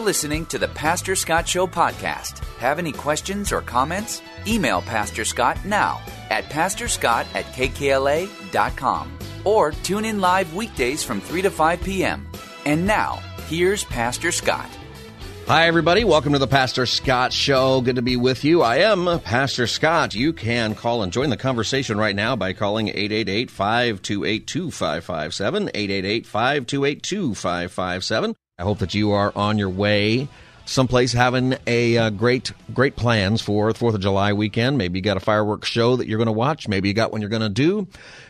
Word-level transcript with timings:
Listening 0.00 0.46
to 0.46 0.58
the 0.58 0.68
Pastor 0.68 1.14
Scott 1.14 1.46
Show 1.46 1.66
podcast. 1.66 2.38
Have 2.56 2.78
any 2.78 2.90
questions 2.90 3.52
or 3.52 3.60
comments? 3.60 4.22
Email 4.46 4.80
Pastor 4.80 5.26
Scott 5.26 5.62
now 5.66 6.00
at 6.30 6.44
pastorscott 6.44 7.26
at 7.34 7.44
kkla.com 7.52 9.18
or 9.44 9.72
tune 9.72 10.06
in 10.06 10.20
live 10.20 10.54
weekdays 10.54 11.04
from 11.04 11.20
3 11.20 11.42
to 11.42 11.50
5 11.50 11.82
p.m. 11.82 12.26
And 12.64 12.86
now, 12.86 13.20
here's 13.46 13.84
Pastor 13.84 14.32
Scott. 14.32 14.70
Hi, 15.46 15.66
everybody. 15.66 16.04
Welcome 16.04 16.32
to 16.32 16.38
the 16.38 16.46
Pastor 16.46 16.86
Scott 16.86 17.32
Show. 17.32 17.82
Good 17.82 17.96
to 17.96 18.02
be 18.02 18.16
with 18.16 18.42
you. 18.42 18.62
I 18.62 18.78
am 18.78 19.20
Pastor 19.20 19.66
Scott. 19.66 20.14
You 20.14 20.32
can 20.32 20.74
call 20.74 21.02
and 21.02 21.12
join 21.12 21.28
the 21.28 21.36
conversation 21.36 21.98
right 21.98 22.16
now 22.16 22.36
by 22.36 22.54
calling 22.54 22.88
888 22.88 23.50
528 23.50 24.46
2557. 24.46 25.70
888 25.74 26.26
528 26.26 27.02
2557. 27.02 28.34
I 28.60 28.62
hope 28.62 28.80
that 28.80 28.92
you 28.92 29.12
are 29.12 29.32
on 29.34 29.56
your 29.56 29.70
way 29.70 30.28
someplace 30.66 31.12
having 31.12 31.56
a 31.66 31.96
uh, 31.96 32.10
great 32.10 32.52
great 32.74 32.94
plans 32.94 33.40
for 33.40 33.72
Fourth 33.72 33.94
of 33.94 34.02
July 34.02 34.34
weekend. 34.34 34.76
Maybe 34.76 34.98
you 34.98 35.02
got 35.02 35.16
a 35.16 35.20
fireworks 35.20 35.66
show 35.66 35.96
that 35.96 36.06
you're 36.06 36.18
going 36.18 36.26
to 36.26 36.32
watch. 36.32 36.68
Maybe 36.68 36.88
you 36.88 36.94
got 36.94 37.10
one 37.10 37.22
you're 37.22 37.30
going 37.30 37.40
to 37.42 37.48
do. 37.48 37.88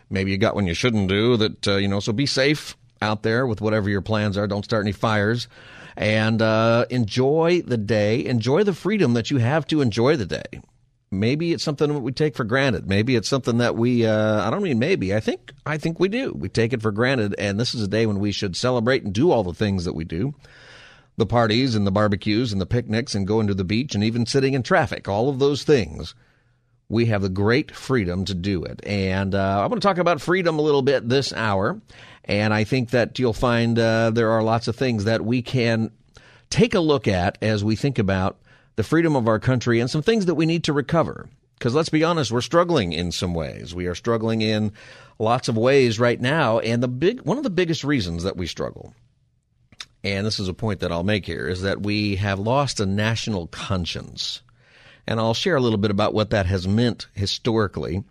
Maybe 0.09 0.31
you 0.31 0.39
got 0.39 0.55
one 0.55 0.69
you 0.69 0.75
shouldn't 0.75 1.09
do. 1.09 1.37
That 1.37 1.69
uh, 1.69 1.77
you 1.77 1.89
know. 1.89 1.99
So 1.99 2.13
be 2.13 2.27
safe 2.27 2.77
out 3.03 3.25
there 3.25 3.45
with 3.45 3.61
whatever 3.61 3.91
your 3.91 4.03
plans 4.03 4.39
are. 4.39 4.47
Don't 4.47 4.65
start 4.65 4.85
any 4.85 4.93
fires. 4.93 5.49
And 5.97 6.41
uh, 6.41 6.87
enjoy 6.91 7.63
the 7.63 7.77
day. 7.77 8.25
Enjoy 8.25 8.63
the 8.63 8.73
freedom 8.73 9.15
that 9.15 9.31
you 9.33 9.39
have 9.39 9.67
to 9.67 9.81
enjoy 9.81 10.17
the 10.17 10.27
day. 10.27 10.63
Maybe 11.13 11.53
it's 11.53 11.65
something 11.65 11.93
that 11.93 12.01
we 12.01 12.13
take 12.13 12.37
for 12.37 12.45
granted. 12.45 12.89
Maybe 12.89 13.17
it's 13.17 13.29
something 13.29 13.59
that 13.59 13.75
we 13.75 14.07
uh, 14.07 14.47
I 14.47 14.51
don't 14.51 14.63
mean 14.63 14.79
maybe. 14.79 15.13
I 15.13 15.19
think 15.19 15.53
I 15.67 15.77
think 15.77 15.99
we 15.99 16.09
do. 16.09 16.33
We 16.33 16.49
take 16.49 16.73
it 16.73 16.83
for 16.83 16.93
granted 16.93 17.35
and 17.37 17.59
this 17.59 17.75
is 17.75 17.83
a 17.83 17.89
day 17.89 18.07
when 18.07 18.21
we 18.21 18.31
should 18.31 18.55
celebrate 18.57 19.03
and 19.03 19.13
do 19.13 19.33
all 19.33 19.43
the 19.43 19.55
things 19.55 19.85
that 19.87 19.95
we 19.95 20.05
do. 20.05 20.35
The 21.17 21.27
parties 21.27 21.75
and 21.75 21.85
the 21.85 21.91
barbecues 21.91 22.53
and 22.53 22.61
the 22.61 22.67
picnics 22.67 23.17
and 23.17 23.27
going 23.27 23.49
to 23.49 23.55
the 23.55 23.65
beach 23.65 23.97
and 23.97 24.05
even 24.05 24.25
sitting 24.25 24.55
in 24.55 24.63
traffic. 24.63 25.09
All 25.09 25.29
of 25.29 25.41
those 25.41 25.65
things. 25.65 26.15
We 26.89 27.07
have 27.07 27.23
the 27.23 27.29
great 27.29 27.71
freedom 27.73 28.25
to 28.25 28.35
do 28.35 28.65
it. 28.65 28.81
And 28.85 29.35
uh, 29.35 29.61
I 29.63 29.67
want 29.67 29.81
to 29.83 29.87
talk 29.87 29.99
about 29.99 30.21
freedom 30.21 30.59
a 30.59 30.63
little 30.63 30.83
bit 30.83 31.09
this 31.09 31.33
hour. 31.33 31.81
And 32.25 32.55
I 32.55 32.65
think 32.65 32.91
that 32.91 33.19
you'll 33.19 33.33
find 33.33 33.79
uh, 33.79 34.11
there 34.11 34.31
are 34.31 34.43
lots 34.43 34.67
of 34.67 34.77
things 34.77 35.05
that 35.05 35.25
we 35.25 35.43
can 35.43 35.91
take 36.51 36.75
a 36.75 36.81
look 36.81 37.07
at 37.09 37.39
as 37.43 37.63
we 37.63 37.77
think 37.77 37.99
about 37.99 38.39
the 38.81 38.85
freedom 38.85 39.15
of 39.15 39.29
our 39.29 39.39
country 39.39 39.79
and 39.79 39.91
some 39.91 40.01
things 40.01 40.25
that 40.25 40.37
we 40.37 40.47
need 40.47 40.65
to 40.65 40.73
recover. 40.73 41.29
Because 41.59 41.75
let's 41.75 41.91
be 41.91 42.03
honest, 42.03 42.33
we're 42.33 42.41
struggling 42.41 42.95
in 42.95 43.13
some 43.13 43.35
ways. 43.35 43.75
We 43.75 43.87
are 43.89 43.95
struggling 43.95 44.41
in 44.41 44.73
lots 45.19 45.49
of 45.49 45.59
ways 45.59 46.01
right 46.01 46.19
now. 46.19 46.61
And 46.61 46.83
the 46.83 46.89
big, 46.89 47.21
one 47.21 47.37
of 47.37 47.45
the 47.45 47.51
biggest 47.51 47.85
reasons 47.85 48.23
that 48.23 48.39
we 48.39 48.47
struggle, 48.47 48.95
and 50.03 50.25
this 50.27 50.41
is 50.41 50.49
a 50.49 50.55
point 50.55 50.81
that 50.81 50.91
I'll 50.91 51.05
make 51.05 51.27
here, 51.27 51.47
is 51.47 51.61
that 51.61 51.83
we 51.83 52.17
have 52.17 52.39
lost 52.39 52.81
a 52.81 52.87
national 52.87 53.49
conscience. 53.49 54.41
And 55.07 55.21
I'll 55.21 55.35
share 55.35 55.57
a 55.57 55.61
little 55.61 55.77
bit 55.77 55.91
about 55.91 56.15
what 56.15 56.31
that 56.31 56.47
has 56.47 56.67
meant 56.67 57.07
historically 57.13 58.03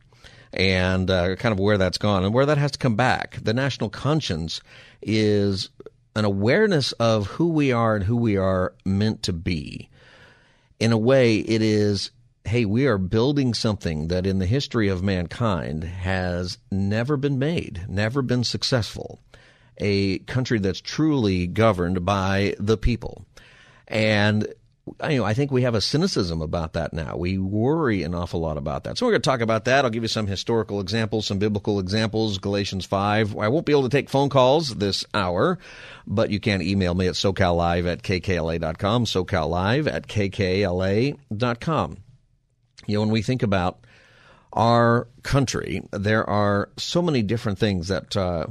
and 0.53 1.09
uh, 1.09 1.35
kind 1.37 1.51
of 1.51 1.57
where 1.57 1.79
that's 1.79 1.97
gone 1.97 2.23
and 2.23 2.31
where 2.31 2.45
that 2.45 2.59
has 2.59 2.73
to 2.73 2.77
come 2.77 2.95
back. 2.95 3.39
The 3.41 3.55
national 3.55 3.89
conscience 3.89 4.61
is 5.01 5.71
an 6.15 6.25
awareness 6.25 6.91
of 6.91 7.25
who 7.25 7.47
we 7.47 7.71
are 7.71 7.95
and 7.95 8.05
who 8.05 8.17
we 8.17 8.37
are 8.37 8.75
meant 8.85 9.23
to 9.23 9.33
be 9.33 9.89
in 10.79 10.91
a 10.91 10.97
way, 10.97 11.37
it 11.37 11.61
is 11.61 12.11
hey, 12.45 12.65
we 12.65 12.87
are 12.87 12.97
building 12.97 13.53
something 13.53 14.07
that 14.07 14.25
in 14.25 14.39
the 14.39 14.45
history 14.45 14.87
of 14.87 15.03
mankind 15.03 15.83
has 15.83 16.57
never 16.71 17.15
been 17.15 17.37
made, 17.37 17.85
never 17.87 18.23
been 18.23 18.43
successful. 18.43 19.19
A 19.77 20.19
country 20.19 20.57
that's 20.57 20.81
truly 20.81 21.45
governed 21.45 22.05
by 22.05 22.55
the 22.57 22.77
people. 22.77 23.25
And 23.87 24.47
you 25.09 25.17
know, 25.17 25.25
I 25.25 25.33
think 25.33 25.51
we 25.51 25.63
have 25.63 25.75
a 25.75 25.81
cynicism 25.81 26.41
about 26.41 26.73
that 26.73 26.93
now. 26.93 27.17
We 27.17 27.37
worry 27.37 28.03
an 28.03 28.13
awful 28.15 28.39
lot 28.39 28.57
about 28.57 28.83
that. 28.83 28.97
So 28.97 29.05
we're 29.05 29.13
going 29.13 29.21
to 29.21 29.29
talk 29.29 29.41
about 29.41 29.65
that. 29.65 29.85
I'll 29.85 29.91
give 29.91 30.03
you 30.03 30.09
some 30.09 30.27
historical 30.27 30.79
examples, 30.79 31.25
some 31.25 31.39
biblical 31.39 31.79
examples. 31.79 32.37
Galatians 32.37 32.85
5. 32.85 33.37
I 33.37 33.47
won't 33.47 33.65
be 33.65 33.71
able 33.71 33.83
to 33.83 33.89
take 33.89 34.09
phone 34.09 34.29
calls 34.29 34.75
this 34.75 35.05
hour, 35.13 35.59
but 36.05 36.29
you 36.29 36.39
can 36.39 36.61
email 36.61 36.93
me 36.93 37.07
at 37.07 37.15
socallive 37.15 37.87
at 37.91 38.03
kkla.com, 38.03 39.05
socallive 39.05 39.87
at 39.87 40.07
kkla.com. 40.07 41.97
You 42.87 42.93
know, 42.93 42.99
when 43.01 43.09
we 43.09 43.21
think 43.21 43.43
about 43.43 43.85
our 44.53 45.07
country, 45.23 45.83
there 45.91 46.27
are 46.29 46.69
so 46.77 47.01
many 47.01 47.21
different 47.21 47.59
things 47.59 47.89
that 47.89 48.17
uh, 48.17 48.47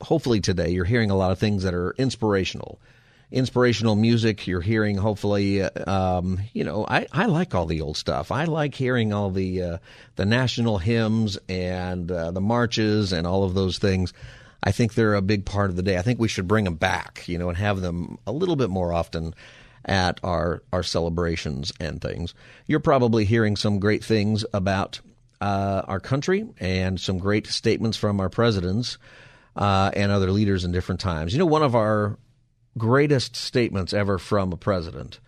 hopefully 0.00 0.40
today 0.40 0.70
you're 0.70 0.84
hearing 0.84 1.10
a 1.10 1.16
lot 1.16 1.32
of 1.32 1.38
things 1.38 1.62
that 1.62 1.74
are 1.74 1.94
inspirational 1.98 2.80
inspirational 3.30 3.94
music 3.94 4.46
you're 4.46 4.60
hearing. 4.60 4.96
Hopefully, 4.96 5.62
um, 5.62 6.40
you 6.52 6.64
know, 6.64 6.86
I, 6.86 7.06
I 7.12 7.26
like 7.26 7.54
all 7.54 7.66
the 7.66 7.80
old 7.80 7.96
stuff. 7.96 8.32
I 8.32 8.44
like 8.44 8.74
hearing 8.74 9.12
all 9.12 9.30
the 9.30 9.62
uh, 9.62 9.78
the 10.16 10.24
national 10.24 10.78
hymns 10.78 11.38
and 11.48 12.10
uh, 12.10 12.30
the 12.30 12.40
marches 12.40 13.12
and 13.12 13.26
all 13.26 13.44
of 13.44 13.54
those 13.54 13.78
things. 13.78 14.12
I 14.62 14.72
think 14.72 14.94
they're 14.94 15.14
a 15.14 15.22
big 15.22 15.44
part 15.44 15.70
of 15.70 15.76
the 15.76 15.82
day. 15.82 15.98
I 15.98 16.02
think 16.02 16.18
we 16.18 16.28
should 16.28 16.48
bring 16.48 16.64
them 16.64 16.74
back, 16.74 17.24
you 17.28 17.38
know, 17.38 17.48
and 17.48 17.56
have 17.58 17.80
them 17.80 18.18
a 18.26 18.32
little 18.32 18.56
bit 18.56 18.70
more 18.70 18.92
often 18.92 19.34
at 19.84 20.20
our 20.22 20.62
our 20.72 20.82
celebrations 20.82 21.72
and 21.78 22.00
things. 22.00 22.34
You're 22.66 22.80
probably 22.80 23.24
hearing 23.24 23.56
some 23.56 23.78
great 23.78 24.04
things 24.04 24.44
about 24.52 25.00
uh, 25.40 25.82
our 25.86 26.00
country 26.00 26.46
and 26.58 26.98
some 26.98 27.18
great 27.18 27.46
statements 27.46 27.96
from 27.96 28.20
our 28.20 28.28
presidents 28.28 28.98
uh, 29.54 29.90
and 29.94 30.10
other 30.10 30.30
leaders 30.30 30.64
in 30.64 30.72
different 30.72 31.00
times. 31.00 31.32
You 31.32 31.38
know, 31.38 31.46
one 31.46 31.62
of 31.62 31.74
our 31.74 32.18
greatest 32.78 33.36
statements 33.36 33.92
ever 33.92 34.18
from 34.18 34.52
a 34.52 34.56
president 34.56 35.20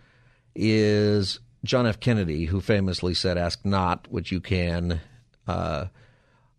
is 0.55 1.39
John 1.63 1.85
F. 1.85 1.99
Kennedy, 1.99 2.45
who 2.45 2.61
famously 2.61 3.13
said, 3.13 3.37
"Ask 3.37 3.65
not 3.65 4.07
what 4.09 4.31
you 4.31 4.39
can." 4.39 4.99
Uh, 5.47 5.85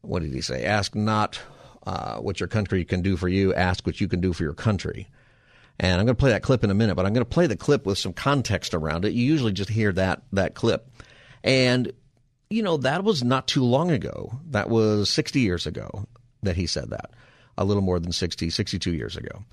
what 0.02 0.22
did 0.22 0.32
he 0.32 0.40
say? 0.40 0.64
Ask 0.64 0.94
not 0.94 1.40
uh, 1.86 2.18
what 2.18 2.40
your 2.40 2.48
country 2.48 2.84
can 2.84 3.02
do 3.02 3.16
for 3.16 3.28
you. 3.28 3.54
Ask 3.54 3.86
what 3.86 4.00
you 4.00 4.08
can 4.08 4.20
do 4.20 4.32
for 4.32 4.42
your 4.42 4.54
country. 4.54 5.08
And 5.80 5.98
I'm 5.98 6.06
going 6.06 6.16
to 6.16 6.20
play 6.20 6.30
that 6.30 6.42
clip 6.42 6.62
in 6.62 6.70
a 6.70 6.74
minute, 6.74 6.94
but 6.94 7.06
I'm 7.06 7.12
going 7.12 7.24
to 7.24 7.30
play 7.30 7.46
the 7.46 7.56
clip 7.56 7.86
with 7.86 7.98
some 7.98 8.12
context 8.12 8.74
around 8.74 9.04
it. 9.04 9.12
You 9.12 9.24
usually 9.24 9.52
just 9.52 9.70
hear 9.70 9.92
that 9.92 10.22
that 10.32 10.54
clip, 10.54 10.88
and 11.42 11.92
you 12.50 12.62
know 12.62 12.76
that 12.78 13.04
was 13.04 13.24
not 13.24 13.48
too 13.48 13.64
long 13.64 13.90
ago. 13.90 14.32
That 14.50 14.68
was 14.68 15.08
60 15.10 15.40
years 15.40 15.66
ago 15.66 16.06
that 16.42 16.56
he 16.56 16.66
said 16.66 16.90
that. 16.90 17.10
A 17.58 17.64
little 17.64 17.82
more 17.82 17.98
than 17.98 18.12
60, 18.12 18.50
62 18.50 18.94
years 18.94 19.16
ago. 19.16 19.44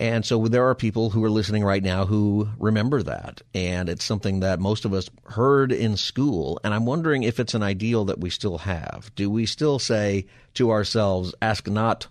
And 0.00 0.24
so 0.24 0.48
there 0.48 0.68
are 0.68 0.74
people 0.74 1.10
who 1.10 1.22
are 1.22 1.30
listening 1.30 1.62
right 1.62 1.82
now 1.82 2.04
who 2.04 2.48
remember 2.58 3.02
that. 3.02 3.42
And 3.54 3.88
it's 3.88 4.04
something 4.04 4.40
that 4.40 4.58
most 4.58 4.84
of 4.84 4.92
us 4.92 5.08
heard 5.26 5.70
in 5.70 5.96
school. 5.96 6.58
And 6.64 6.74
I'm 6.74 6.84
wondering 6.84 7.22
if 7.22 7.38
it's 7.38 7.54
an 7.54 7.62
ideal 7.62 8.04
that 8.06 8.18
we 8.18 8.30
still 8.30 8.58
have. 8.58 9.12
Do 9.14 9.30
we 9.30 9.46
still 9.46 9.78
say 9.78 10.26
to 10.54 10.70
ourselves, 10.70 11.34
ask 11.40 11.68
not 11.68 12.08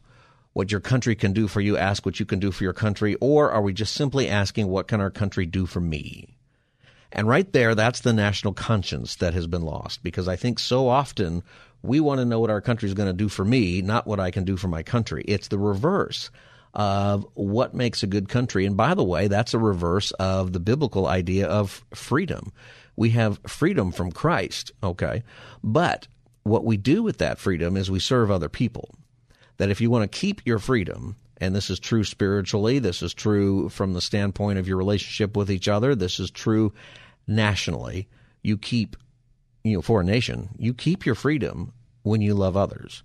what 0.53 0.71
your 0.71 0.79
country 0.79 1.15
can 1.15 1.33
do 1.33 1.47
for 1.47 1.59
you, 1.59 1.75
ask 1.75 2.05
what 2.05 2.19
you 2.19 2.25
can 2.25 2.39
do 2.39 2.51
for 2.51 2.63
your 2.63 2.73
country? 2.73 3.15
Or 3.15 3.51
are 3.51 3.61
we 3.61 3.73
just 3.73 3.93
simply 3.93 4.29
asking, 4.29 4.67
what 4.67 4.87
can 4.87 5.01
our 5.01 5.11
country 5.11 5.45
do 5.45 5.65
for 5.65 5.81
me? 5.81 6.37
And 7.11 7.27
right 7.27 7.51
there, 7.51 7.75
that's 7.75 7.99
the 7.99 8.13
national 8.13 8.53
conscience 8.53 9.15
that 9.17 9.33
has 9.33 9.45
been 9.45 9.61
lost 9.61 10.03
because 10.03 10.27
I 10.27 10.35
think 10.35 10.57
so 10.57 10.87
often 10.87 11.43
we 11.81 11.99
want 11.99 12.19
to 12.19 12.25
know 12.25 12.39
what 12.39 12.49
our 12.49 12.61
country 12.61 12.87
is 12.87 12.95
going 12.95 13.09
to 13.09 13.13
do 13.13 13.27
for 13.29 13.43
me, 13.43 13.81
not 13.81 14.07
what 14.07 14.19
I 14.19 14.31
can 14.31 14.45
do 14.45 14.55
for 14.55 14.67
my 14.67 14.83
country. 14.83 15.23
It's 15.27 15.49
the 15.49 15.59
reverse 15.59 16.31
of 16.73 17.25
what 17.35 17.73
makes 17.73 18.03
a 18.03 18.07
good 18.07 18.29
country. 18.29 18.65
And 18.65 18.75
by 18.75 18.93
the 18.93 19.03
way, 19.03 19.27
that's 19.27 19.53
a 19.53 19.59
reverse 19.59 20.11
of 20.11 20.53
the 20.53 20.59
biblical 20.59 21.07
idea 21.07 21.47
of 21.47 21.85
freedom. 21.93 22.51
We 22.95 23.11
have 23.11 23.39
freedom 23.47 23.91
from 23.91 24.11
Christ, 24.11 24.71
okay? 24.83 25.23
But 25.63 26.07
what 26.43 26.65
we 26.65 26.77
do 26.77 27.03
with 27.03 27.19
that 27.19 27.39
freedom 27.39 27.77
is 27.77 27.89
we 27.89 27.99
serve 27.99 28.31
other 28.31 28.49
people. 28.49 28.89
That 29.57 29.69
if 29.69 29.81
you 29.81 29.89
want 29.89 30.11
to 30.11 30.19
keep 30.19 30.41
your 30.45 30.59
freedom, 30.59 31.15
and 31.37 31.55
this 31.55 31.69
is 31.69 31.79
true 31.79 32.03
spiritually, 32.03 32.79
this 32.79 33.01
is 33.01 33.13
true 33.13 33.69
from 33.69 33.93
the 33.93 34.01
standpoint 34.01 34.59
of 34.59 34.67
your 34.67 34.77
relationship 34.77 35.37
with 35.37 35.51
each 35.51 35.67
other, 35.67 35.95
this 35.95 36.19
is 36.19 36.31
true 36.31 36.73
nationally, 37.27 38.07
you 38.41 38.57
keep, 38.57 38.95
you 39.63 39.75
know, 39.75 39.81
for 39.81 40.01
a 40.01 40.03
nation, 40.03 40.49
you 40.57 40.73
keep 40.73 41.05
your 41.05 41.15
freedom 41.15 41.71
when 42.01 42.21
you 42.21 42.33
love 42.33 42.57
others. 42.57 43.03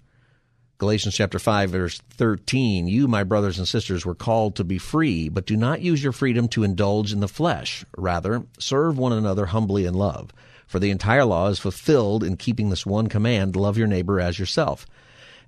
Galatians 0.78 1.16
chapter 1.16 1.40
5 1.40 1.70
verse 1.70 2.00
13, 2.10 2.86
you, 2.86 3.08
my 3.08 3.25
brothers 3.25 3.58
and 3.58 3.66
sisters, 3.66 4.06
were 4.06 4.14
called 4.14 4.54
to 4.54 4.62
be 4.62 4.78
free, 4.78 5.28
but 5.28 5.44
do 5.44 5.56
not 5.56 5.80
use 5.80 6.04
your 6.04 6.12
freedom 6.12 6.46
to 6.46 6.62
indulge 6.62 7.12
in 7.12 7.19
the 7.19 7.26
flesh. 7.26 7.84
Rather, 7.96 8.44
serve 8.60 8.96
one 8.96 9.12
another 9.12 9.46
humbly 9.46 9.86
in 9.86 9.94
love. 9.94 10.32
For 10.69 10.78
the 10.78 10.90
entire 10.90 11.25
law 11.25 11.48
is 11.48 11.58
fulfilled 11.58 12.22
in 12.22 12.36
keeping 12.36 12.70
this 12.70 12.86
one 12.86 13.08
command, 13.08 13.56
love 13.56 13.76
your 13.76 13.88
neighbor 13.88 14.20
as 14.20 14.38
yourself. 14.38 14.86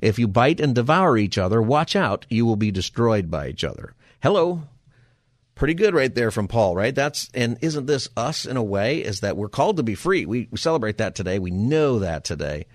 If 0.01 0.19
you 0.19 0.27
bite 0.27 0.59
and 0.59 0.75
devour 0.75 1.17
each 1.17 1.39
other, 1.39 1.63
watch 1.63 1.95
out, 1.95 2.27
you 2.29 2.45
will 2.45 2.57
be 2.57 2.73
destroyed 2.73 3.31
by 3.31 3.51
each 3.51 3.63
other. 3.63 3.95
Hello. 4.25 4.65
Pretty 5.55 5.75
good 5.75 5.95
right 5.95 6.13
there 6.13 6.33
from 6.33 6.49
Paul, 6.49 6.75
right? 6.75 6.95
That's, 6.95 7.31
and 7.35 7.57
isn't 7.61 7.87
this 7.87 8.09
us 8.17 8.47
in 8.47 8.57
a 8.57 8.65
way? 8.65 9.05
Is 9.05 9.21
that 9.21 9.37
we're 9.37 9.49
called 9.49 9.77
to 9.77 9.85
be 9.85 9.95
free. 9.95 10.27
We, 10.27 10.49
we 10.51 10.59
celebrate 10.59 10.99
that 10.99 11.15
today. 11.15 11.39
We 11.39 11.53
know 11.53 12.01
that 12.01 12.25
today 12.25 12.67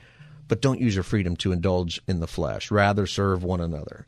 but 0.48 0.62
don't 0.62 0.82
use 0.82 0.96
your 0.96 1.04
freedom 1.04 1.36
to 1.38 1.52
indulge 1.52 2.02
in 2.08 2.20
the 2.20 2.28
flesh. 2.28 2.72
Rather, 2.72 3.08
serve 3.08 3.44
one 3.44 3.62
another. 3.62 4.06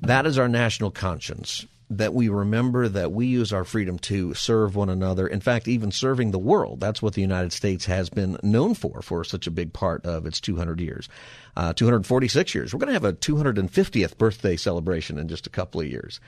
That 0.00 0.26
is 0.26 0.38
our 0.38 0.48
national 0.48 0.90
conscience. 0.90 1.66
That 1.90 2.14
we 2.14 2.28
remember 2.28 2.88
that 2.88 3.12
we 3.12 3.26
use 3.26 3.52
our 3.52 3.62
freedom 3.62 3.98
to 4.00 4.32
serve 4.34 4.74
one 4.74 4.88
another. 4.88 5.26
In 5.26 5.40
fact, 5.40 5.68
even 5.68 5.92
serving 5.92 6.30
the 6.30 6.38
world. 6.38 6.80
That's 6.80 7.02
what 7.02 7.12
the 7.12 7.20
United 7.20 7.52
States 7.52 7.84
has 7.84 8.08
been 8.08 8.38
known 8.42 8.74
for 8.74 9.02
for 9.02 9.22
such 9.22 9.46
a 9.46 9.50
big 9.50 9.72
part 9.72 10.04
of 10.06 10.26
its 10.26 10.40
200 10.40 10.80
years, 10.80 11.08
uh, 11.56 11.74
246 11.74 12.54
years. 12.54 12.72
We're 12.72 12.80
going 12.80 12.88
to 12.88 12.94
have 12.94 13.04
a 13.04 13.12
250th 13.12 14.16
birthday 14.16 14.56
celebration 14.56 15.18
in 15.18 15.28
just 15.28 15.46
a 15.46 15.50
couple 15.50 15.82
of 15.82 15.86
years. 15.86 16.20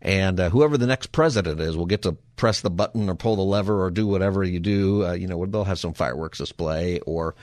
And 0.00 0.38
uh, 0.38 0.50
whoever 0.50 0.76
the 0.76 0.86
next 0.86 1.10
president 1.10 1.58
is 1.58 1.76
will 1.76 1.86
get 1.86 2.02
to 2.02 2.12
press 2.36 2.60
the 2.60 2.70
button 2.70 3.08
or 3.08 3.14
pull 3.14 3.36
the 3.36 3.42
lever 3.42 3.82
or 3.82 3.90
do 3.90 4.06
whatever 4.06 4.44
you 4.44 4.60
do. 4.60 5.06
Uh, 5.06 5.12
you 5.14 5.26
know, 5.26 5.44
they'll 5.46 5.64
have 5.64 5.78
some 5.78 5.94
fireworks 5.94 6.38
display 6.38 7.00
or 7.00 7.34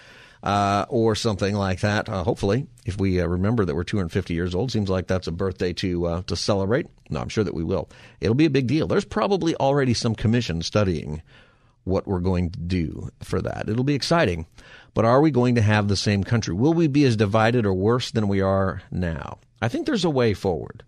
uh, 0.46 0.86
or 0.90 1.16
something 1.16 1.56
like 1.56 1.82
that. 1.82 2.08
Uh, 2.08 2.24
hopefully, 2.24 2.68
if 2.86 3.00
we 3.00 3.20
uh, 3.20 3.26
remember 3.26 3.66
that 3.66 3.76
we're 3.76 3.84
250 3.84 4.34
years 4.34 4.54
old, 4.54 4.72
seems 4.72 4.90
like 4.90 5.08
that's 5.08 5.28
a 5.28 5.32
birthday 5.32 5.74
to 5.74 6.06
uh, 6.06 6.22
to 6.24 6.36
celebrate. 6.36 6.86
No, 7.10 7.20
I'm 7.20 7.30
sure 7.30 7.44
that 7.44 7.56
we 7.56 7.64
will. 7.64 7.90
It'll 8.22 8.36
be 8.36 8.46
a 8.46 8.52
big 8.52 8.68
deal. 8.68 8.88
There's 8.88 9.06
probably 9.06 9.56
already 9.56 9.96
some 9.96 10.16
commission 10.16 10.62
studying 10.62 11.22
what 11.84 12.08
we're 12.08 12.20
going 12.20 12.52
to 12.52 12.60
do 12.60 13.10
for 13.22 13.42
that. 13.42 13.68
It'll 13.68 13.84
be 13.84 13.96
exciting. 13.96 14.46
But 14.94 15.06
are 15.06 15.22
we 15.22 15.30
going 15.30 15.56
to 15.56 15.62
have 15.62 15.88
the 15.88 15.96
same 15.96 16.24
country? 16.24 16.54
Will 16.54 16.74
we 16.74 16.88
be 16.88 17.04
as 17.06 17.18
divided 17.18 17.66
or 17.66 17.74
worse 17.74 18.12
than 18.12 18.28
we 18.28 18.42
are 18.42 18.82
now? 18.92 19.40
I 19.62 19.68
think 19.68 19.86
there's 19.86 20.06
a 20.06 20.10
way 20.10 20.34
forward. 20.34 20.84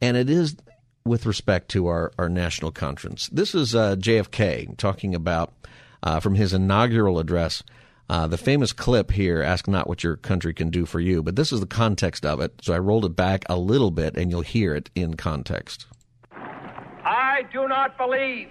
And 0.00 0.16
it 0.16 0.28
is 0.28 0.56
with 1.04 1.24
respect 1.24 1.70
to 1.70 1.86
our, 1.86 2.12
our 2.18 2.28
national 2.28 2.72
conference. 2.72 3.28
This 3.28 3.54
is 3.54 3.74
uh, 3.74 3.96
JFK 3.96 4.76
talking 4.76 5.14
about 5.14 5.54
uh, 6.02 6.20
from 6.20 6.34
his 6.34 6.52
inaugural 6.52 7.18
address 7.18 7.62
uh, 8.08 8.26
the 8.26 8.38
famous 8.38 8.72
clip 8.72 9.10
here, 9.10 9.42
ask 9.42 9.68
not 9.68 9.86
what 9.86 10.02
your 10.02 10.16
country 10.16 10.54
can 10.54 10.70
do 10.70 10.86
for 10.86 10.98
you, 10.98 11.22
but 11.22 11.36
this 11.36 11.52
is 11.52 11.60
the 11.60 11.66
context 11.66 12.24
of 12.24 12.40
it. 12.40 12.54
So 12.62 12.72
I 12.72 12.78
rolled 12.78 13.04
it 13.04 13.14
back 13.14 13.44
a 13.48 13.56
little 13.56 13.90
bit 13.90 14.16
and 14.16 14.30
you'll 14.30 14.40
hear 14.40 14.74
it 14.74 14.90
in 14.94 15.14
context. 15.14 15.86
I 16.32 17.46
do 17.52 17.68
not 17.68 17.98
believe 17.98 18.48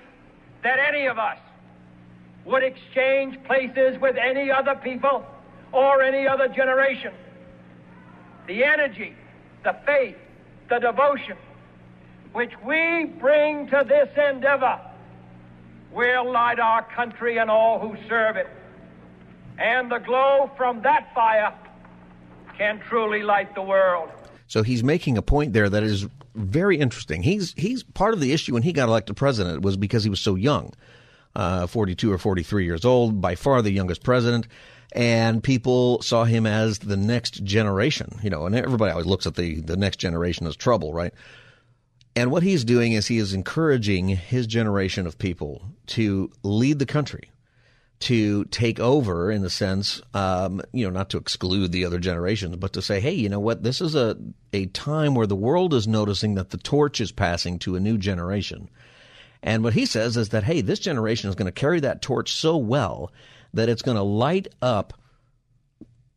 that 0.63 0.80
any 0.80 1.07
of 1.07 1.18
us 1.18 1.38
would 2.45 2.63
exchange 2.63 3.44
places 3.45 4.00
with 4.00 4.15
any 4.15 4.51
other 4.51 4.75
people 4.75 5.25
or 5.71 6.01
any 6.01 6.27
other 6.27 6.48
generation. 6.48 7.13
The 8.48 8.63
energy, 8.63 9.15
the 9.63 9.75
faith, 9.86 10.15
the 10.69 10.80
devotion 10.80 11.38
which 12.33 12.51
we 12.63 13.06
bring 13.19 13.68
to 13.68 13.83
this 13.88 14.09
endeavor 14.18 14.80
will 15.92 16.31
light 16.31 16.59
our 16.59 16.83
country 16.83 17.38
and 17.38 17.50
all 17.50 17.80
who 17.80 17.98
serve 18.07 18.36
it 18.36 18.48
and 19.57 19.92
the 19.92 20.00
glow 20.00 20.50
from 20.57 20.81
that 20.83 21.13
fire 21.13 21.54
can 22.57 22.80
truly 22.80 23.24
light 23.24 23.54
the 23.56 23.62
world. 23.62 24.09
So 24.48 24.63
he's 24.63 24.83
making 24.83 25.18
a 25.18 25.21
point 25.21 25.54
there 25.54 25.69
that 25.69 25.83
is 25.83 26.07
very 26.36 26.77
interesting. 26.77 27.24
He's 27.24 27.54
he's 27.57 27.83
part 27.83 28.13
of 28.13 28.19
the 28.19 28.31
issue 28.31 28.54
when 28.54 28.63
he 28.63 28.74
got 28.74 28.89
elected 28.89 29.15
president 29.15 29.62
was 29.62 29.75
because 29.77 30.04
he 30.04 30.09
was 30.09 30.19
so 30.19 30.36
young, 30.36 30.74
uh, 31.36 31.68
42 31.68 32.12
or 32.12 32.18
43 32.18 32.65
years 32.65 32.86
old, 32.86 33.19
by 33.19 33.36
far 33.36 33.62
the 33.62 33.71
youngest 33.71 34.04
president, 34.04 34.48
and 34.94 35.44
people 35.44 36.01
saw 36.01 36.24
him 36.24 36.45
as 36.45 36.80
the 36.80 36.98
next 36.98 37.44
generation. 37.44 38.19
You 38.21 38.30
know, 38.30 38.45
and 38.45 38.56
everybody 38.56 38.92
always 38.92 39.06
looks 39.06 39.27
at 39.27 39.36
the 39.36 39.62
the 39.62 39.77
next 39.77 39.98
generation 39.98 40.48
as 40.48 40.56
trouble, 40.56 40.94
right? 40.94 41.13
And 42.15 42.31
what 42.31 42.42
he's 42.42 42.63
doing 42.63 42.94
is 42.94 43.06
he 43.06 43.19
is 43.19 43.33
encouraging 43.33 44.07
his 44.07 44.48
generation 44.48 45.06
of 45.06 45.19
people 45.19 45.62
to 45.88 46.31
lead 46.42 46.80
the 46.80 46.86
country, 46.88 47.30
to 48.00 48.46
take 48.46 48.80
over 48.80 49.32
in 49.32 49.42
the 49.42 49.50
sense, 49.50 50.02
um, 50.14 50.62
you 50.72 50.86
know, 50.86 50.92
not 50.92 51.10
to 51.10 51.18
exclude 51.18 51.72
the 51.72 51.86
other 51.86 52.00
generations, 52.00 52.56
but 52.58 52.74
to 52.74 52.82
say, 52.82 53.00
hey, 53.00 53.14
you 53.14 53.28
know 53.28 53.40
what, 53.40 53.64
this 53.64 53.82
is 53.82 53.96
a, 53.96 54.16
a 54.54 54.68
time 54.68 55.16
where 55.16 55.28
the 55.28 55.36
world 55.36 55.74
is 55.74 55.88
noticing 55.88 56.36
that 56.36 56.52
the 56.52 56.58
torch 56.58 57.02
is 57.02 57.12
passing 57.12 57.58
to 57.60 57.76
a 57.76 57.80
new 57.80 57.98
generation. 57.98 58.70
And 59.42 59.64
what 59.64 59.74
he 59.74 59.86
says 59.86 60.16
is 60.16 60.30
that, 60.30 60.44
hey, 60.44 60.62
this 60.62 60.80
generation 60.80 61.30
is 61.30 61.36
going 61.36 61.48
to 61.48 61.52
carry 61.52 61.80
that 61.80 62.02
torch 62.02 62.34
so 62.34 62.58
well 62.58 63.12
that 63.54 63.70
it's 63.70 63.82
going 63.82 63.98
to 63.98 64.04
light 64.04 64.48
up 64.62 64.94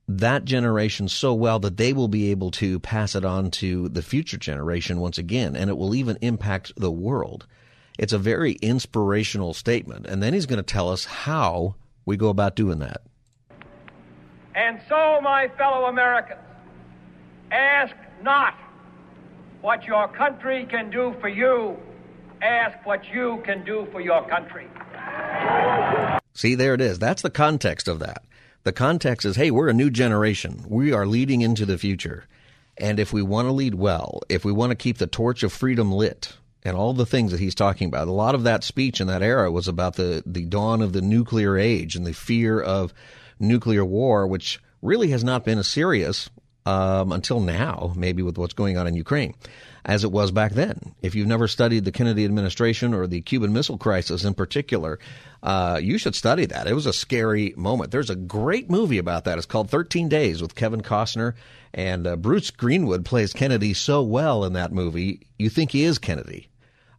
that 0.08 0.44
generation 0.44 1.08
so 1.08 1.32
well 1.32 1.60
that 1.60 1.76
they 1.76 1.92
will 1.92 2.08
be 2.08 2.30
able 2.30 2.50
to 2.50 2.80
pass 2.80 3.14
it 3.14 3.24
on 3.24 3.50
to 3.50 3.88
the 3.90 4.02
future 4.02 4.36
generation 4.36 5.00
once 5.00 5.18
again, 5.18 5.54
and 5.54 5.70
it 5.70 5.76
will 5.76 5.94
even 5.94 6.18
impact 6.20 6.72
the 6.76 6.90
world. 6.90 7.46
It's 8.00 8.14
a 8.14 8.18
very 8.18 8.52
inspirational 8.62 9.52
statement. 9.52 10.06
And 10.06 10.22
then 10.22 10.32
he's 10.32 10.46
going 10.46 10.56
to 10.56 10.62
tell 10.62 10.88
us 10.88 11.04
how 11.04 11.74
we 12.06 12.16
go 12.16 12.30
about 12.30 12.56
doing 12.56 12.78
that. 12.78 13.02
And 14.54 14.80
so, 14.88 15.20
my 15.20 15.48
fellow 15.58 15.84
Americans, 15.84 16.40
ask 17.50 17.94
not 18.22 18.54
what 19.60 19.84
your 19.84 20.08
country 20.08 20.64
can 20.64 20.88
do 20.88 21.14
for 21.20 21.28
you, 21.28 21.76
ask 22.40 22.74
what 22.86 23.04
you 23.12 23.42
can 23.44 23.66
do 23.66 23.86
for 23.92 24.00
your 24.00 24.26
country. 24.26 24.66
See, 26.32 26.54
there 26.54 26.72
it 26.72 26.80
is. 26.80 26.98
That's 26.98 27.20
the 27.20 27.28
context 27.28 27.86
of 27.86 27.98
that. 27.98 28.24
The 28.62 28.72
context 28.72 29.26
is 29.26 29.36
hey, 29.36 29.50
we're 29.50 29.68
a 29.68 29.74
new 29.74 29.90
generation. 29.90 30.64
We 30.66 30.90
are 30.94 31.04
leading 31.06 31.42
into 31.42 31.66
the 31.66 31.76
future. 31.76 32.24
And 32.78 32.98
if 32.98 33.12
we 33.12 33.20
want 33.20 33.46
to 33.48 33.52
lead 33.52 33.74
well, 33.74 34.22
if 34.30 34.42
we 34.42 34.52
want 34.52 34.70
to 34.70 34.74
keep 34.76 34.96
the 34.96 35.06
torch 35.06 35.42
of 35.42 35.52
freedom 35.52 35.92
lit, 35.92 36.32
and 36.64 36.76
all 36.76 36.92
the 36.92 37.06
things 37.06 37.30
that 37.30 37.40
he's 37.40 37.54
talking 37.54 37.88
about. 37.88 38.08
A 38.08 38.12
lot 38.12 38.34
of 38.34 38.44
that 38.44 38.64
speech 38.64 39.00
in 39.00 39.06
that 39.06 39.22
era 39.22 39.50
was 39.50 39.68
about 39.68 39.96
the, 39.96 40.22
the 40.26 40.44
dawn 40.44 40.82
of 40.82 40.92
the 40.92 41.00
nuclear 41.00 41.56
age 41.56 41.96
and 41.96 42.06
the 42.06 42.12
fear 42.12 42.60
of 42.60 42.92
nuclear 43.38 43.84
war, 43.84 44.26
which 44.26 44.60
really 44.82 45.08
has 45.08 45.24
not 45.24 45.44
been 45.44 45.58
as 45.58 45.68
serious 45.68 46.28
um, 46.66 47.12
until 47.12 47.40
now, 47.40 47.92
maybe 47.96 48.22
with 48.22 48.36
what's 48.36 48.54
going 48.54 48.76
on 48.76 48.86
in 48.86 48.94
Ukraine, 48.94 49.34
as 49.84 50.04
it 50.04 50.12
was 50.12 50.30
back 50.30 50.52
then. 50.52 50.94
If 51.00 51.14
you've 51.14 51.26
never 51.26 51.48
studied 51.48 51.86
the 51.86 51.92
Kennedy 51.92 52.26
administration 52.26 52.92
or 52.92 53.06
the 53.06 53.22
Cuban 53.22 53.54
Missile 53.54 53.78
Crisis 53.78 54.24
in 54.24 54.34
particular, 54.34 54.98
uh, 55.42 55.80
you 55.82 55.96
should 55.96 56.14
study 56.14 56.44
that. 56.46 56.66
It 56.66 56.74
was 56.74 56.84
a 56.84 56.92
scary 56.92 57.54
moment. 57.56 57.90
There's 57.90 58.10
a 58.10 58.16
great 58.16 58.70
movie 58.70 58.98
about 58.98 59.24
that. 59.24 59.38
It's 59.38 59.46
called 59.46 59.70
13 59.70 60.10
Days 60.10 60.42
with 60.42 60.54
Kevin 60.54 60.82
Costner 60.82 61.34
and 61.72 62.06
uh, 62.06 62.16
Bruce 62.16 62.50
Greenwood 62.50 63.04
plays 63.04 63.32
Kennedy 63.32 63.74
so 63.74 64.02
well 64.02 64.44
in 64.44 64.54
that 64.54 64.72
movie, 64.72 65.20
you 65.38 65.48
think 65.48 65.70
he 65.70 65.84
is 65.84 65.98
Kennedy. 65.98 66.49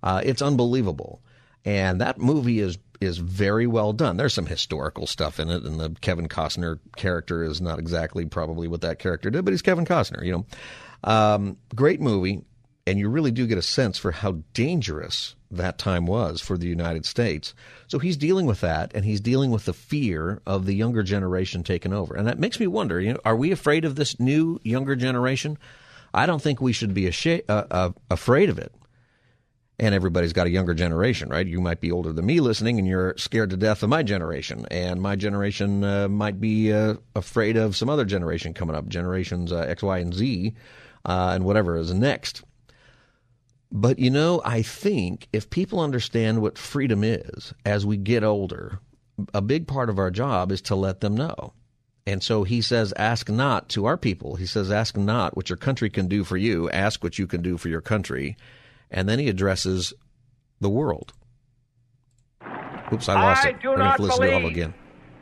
Uh, 0.03 0.21
it's 0.23 0.41
unbelievable. 0.41 1.21
And 1.65 2.01
that 2.01 2.17
movie 2.19 2.59
is 2.59 2.77
is 3.01 3.17
very 3.17 3.65
well 3.65 3.93
done. 3.93 4.15
There's 4.15 4.33
some 4.33 4.45
historical 4.45 5.07
stuff 5.07 5.39
in 5.39 5.49
it, 5.49 5.63
and 5.63 5.79
the 5.79 5.89
Kevin 6.01 6.27
Costner 6.27 6.79
character 6.95 7.43
is 7.43 7.59
not 7.59 7.79
exactly 7.79 8.25
probably 8.25 8.67
what 8.67 8.81
that 8.81 8.99
character 8.99 9.31
did, 9.31 9.43
but 9.43 9.51
he's 9.51 9.63
Kevin 9.63 9.85
Costner, 9.85 10.23
you 10.23 10.31
know. 10.31 10.45
Um, 11.03 11.57
great 11.73 11.99
movie, 11.99 12.43
and 12.85 12.99
you 12.99 13.09
really 13.09 13.31
do 13.31 13.47
get 13.47 13.57
a 13.57 13.63
sense 13.63 13.97
for 13.97 14.11
how 14.11 14.37
dangerous 14.53 15.35
that 15.49 15.79
time 15.79 16.05
was 16.05 16.41
for 16.41 16.57
the 16.57 16.67
United 16.67 17.05
States. 17.05 17.55
So 17.87 17.97
he's 17.97 18.17
dealing 18.17 18.45
with 18.45 18.61
that, 18.61 18.91
and 18.93 19.03
he's 19.03 19.19
dealing 19.19 19.49
with 19.49 19.65
the 19.65 19.73
fear 19.73 20.39
of 20.45 20.67
the 20.67 20.75
younger 20.75 21.01
generation 21.01 21.63
taking 21.63 21.93
over, 21.93 22.15
and 22.15 22.27
that 22.27 22.39
makes 22.39 22.59
me 22.59 22.67
wonder: 22.67 23.01
you 23.01 23.13
know, 23.13 23.19
are 23.25 23.35
we 23.35 23.51
afraid 23.51 23.83
of 23.83 23.95
this 23.95 24.19
new 24.19 24.59
younger 24.63 24.95
generation? 24.95 25.57
I 26.13 26.27
don't 26.27 26.41
think 26.41 26.61
we 26.61 26.73
should 26.73 26.93
be 26.93 27.07
uh, 27.07 27.41
uh, 27.49 27.91
afraid 28.11 28.49
of 28.49 28.59
it 28.59 28.71
and 29.81 29.95
everybody's 29.95 30.31
got 30.31 30.45
a 30.45 30.51
younger 30.51 30.75
generation, 30.75 31.27
right? 31.27 31.47
You 31.47 31.59
might 31.59 31.81
be 31.81 31.91
older 31.91 32.13
than 32.13 32.27
me 32.27 32.39
listening, 32.39 32.77
and 32.77 32.87
you're 32.87 33.15
scared 33.17 33.49
to 33.49 33.57
death 33.57 33.81
of 33.81 33.89
my 33.89 34.03
generation, 34.03 34.67
and 34.69 35.01
my 35.01 35.15
generation 35.15 35.83
uh, 35.83 36.07
might 36.07 36.39
be 36.39 36.71
uh, 36.71 36.93
afraid 37.15 37.57
of 37.57 37.75
some 37.75 37.89
other 37.89 38.05
generation 38.05 38.53
coming 38.53 38.75
up, 38.75 38.87
generations 38.87 39.51
uh, 39.51 39.57
X, 39.57 39.81
Y, 39.81 39.97
and 39.97 40.13
Z, 40.13 40.53
uh, 41.03 41.31
and 41.33 41.43
whatever 41.43 41.75
is 41.75 41.91
next. 41.91 42.43
But 43.71 43.97
you 43.97 44.11
know, 44.11 44.39
I 44.45 44.61
think 44.61 45.27
if 45.33 45.49
people 45.49 45.79
understand 45.79 46.43
what 46.43 46.59
freedom 46.59 47.03
is 47.03 47.51
as 47.65 47.83
we 47.83 47.97
get 47.97 48.23
older, 48.23 48.79
a 49.33 49.41
big 49.41 49.65
part 49.65 49.89
of 49.89 49.97
our 49.97 50.11
job 50.11 50.51
is 50.51 50.61
to 50.63 50.75
let 50.75 51.01
them 51.01 51.15
know. 51.15 51.53
And 52.05 52.21
so 52.21 52.43
he 52.43 52.61
says, 52.61 52.93
ask 52.97 53.29
not 53.29 53.69
to 53.69 53.85
our 53.85 53.97
people. 53.97 54.35
He 54.35 54.45
says, 54.45 54.71
ask 54.71 54.97
not 54.97 55.35
what 55.35 55.49
your 55.49 55.57
country 55.57 55.89
can 55.89 56.07
do 56.07 56.23
for 56.23 56.37
you. 56.37 56.69
Ask 56.69 57.03
what 57.03 57.17
you 57.17 57.27
can 57.27 57.41
do 57.41 57.57
for 57.57 57.69
your 57.69 57.81
country 57.81 58.35
and 58.91 59.07
then 59.09 59.17
he 59.19 59.29
addresses 59.29 59.93
the 60.59 60.69
world. 60.69 61.13
Oops, 62.93 63.07
I 63.07 63.13
lost 63.13 63.45
I 63.45 63.49
it. 63.49 63.61
do 63.61 63.69
We're 63.69 63.77
not 63.77 63.99
listen 63.99 64.19
believe 64.21 64.41
to 64.41 64.47
it 64.47 64.51
again. 64.51 64.73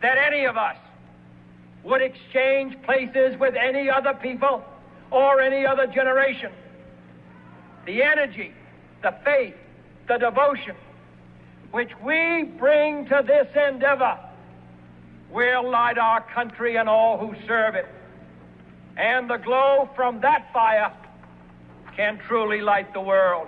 that 0.01 0.17
any 0.17 0.45
of 0.45 0.57
us 0.57 0.75
would 1.83 2.01
exchange 2.01 2.75
places 2.83 3.37
with 3.39 3.55
any 3.55 3.89
other 3.89 4.13
people 4.15 4.63
or 5.11 5.39
any 5.39 5.65
other 5.65 5.87
generation. 5.87 6.51
The 7.85 8.03
energy, 8.03 8.53
the 9.01 9.15
faith, 9.23 9.55
the 10.07 10.17
devotion 10.17 10.75
which 11.71 11.91
we 12.03 12.43
bring 12.57 13.05
to 13.05 13.23
this 13.25 13.47
endeavor 13.55 14.17
will 15.31 15.69
light 15.69 15.97
our 15.99 16.21
country 16.33 16.77
and 16.77 16.89
all 16.89 17.17
who 17.19 17.35
serve 17.47 17.75
it. 17.75 17.87
And 18.97 19.29
the 19.29 19.37
glow 19.37 19.87
from 19.95 20.19
that 20.21 20.51
fire 20.51 20.91
can 21.95 22.19
truly 22.27 22.61
light 22.61 22.91
the 22.93 23.01
world. 23.01 23.47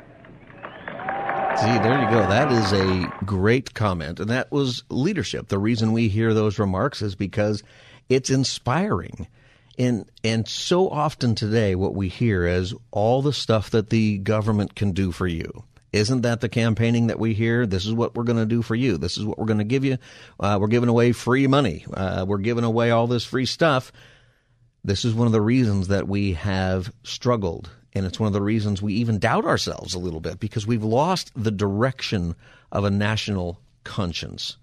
See, 1.57 1.67
there 1.67 2.01
you 2.01 2.09
go. 2.09 2.27
That 2.27 2.51
is 2.51 2.71
a 2.73 3.13
great 3.25 3.73
comment. 3.73 4.19
And 4.19 4.29
that 4.29 4.51
was 4.51 4.83
leadership. 4.89 5.47
The 5.47 5.59
reason 5.59 5.91
we 5.91 6.07
hear 6.07 6.33
those 6.33 6.57
remarks 6.57 7.01
is 7.01 7.13
because 7.13 7.61
it's 8.09 8.29
inspiring. 8.29 9.27
And, 9.77 10.09
and 10.23 10.47
so 10.47 10.89
often 10.89 11.35
today, 11.35 11.75
what 11.75 11.93
we 11.93 12.07
hear 12.07 12.47
is 12.47 12.73
all 12.89 13.21
the 13.21 13.33
stuff 13.33 13.69
that 13.71 13.91
the 13.91 14.17
government 14.17 14.75
can 14.75 14.91
do 14.91 15.11
for 15.11 15.27
you. 15.27 15.63
Isn't 15.93 16.21
that 16.21 16.41
the 16.41 16.49
campaigning 16.49 17.07
that 17.07 17.19
we 17.19 17.33
hear? 17.33 17.65
This 17.65 17.85
is 17.85 17.93
what 17.93 18.15
we're 18.15 18.23
going 18.23 18.39
to 18.39 18.45
do 18.45 18.61
for 18.61 18.75
you. 18.75 18.97
This 18.97 19.17
is 19.17 19.25
what 19.25 19.37
we're 19.37 19.45
going 19.45 19.59
to 19.59 19.63
give 19.63 19.83
you. 19.83 19.97
Uh, 20.39 20.57
we're 20.59 20.67
giving 20.67 20.89
away 20.89 21.11
free 21.11 21.47
money. 21.47 21.85
Uh, 21.93 22.25
we're 22.27 22.37
giving 22.37 22.63
away 22.63 22.91
all 22.91 23.07
this 23.07 23.25
free 23.25 23.45
stuff. 23.45 23.91
This 24.83 25.05
is 25.05 25.13
one 25.13 25.27
of 25.27 25.33
the 25.33 25.41
reasons 25.41 25.89
that 25.89 26.07
we 26.07 26.33
have 26.33 26.91
struggled. 27.03 27.69
And 27.93 28.05
it's 28.05 28.19
one 28.19 28.27
of 28.27 28.33
the 28.33 28.41
reasons 28.41 28.81
we 28.81 28.93
even 28.95 29.19
doubt 29.19 29.45
ourselves 29.45 29.93
a 29.93 29.99
little 29.99 30.21
bit 30.21 30.39
because 30.39 30.65
we've 30.65 30.83
lost 30.83 31.31
the 31.35 31.51
direction 31.51 32.35
of 32.71 32.85
a 32.85 32.91
national 32.91 33.59
conscience. 33.83 34.57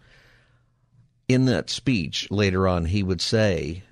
In 1.28 1.44
that 1.44 1.68
speech 1.68 2.30
later 2.30 2.66
on, 2.66 2.87
he 2.87 3.02
would 3.02 3.20
say 3.20 3.82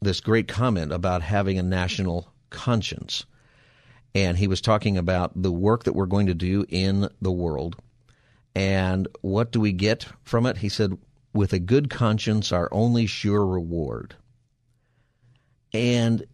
this 0.00 0.20
great 0.20 0.46
comment 0.46 0.92
about 0.92 1.22
having 1.22 1.58
a 1.58 1.62
national 1.64 2.32
conscience 2.50 3.26
and 4.16 4.38
he 4.38 4.48
was 4.48 4.62
talking 4.62 4.96
about 4.96 5.30
the 5.42 5.52
work 5.52 5.84
that 5.84 5.92
we're 5.92 6.06
going 6.06 6.28
to 6.28 6.34
do 6.34 6.64
in 6.70 7.06
the 7.20 7.30
world. 7.30 7.76
And 8.54 9.06
what 9.20 9.52
do 9.52 9.60
we 9.60 9.72
get 9.72 10.06
from 10.22 10.46
it? 10.46 10.56
He 10.56 10.70
said, 10.70 10.96
with 11.34 11.52
a 11.52 11.58
good 11.58 11.90
conscience, 11.90 12.50
our 12.50 12.70
only 12.72 13.04
sure 13.04 13.44
reward. 13.44 14.14
And 15.74 16.24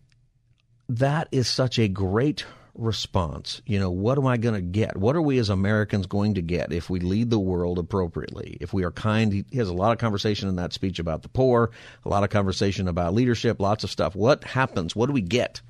that 0.89 1.29
is 1.33 1.49
such 1.49 1.79
a 1.79 1.89
great 1.89 2.45
response. 2.75 3.61
You 3.67 3.79
know, 3.79 3.91
what 3.91 4.19
am 4.19 4.27
I 4.27 4.37
going 4.37 4.55
to 4.55 4.62
get? 4.62 4.97
What 4.97 5.17
are 5.17 5.23
we 5.23 5.39
as 5.39 5.51
Americans 5.51 6.07
going 6.07 6.35
to 6.35 6.43
get 6.43 6.73
if 6.73 6.89
we 6.89 7.01
lead 7.01 7.31
the 7.31 7.39
world 7.39 7.79
appropriately? 7.79 8.57
If 8.61 8.73
we 8.73 8.85
are 8.85 8.91
kind, 8.91 9.33
he 9.33 9.59
has 9.59 9.69
a 9.69 9.75
lot 9.75 9.93
of 9.93 9.99
conversation 9.99 10.49
in 10.49 10.57
that 10.57 10.73
speech 10.73 10.99
about 10.99 11.23
the 11.23 11.29
poor, 11.29 11.71
a 12.05 12.09
lot 12.09 12.25
of 12.25 12.31
conversation 12.31 12.89
about 12.89 13.15
leadership, 13.15 13.61
lots 13.61 13.85
of 13.85 13.91
stuff. 13.91 14.15
What 14.17 14.45
happens? 14.45 14.97
What 14.97 15.07
do 15.07 15.12
we 15.12 15.21
get 15.21 15.61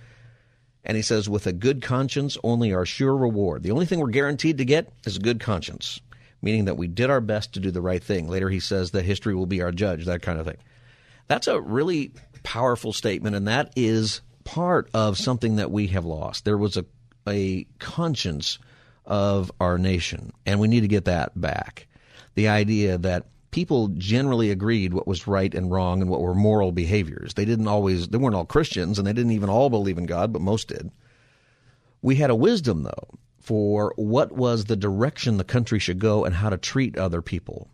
and 0.84 0.96
he 0.96 1.02
says, 1.02 1.28
with 1.28 1.46
a 1.46 1.52
good 1.52 1.80
conscience, 1.80 2.36
only 2.42 2.72
our 2.72 2.84
sure 2.84 3.16
reward. 3.16 3.62
The 3.62 3.70
only 3.70 3.86
thing 3.86 4.00
we're 4.00 4.08
guaranteed 4.08 4.58
to 4.58 4.64
get 4.64 4.92
is 5.06 5.16
a 5.16 5.20
good 5.20 5.38
conscience, 5.38 6.00
meaning 6.40 6.64
that 6.64 6.76
we 6.76 6.88
did 6.88 7.08
our 7.08 7.20
best 7.20 7.54
to 7.54 7.60
do 7.60 7.70
the 7.70 7.80
right 7.80 8.02
thing. 8.02 8.28
Later, 8.28 8.48
he 8.48 8.60
says 8.60 8.90
that 8.90 9.04
history 9.04 9.34
will 9.34 9.46
be 9.46 9.62
our 9.62 9.70
judge, 9.70 10.06
that 10.06 10.22
kind 10.22 10.40
of 10.40 10.46
thing. 10.46 10.58
That's 11.28 11.46
a 11.46 11.60
really 11.60 12.12
powerful 12.42 12.92
statement, 12.92 13.36
and 13.36 13.46
that 13.46 13.72
is 13.76 14.22
part 14.44 14.88
of 14.94 15.18
something 15.18 15.56
that 15.56 15.70
we 15.70 15.88
have 15.88 16.04
lost. 16.04 16.44
There 16.44 16.58
was 16.58 16.76
a, 16.76 16.84
a 17.28 17.66
conscience 17.78 18.58
of 19.04 19.50
our 19.60 19.78
nation, 19.78 20.32
and 20.46 20.60
we 20.60 20.68
need 20.68 20.80
to 20.80 20.88
get 20.88 21.06
that 21.06 21.38
back. 21.40 21.88
The 22.34 22.48
idea 22.48 22.98
that 22.98 23.26
people 23.52 23.88
generally 23.88 24.50
agreed 24.50 24.94
what 24.94 25.06
was 25.06 25.26
right 25.26 25.54
and 25.54 25.70
wrong 25.70 26.00
and 26.00 26.10
what 26.10 26.20
were 26.20 26.34
moral 26.34 26.72
behaviors. 26.72 27.34
They 27.34 27.44
didn't 27.44 27.68
always, 27.68 28.08
they 28.08 28.18
weren't 28.18 28.34
all 28.34 28.46
Christians 28.46 28.98
and 28.98 29.06
they 29.06 29.12
didn't 29.12 29.32
even 29.32 29.50
all 29.50 29.70
believe 29.70 29.98
in 29.98 30.06
God, 30.06 30.32
but 30.32 30.42
most 30.42 30.68
did. 30.68 30.90
We 32.00 32.16
had 32.16 32.30
a 32.30 32.34
wisdom, 32.34 32.82
though, 32.82 33.18
for 33.38 33.92
what 33.96 34.32
was 34.32 34.64
the 34.64 34.76
direction 34.76 35.36
the 35.36 35.44
country 35.44 35.78
should 35.78 35.98
go 35.98 36.24
and 36.24 36.34
how 36.34 36.48
to 36.48 36.56
treat 36.56 36.96
other 36.96 37.22
people. 37.22 37.68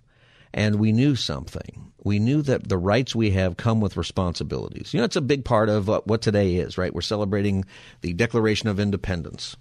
And 0.52 0.76
we 0.76 0.92
knew 0.92 1.14
something. 1.14 1.92
We 2.04 2.18
knew 2.18 2.42
that 2.42 2.68
the 2.68 2.78
rights 2.78 3.14
we 3.14 3.30
have 3.32 3.56
come 3.56 3.80
with 3.80 3.96
responsibilities. 3.96 4.94
You 4.94 4.98
know, 4.98 5.04
it's 5.04 5.16
a 5.16 5.20
big 5.20 5.44
part 5.44 5.68
of 5.68 5.88
what 5.88 6.22
today 6.22 6.56
is, 6.56 6.78
right? 6.78 6.94
We're 6.94 7.00
celebrating 7.02 7.64
the 8.00 8.12
Declaration 8.12 8.68
of 8.68 8.80
Independence. 8.80 9.56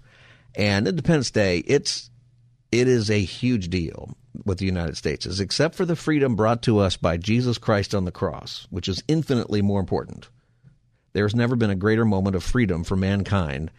And 0.56 0.88
Independence 0.88 1.32
Day, 1.32 1.60
it's 1.60 2.10
it 2.72 2.88
is 2.88 3.10
a 3.10 3.20
huge 3.20 3.70
deal 3.70 4.16
with 4.46 4.60
the 4.60 4.66
United 4.66 4.98
States 4.98 5.26
is 5.26 5.40
except 5.40 5.76
for 5.76 5.86
the 5.86 5.96
freedom 5.96 6.36
brought 6.36 6.62
to 6.64 6.80
us 6.80 6.98
by 6.98 7.18
Jesus 7.18 7.58
Christ 7.58 7.96
on 7.96 8.06
the 8.06 8.12
cross, 8.12 8.68
which 8.70 8.88
is 8.88 9.04
infinitely 9.08 9.62
more 9.62 9.80
important. 9.80 10.30
There 11.14 11.26
has 11.26 11.36
never 11.36 11.56
been 11.56 11.70
a 11.70 11.76
greater 11.76 12.06
moment 12.06 12.36
of 12.36 12.44
freedom 12.44 12.84
for 12.84 12.96
mankind 12.96 13.72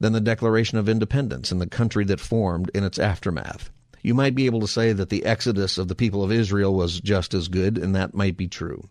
than 0.00 0.12
the 0.12 0.20
Declaration 0.20 0.78
of 0.78 0.88
Independence 0.88 1.52
and 1.52 1.60
the 1.60 1.66
country 1.66 2.04
that 2.06 2.20
formed 2.20 2.70
in 2.74 2.82
its 2.82 2.98
aftermath. 2.98 3.70
You 4.04 4.12
might 4.12 4.34
be 4.34 4.44
able 4.44 4.60
to 4.60 4.68
say 4.68 4.92
that 4.92 5.08
the 5.08 5.24
exodus 5.24 5.78
of 5.78 5.88
the 5.88 5.94
people 5.94 6.22
of 6.22 6.30
Israel 6.30 6.74
was 6.74 7.00
just 7.00 7.32
as 7.32 7.48
good, 7.48 7.78
and 7.78 7.96
that 7.96 8.14
might 8.14 8.36
be 8.36 8.46
true. 8.46 8.88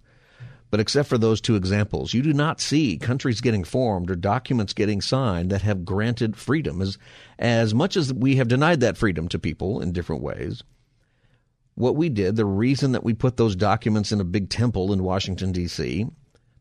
But 0.72 0.80
except 0.80 1.08
for 1.08 1.20
those 1.20 1.40
two 1.40 1.56
examples, 1.56 2.16
you 2.16 2.24
do 2.24 2.34
not 2.34 2.60
see 2.60 2.98
countries 2.98 3.40
getting 3.40 3.64
formed 3.64 4.10
or 4.10 4.16
documents 4.16 4.74
getting 4.74 5.02
signed 5.02 5.52
that 5.52 5.62
have 5.62 5.86
granted 5.86 6.36
freedom. 6.36 6.82
As, 6.82 6.98
as 7.38 7.76
much 7.76 7.96
as 7.96 8.12
we 8.12 8.38
have 8.38 8.48
denied 8.48 8.80
that 8.80 8.98
freedom 8.98 9.28
to 9.28 9.38
people 9.38 9.82
in 9.82 9.92
different 9.92 10.24
ways, 10.24 10.64
what 11.76 11.96
we 11.96 12.10
did, 12.10 12.36
the 12.36 12.46
reason 12.46 12.94
that 12.94 13.04
we 13.04 13.14
put 13.14 13.38
those 13.38 13.56
documents 13.56 14.12
in 14.12 14.20
a 14.20 14.26
big 14.26 14.50
temple 14.50 14.92
in 14.94 15.04
Washington, 15.04 15.52
D.C., 15.52 16.08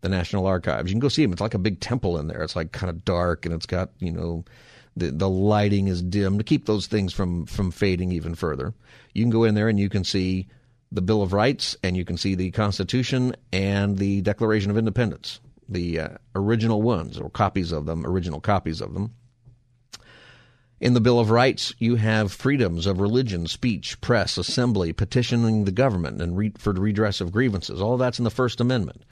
the 0.03 0.09
National 0.11 0.45
Archives, 0.45 0.91
you 0.91 0.95
can 0.95 1.01
go 1.01 1.09
see 1.09 1.23
them. 1.23 1.33
It's 1.33 1.41
like 1.41 1.55
a 1.55 1.59
big 1.59 1.81
temple 1.81 2.19
in 2.19 2.27
there. 2.27 2.43
It's 2.43 2.55
like 2.55 2.73
kind 2.73 2.91
of 2.91 3.07
dark 3.07 3.47
and 3.47 3.55
it's 3.55 3.65
got, 3.65 3.93
you 3.99 4.13
know, 4.13 4.45
the, 4.97 5.11
the 5.11 5.29
lighting 5.29 5.89
is 5.89 6.03
dim 6.03 6.39
to 6.39 6.45
keep 6.45 6.67
those 6.67 6.87
things 6.87 7.13
from, 7.13 7.47
from 7.47 7.71
fading 7.71 8.13
even 8.13 8.35
further. 8.35 8.75
You 9.15 9.23
can 9.23 9.31
go 9.31 9.45
in 9.45 9.55
there 9.55 9.69
and 9.69 9.79
you 9.79 9.89
can 9.89 10.05
see 10.05 10.49
the 10.91 11.03
Bill 11.03 11.23
of 11.23 11.33
Rights 11.33 11.77
and 11.83 11.97
you 11.97 12.05
can 12.05 12.17
see 12.17 12.35
the 12.35 12.51
Constitution 12.51 13.35
and 13.53 13.99
the 13.99 14.21
Declaration 14.21 14.71
of 14.71 14.77
Independence, 14.77 15.41
the 15.69 16.01
uh, 16.01 16.09
original 16.35 16.83
ones 16.83 17.19
or 17.19 17.31
copies 17.31 17.73
of 17.73 17.87
them, 17.87 18.07
original 18.07 18.41
copies 18.41 18.81
of 18.81 18.93
them. 18.93 19.15
In 20.81 20.95
the 20.95 21.01
Bill 21.01 21.21
of 21.21 21.31
Rights, 21.31 21.73
you 21.79 21.95
have 21.95 22.33
freedoms 22.33 22.87
of 22.87 23.01
religion, 23.01 23.47
speech, 23.47 24.01
press, 24.01 24.37
assembly, 24.37 24.93
petitioning 24.93 25.65
the 25.65 25.71
government, 25.71 26.21
and 26.21 26.37
re- 26.37 26.53
for 26.59 26.73
redress 26.73 27.21
of 27.21 27.31
grievances. 27.31 27.81
All 27.81 27.97
that's 27.97 28.19
in 28.19 28.25
the 28.25 28.31
First 28.31 28.61
Amendment. 28.61 29.05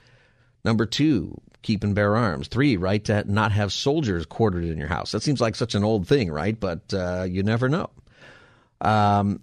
Number 0.65 0.85
two, 0.85 1.39
keep 1.61 1.83
and 1.83 1.95
bear 1.95 2.15
arms. 2.15 2.47
Three, 2.47 2.77
right 2.77 3.03
to 3.05 3.23
not 3.31 3.51
have 3.51 3.71
soldiers 3.71 4.25
quartered 4.25 4.65
in 4.65 4.77
your 4.77 4.87
house. 4.87 5.11
That 5.11 5.23
seems 5.23 5.41
like 5.41 5.55
such 5.55 5.75
an 5.75 5.83
old 5.83 6.07
thing, 6.07 6.31
right? 6.31 6.59
But 6.59 6.93
uh, 6.93 7.25
you 7.29 7.43
never 7.43 7.69
know. 7.69 7.89
Um, 8.79 9.41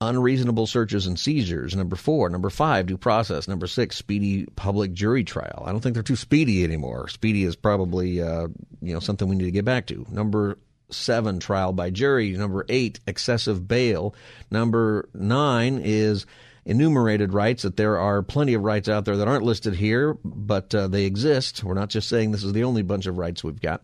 unreasonable 0.00 0.66
searches 0.66 1.06
and 1.06 1.18
seizures. 1.18 1.74
Number 1.74 1.96
four. 1.96 2.28
Number 2.28 2.50
five, 2.50 2.86
due 2.86 2.96
process. 2.96 3.48
Number 3.48 3.66
six, 3.66 3.96
speedy 3.96 4.46
public 4.56 4.92
jury 4.92 5.24
trial. 5.24 5.64
I 5.66 5.72
don't 5.72 5.80
think 5.80 5.94
they're 5.94 6.02
too 6.02 6.16
speedy 6.16 6.64
anymore. 6.64 7.08
Speedy 7.08 7.44
is 7.44 7.56
probably 7.56 8.22
uh, 8.22 8.48
you 8.80 8.94
know 8.94 9.00
something 9.00 9.28
we 9.28 9.36
need 9.36 9.44
to 9.44 9.50
get 9.50 9.64
back 9.64 9.86
to. 9.86 10.06
Number 10.10 10.58
seven, 10.90 11.40
trial 11.40 11.72
by 11.72 11.90
jury. 11.90 12.30
Number 12.32 12.64
eight, 12.68 13.00
excessive 13.06 13.66
bail. 13.66 14.14
Number 14.50 15.08
nine 15.14 15.80
is 15.82 16.26
enumerated 16.68 17.32
rights, 17.32 17.62
that 17.62 17.76
there 17.76 17.98
are 17.98 18.22
plenty 18.22 18.54
of 18.54 18.62
rights 18.62 18.88
out 18.88 19.06
there 19.06 19.16
that 19.16 19.26
aren't 19.26 19.44
listed 19.44 19.74
here, 19.74 20.16
but 20.22 20.74
uh, 20.74 20.86
they 20.86 21.04
exist. 21.04 21.64
We're 21.64 21.74
not 21.74 21.88
just 21.88 22.08
saying 22.08 22.30
this 22.30 22.44
is 22.44 22.52
the 22.52 22.64
only 22.64 22.82
bunch 22.82 23.06
of 23.06 23.18
rights 23.18 23.42
we've 23.42 23.60
got. 23.60 23.82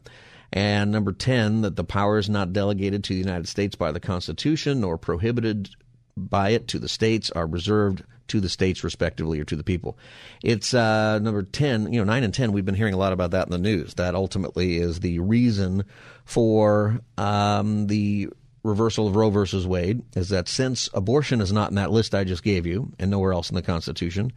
And 0.53 0.93
number 0.93 1.13
10, 1.13 1.63
that 1.63 1.77
the 1.77 1.83
power 1.83 2.19
is 2.19 2.29
not 2.29 2.53
delegated 2.53 3.03
to 3.05 3.15
the 3.15 3.19
United 3.19 3.49
States 3.49 3.75
by 3.75 3.91
the 3.91 4.01
Constitution 4.01 4.81
nor 4.81 4.99
prohibited 4.99 5.71
by 6.17 6.51
it 6.51 6.69
to 6.69 6.79
the 6.79 6.89
states 6.89 7.31
are 7.33 7.47
reserved 7.47 8.05
to 8.29 8.41
the 8.41 8.49
states 8.49 8.85
respectively 8.85 9.41
or 9.41 9.45
to 9.45 9.57
the 9.57 9.65
people. 9.65 9.99
It's 10.43 10.73
uh, 10.75 11.19
number 11.19 11.43
10, 11.43 11.93
you 11.93 11.99
know, 11.99 12.05
9 12.05 12.23
and 12.23 12.33
10, 12.33 12.53
we've 12.53 12.65
been 12.65 12.75
hearing 12.75 12.95
a 12.95 12.99
lot 12.99 13.13
about 13.13 13.33
that 13.33 13.47
in 13.47 13.51
the 13.51 13.59
news. 13.59 13.95
That 13.95 14.15
ultimately 14.15 14.77
is 14.77 15.01
the 15.01 15.19
reason 15.19 15.85
for 16.25 17.01
um, 17.19 17.87
the 17.89 18.29
reversal 18.65 19.07
of 19.07 19.15
Roe 19.15 19.31
versus 19.31 19.67
Wade, 19.67 20.03
is 20.17 20.31
that 20.31 20.49
since 20.49 20.89
abortion 20.93 21.41
is 21.41 21.53
not 21.53 21.69
in 21.71 21.77
that 21.77 21.93
list 21.93 22.15
I 22.15 22.25
just 22.25 22.43
gave 22.43 22.67
you 22.67 22.93
and 22.99 23.11
nowhere 23.11 23.33
else 23.33 23.51
in 23.51 23.55
the 23.55 23.63
Constitution, 23.63 24.33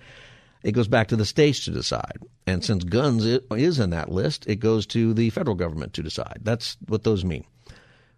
it 0.64 0.74
goes 0.74 0.88
back 0.88 1.08
to 1.08 1.16
the 1.16 1.26
states 1.26 1.66
to 1.66 1.72
decide. 1.72 2.20
And 2.46 2.64
since 2.64 2.84
guns 2.84 3.26
is 3.26 3.80
in 3.80 3.90
that 3.92 4.12
list, 4.12 4.46
it 4.48 4.58
goes 4.58 4.86
to 4.88 5.14
the 5.14 5.30
federal 5.32 5.56
government 5.56 5.94
to 5.94 6.04
decide. 6.04 6.40
That's 6.44 6.78
what 6.88 7.04
those 7.04 7.26
mean. 7.26 7.46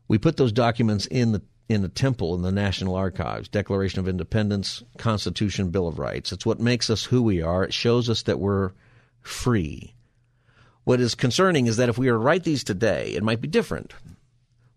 We 0.08 0.18
put 0.18 0.38
those 0.38 0.52
documents 0.52 1.06
in 1.06 1.32
the 1.32 1.42
in 1.70 1.84
the 1.84 1.90
temple 1.90 2.34
in 2.34 2.42
the 2.42 2.52
National 2.52 2.96
Archives, 2.96 3.48
Declaration 3.48 4.00
of 4.00 4.08
Independence, 4.08 4.82
Constitution, 4.98 5.70
Bill 5.70 5.88
of 5.88 6.00
Rights. 6.00 6.32
It's 6.32 6.46
what 6.46 6.60
makes 6.60 6.90
us 6.90 7.06
who 7.06 7.22
we 7.22 7.44
are. 7.44 7.64
It 7.64 7.76
shows 7.76 8.10
us 8.10 8.24
that 8.24 8.40
we're 8.40 8.72
free. 9.22 9.94
What 10.84 11.00
is 11.00 11.14
concerning 11.14 11.68
is 11.68 11.78
that 11.78 11.90
if 11.90 12.00
we 12.00 12.08
were 12.08 12.18
to 12.18 12.18
write 12.18 12.44
these 12.44 12.64
today, 12.64 13.12
it 13.12 13.22
might 13.22 13.40
be 13.40 13.48
different. 13.48 13.94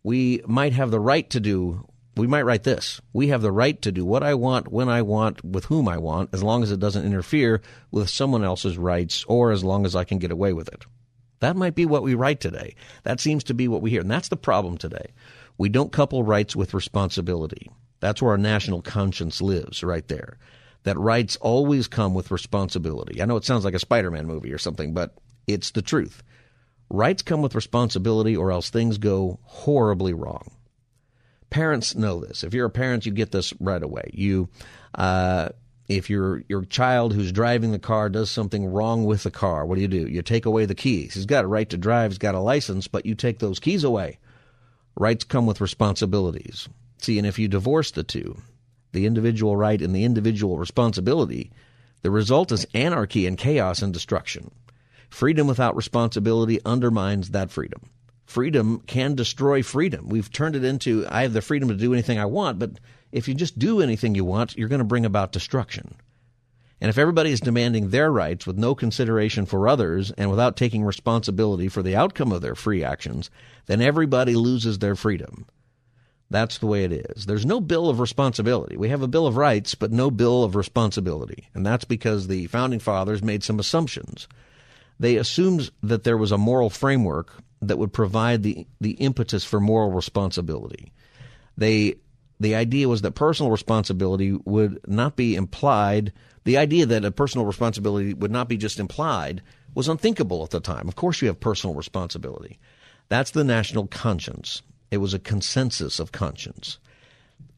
We 0.03 0.43
might 0.47 0.73
have 0.73 0.91
the 0.91 1.01
right 1.01 1.29
to 1.31 1.41
do 1.41 1.87
we 2.15 2.27
might 2.27 2.43
write 2.43 2.65
this. 2.65 3.01
We 3.13 3.29
have 3.29 3.41
the 3.41 3.53
right 3.53 3.81
to 3.83 3.91
do 3.91 4.05
what 4.05 4.23
I 4.23 4.35
want, 4.35 4.71
when 4.71 4.89
I 4.89 5.01
want, 5.01 5.43
with 5.45 5.65
whom 5.67 5.89
I 5.89 5.97
want, 5.97 6.31
as 6.35 6.43
long 6.43 6.63
as 6.63 6.71
it 6.71 6.81
doesn't 6.81 7.07
interfere 7.07 7.63
with 7.91 8.11
someone 8.11 8.45
else's 8.45 8.77
rights 8.77 9.25
or 9.29 9.51
as 9.51 9.65
long 9.65 9.87
as 9.87 9.97
I 9.97 10.05
can 10.05 10.19
get 10.19 10.31
away 10.31 10.53
with 10.53 10.69
it. 10.69 10.85
That 11.41 11.57
might 11.57 11.75
be 11.75 11.87
what 11.87 12.03
we 12.03 12.15
write 12.15 12.41
today. 12.41 12.75
That 13.05 13.19
seems 13.19 13.45
to 13.45 13.55
be 13.55 13.67
what 13.67 13.81
we 13.81 13.91
hear. 13.91 14.03
And 14.03 14.11
that's 14.11 14.29
the 14.29 14.37
problem 14.37 14.77
today. 14.77 15.13
We 15.57 15.71
don't 15.71 15.91
couple 15.91 16.23
rights 16.23 16.55
with 16.55 16.75
responsibility. 16.75 17.71
That's 18.01 18.21
where 18.21 18.33
our 18.33 18.39
national 18.39 18.83
conscience 18.83 19.41
lives, 19.41 19.83
right 19.83 20.07
there. 20.09 20.37
That 20.83 20.99
rights 20.99 21.37
always 21.37 21.89
come 21.89 22.13
with 22.13 22.31
responsibility. 22.31 23.23
I 23.23 23.25
know 23.25 23.37
it 23.37 23.45
sounds 23.45 23.65
like 23.65 23.75
a 23.75 23.79
Spider 23.79 24.11
Man 24.11 24.27
movie 24.27 24.53
or 24.53 24.59
something, 24.59 24.93
but 24.93 25.17
it's 25.47 25.71
the 25.71 25.83
truth. 25.83 26.23
Rights 26.93 27.23
come 27.23 27.41
with 27.41 27.55
responsibility, 27.55 28.37
or 28.37 28.53
else 28.53 28.69
things 28.69 28.99
go 28.99 29.41
horribly 29.45 30.13
wrong. 30.13 30.51
Parents 31.49 31.95
know 31.95 32.21
this. 32.21 32.45
If 32.45 32.53
you're 32.53 32.67
a 32.67 32.71
parent, 32.71 33.07
you 33.07 33.13
get 33.13 33.33
this 33.33 33.55
right 33.59 33.83
away. 33.83 34.11
You, 34.13 34.51
uh, 34.95 35.49
if 35.89 36.11
your 36.11 36.45
your 36.51 36.67
child 36.67 37.15
who's 37.15 37.33
driving 37.33 37.73
the 37.73 37.79
car 37.79 38.11
does 38.11 38.31
something 38.31 38.67
wrong 38.67 39.07
with 39.07 39.23
the 39.23 39.31
car, 39.31 39.65
what 39.65 39.77
do 39.77 39.81
you 39.81 39.89
do? 39.89 40.07
You 40.07 40.21
take 40.21 40.45
away 40.45 40.67
the 40.67 40.75
keys. 40.75 41.15
He's 41.15 41.25
got 41.25 41.47
a 41.47 41.49
right 41.49 41.69
to 41.71 41.79
drive, 41.79 42.11
he's 42.11 42.19
got 42.19 42.35
a 42.35 42.41
license, 42.41 42.89
but 42.89 43.07
you 43.07 43.15
take 43.15 43.39
those 43.39 43.59
keys 43.59 43.85
away. 43.85 44.19
Rights 44.95 45.25
come 45.25 45.47
with 45.47 45.63
responsibilities. 45.63 46.69
See, 46.99 47.17
and 47.17 47.27
if 47.27 47.39
you 47.39 47.49
divorce 47.49 47.91
the 47.91 48.03
two, 48.03 48.37
the 48.93 49.07
individual 49.07 49.57
right 49.57 49.81
and 49.81 49.97
the 49.97 50.05
individual 50.05 50.59
responsibility, 50.59 51.53
the 52.03 52.11
result 52.11 52.53
is 52.53 52.67
anarchy 52.75 53.27
and 53.27 53.39
chaos 53.39 53.81
and 53.81 53.95
destruction. 53.95 54.51
Freedom 55.13 55.47
without 55.47 55.77
responsibility 55.77 56.59
undermines 56.65 57.31
that 57.31 57.51
freedom. 57.51 57.91
Freedom 58.25 58.81
can 58.87 59.15
destroy 59.15 59.63
freedom. 59.63 60.09
We've 60.09 60.33
turned 60.33 60.57
it 60.57 60.65
into 60.65 61.07
I 61.07 61.21
have 61.21 61.35
the 61.35 61.43
freedom 61.43 61.69
to 61.69 61.75
do 61.75 61.93
anything 61.93 62.19
I 62.19 62.25
want, 62.25 62.59
but 62.59 62.81
if 63.13 63.29
you 63.29 63.35
just 63.35 63.59
do 63.59 63.83
anything 63.83 64.15
you 64.15 64.25
want, 64.25 64.57
you're 64.57 64.71
going 64.71 64.79
to 64.79 64.87
bring 64.87 65.05
about 65.05 65.31
destruction. 65.31 65.97
And 66.81 66.89
if 66.89 66.97
everybody 66.97 67.31
is 67.31 67.41
demanding 67.41 67.91
their 67.91 68.11
rights 68.11 68.47
with 68.47 68.57
no 68.57 68.75
consideration 68.75 69.45
for 69.45 69.69
others 69.69 70.13
and 70.13 70.31
without 70.31 70.57
taking 70.57 70.83
responsibility 70.83 71.69
for 71.69 71.83
the 71.83 71.95
outcome 71.95 72.33
of 72.33 72.41
their 72.41 72.55
free 72.55 72.83
actions, 72.83 73.29
then 73.67 73.83
everybody 73.83 74.35
loses 74.35 74.79
their 74.79 74.97
freedom. 74.97 75.45
That's 76.31 76.57
the 76.57 76.67
way 76.67 76.85
it 76.85 76.93
is. 76.93 77.27
There's 77.27 77.45
no 77.45 77.61
bill 77.61 77.91
of 77.91 78.01
responsibility. 78.01 78.79
We 78.79 78.89
have 78.89 79.03
a 79.03 79.09
bill 79.09 79.27
of 79.27 79.37
rights, 79.37 79.75
but 79.75 79.93
no 79.93 80.11
bill 80.11 80.43
of 80.43 80.57
responsibility. 80.57 81.51
And 81.53 81.67
that's 81.67 81.85
because 81.85 82.29
the 82.29 82.47
founding 82.47 82.81
fathers 82.81 83.23
made 83.23 83.45
some 83.45 83.61
assumptions. 83.61 84.27
They 84.99 85.17
assumed 85.17 85.71
that 85.83 86.05
there 86.05 86.17
was 86.17 86.33
a 86.33 86.39
moral 86.39 86.71
framework 86.71 87.33
that 87.61 87.79
would 87.79 87.93
provide 87.93 88.43
the, 88.43 88.67
the 88.81 88.93
impetus 88.93 89.45
for 89.45 89.61
moral 89.61 89.91
responsibility. 89.91 90.93
They 91.57 91.97
the 92.41 92.57
idea 92.57 92.89
was 92.89 93.03
that 93.03 93.15
personal 93.15 93.53
responsibility 93.53 94.33
would 94.45 94.81
not 94.89 95.15
be 95.15 95.37
implied. 95.37 96.13
The 96.43 96.59
idea 96.59 96.87
that 96.87 97.05
a 97.05 97.13
personal 97.13 97.47
responsibility 97.47 98.15
would 98.15 98.33
not 98.33 98.49
be 98.49 98.57
just 98.57 98.81
implied 98.81 99.43
was 99.75 99.89
unthinkable 99.89 100.43
at 100.43 100.51
the 100.51 100.59
time. 100.59 100.89
Of 100.89 100.97
course, 100.97 101.23
you 101.23 101.29
have 101.29 101.39
personal 101.39 101.77
responsibility. 101.77 102.59
That's 103.09 103.31
the 103.31 103.45
national 103.45 103.87
conscience. 103.87 104.63
It 104.91 104.97
was 104.99 105.15
a 105.15 105.21
consensus 105.21 106.01
of 106.01 106.11
conscience, 106.11 106.79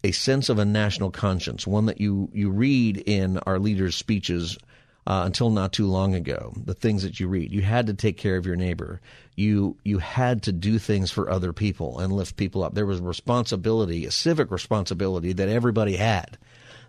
a 0.05 0.13
sense 0.13 0.51
of 0.51 0.59
a 0.59 0.67
national 0.67 1.11
conscience, 1.11 1.67
one 1.67 1.87
that 1.87 2.01
you, 2.01 2.29
you 2.33 2.51
read 2.51 2.99
in 2.99 3.39
our 3.39 3.59
leaders' 3.59 3.97
speeches 3.97 4.59
uh, 5.07 5.23
until 5.27 5.51
not 5.51 5.73
too 5.73 5.87
long 5.87 6.15
ago. 6.15 6.53
The 6.57 6.75
things 6.75 7.03
that 7.03 7.21
you 7.21 7.29
read, 7.29 7.53
you 7.53 7.63
had 7.63 7.87
to 7.89 7.95
take 7.95 8.17
care 8.17 8.37
of 8.37 8.47
your 8.47 8.57
neighbor. 8.57 9.01
You 9.37 9.77
you 9.85 9.99
had 9.99 10.43
to 10.45 10.53
do 10.53 10.79
things 10.79 11.11
for 11.11 11.29
other 11.29 11.53
people 11.53 11.99
and 11.99 12.13
lift 12.13 12.37
people 12.37 12.65
up. 12.65 12.75
There 12.75 12.87
was 12.87 13.01
responsibility, 13.01 14.07
a 14.07 14.11
civic 14.11 14.51
responsibility 14.51 15.33
that 15.33 15.49
everybody 15.49 15.97
had, 15.97 16.39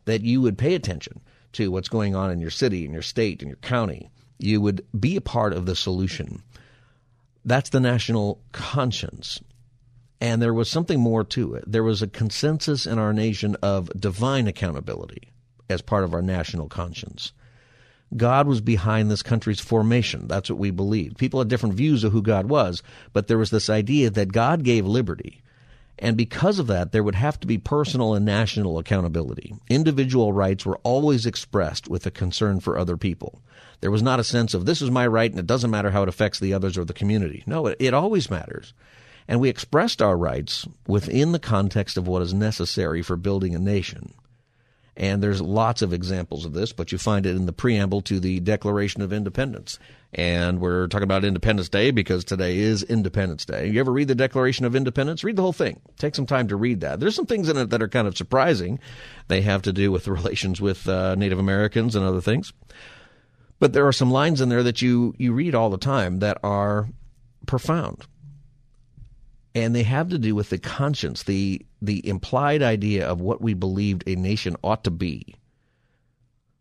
that 0.06 0.22
you 0.22 0.42
would 0.42 0.58
pay 0.58 0.76
attention 0.76 1.22
to 1.54 1.72
what's 1.72 1.90
going 1.90 2.16
on 2.16 2.32
in 2.32 2.40
your 2.40 2.52
city, 2.52 2.86
in 2.86 2.94
your 2.94 3.02
state, 3.02 3.42
in 3.42 3.48
your 3.48 3.58
county. 3.58 4.10
You 4.38 4.62
would 4.62 4.86
be 4.98 5.16
a 5.16 5.22
part 5.22 5.54
of 5.54 5.66
the 5.66 5.76
solution. 5.76 6.42
That's 7.46 7.70
the 7.70 7.80
national 7.80 8.42
conscience. 8.52 9.40
And 10.20 10.42
there 10.42 10.54
was 10.54 10.70
something 10.70 11.00
more 11.00 11.24
to 11.26 11.56
it. 11.56 11.66
There 11.68 11.84
was 11.84 12.02
a 12.02 12.08
consensus 12.08 12.86
in 12.86 12.98
our 12.98 13.14
nation 13.14 13.56
of 13.62 13.90
divine 14.00 14.48
accountability 14.48 15.32
as 15.70 15.82
part 15.82 16.04
of 16.04 16.14
our 16.14 16.22
national 16.22 16.70
conscience. 16.70 17.34
God 18.16 18.48
was 18.48 18.62
behind 18.62 19.10
this 19.10 19.24
country's 19.24 19.60
formation. 19.60 20.28
That's 20.28 20.50
what 20.50 20.60
we 20.60 20.72
believed. 20.72 21.18
People 21.18 21.40
had 21.40 21.48
different 21.50 21.76
views 21.76 22.04
of 22.04 22.12
who 22.12 22.22
God 22.22 22.48
was, 22.48 22.84
but 23.14 23.28
there 23.28 23.38
was 23.38 23.50
this 23.50 23.70
idea 23.70 24.10
that 24.10 24.32
God 24.32 24.64
gave 24.64 24.86
liberty. 24.86 25.42
And 25.98 26.18
because 26.18 26.60
of 26.60 26.68
that, 26.68 26.92
there 26.92 27.04
would 27.04 27.16
have 27.16 27.40
to 27.40 27.48
be 27.48 27.58
personal 27.58 28.14
and 28.14 28.26
national 28.26 28.78
accountability. 28.78 29.56
Individual 29.70 30.34
rights 30.34 30.66
were 30.66 30.80
always 30.84 31.26
expressed 31.26 31.88
with 31.88 32.06
a 32.06 32.12
concern 32.12 32.60
for 32.60 32.78
other 32.78 32.98
people. 32.98 33.42
There 33.82 33.92
was 33.92 34.04
not 34.04 34.20
a 34.20 34.24
sense 34.24 34.54
of 34.54 34.66
this 34.66 34.82
is 34.82 34.92
my 34.92 35.08
right 35.08 35.30
and 35.30 35.40
it 35.40 35.48
doesn't 35.48 35.72
matter 35.72 35.92
how 35.92 36.04
it 36.04 36.10
affects 36.10 36.40
the 36.40 36.54
others 36.54 36.78
or 36.78 36.86
the 36.86 36.94
community. 36.94 37.44
No, 37.46 37.68
it, 37.68 37.78
it 37.80 37.94
always 37.94 38.30
matters. 38.30 38.74
And 39.28 39.40
we 39.40 39.50
expressed 39.50 40.02
our 40.02 40.18
rights 40.18 40.68
within 40.88 41.32
the 41.32 41.40
context 41.40 41.98
of 41.98 42.08
what 42.08 42.22
is 42.22 42.34
necessary 42.34 43.02
for 43.02 43.16
building 43.16 43.56
a 43.56 43.60
nation. 43.60 44.14
And 44.98 45.22
there's 45.22 45.42
lots 45.42 45.82
of 45.82 45.92
examples 45.92 46.46
of 46.46 46.54
this, 46.54 46.72
but 46.72 46.92
you 46.92 46.98
find 46.98 47.26
it 47.26 47.36
in 47.36 47.46
the 47.46 47.52
preamble 47.54 48.02
to 48.04 48.20
the 48.20 48.40
Declaration 48.40 49.02
of 49.02 49.12
Independence. 49.12 49.78
And 50.14 50.62
we're 50.62 50.88
talking 50.88 51.04
about 51.04 51.26
Independence 51.26 51.68
Day 51.68 51.92
because 51.92 52.24
today 52.24 52.60
is 52.60 52.82
Independence 52.84 53.44
Day. 53.44 53.68
You 53.68 53.82
ever 53.82 53.92
read 53.92 54.08
the 54.08 54.16
Declaration 54.16 54.66
of 54.66 54.74
Independence? 54.74 55.24
Read 55.24 55.36
the 55.36 55.42
whole 55.42 55.52
thing. 55.52 55.82
Take 55.98 56.16
some 56.16 56.26
time 56.26 56.48
to 56.48 56.56
read 56.56 56.80
that. 56.80 57.02
There's 57.02 57.16
some 57.16 57.26
things 57.26 57.50
in 57.50 57.58
it 57.58 57.72
that 57.72 57.82
are 57.82 57.90
kind 57.90 58.08
of 58.08 58.16
surprising. 58.16 58.80
They 59.28 59.42
have 59.42 59.62
to 59.64 59.74
do 59.74 59.92
with 59.92 60.08
relations 60.08 60.62
with 60.62 60.88
uh, 60.88 61.16
Native 61.16 61.40
Americans 61.40 61.96
and 61.96 62.06
other 62.06 62.22
things. 62.22 62.54
But 63.60 63.74
there 63.74 63.88
are 63.88 63.94
some 63.94 64.12
lines 64.12 64.40
in 64.40 64.48
there 64.48 64.64
that 64.64 64.82
you, 64.82 65.14
you 65.18 65.34
read 65.34 65.56
all 65.56 65.70
the 65.70 65.78
time 65.78 66.20
that 66.20 66.38
are 66.42 66.88
profound 67.46 68.06
and 69.56 69.74
they 69.74 69.84
have 69.84 70.10
to 70.10 70.20
do 70.20 70.36
with 70.36 70.50
the 70.50 70.58
conscience, 70.58 71.24
the 71.24 71.66
the 71.82 72.08
implied 72.08 72.62
idea 72.62 73.08
of 73.08 73.22
what 73.22 73.42
we 73.42 73.54
believed 73.54 74.04
a 74.06 74.16
nation 74.16 74.56
ought 74.64 74.84
to 74.84 74.92
be. 74.92 75.36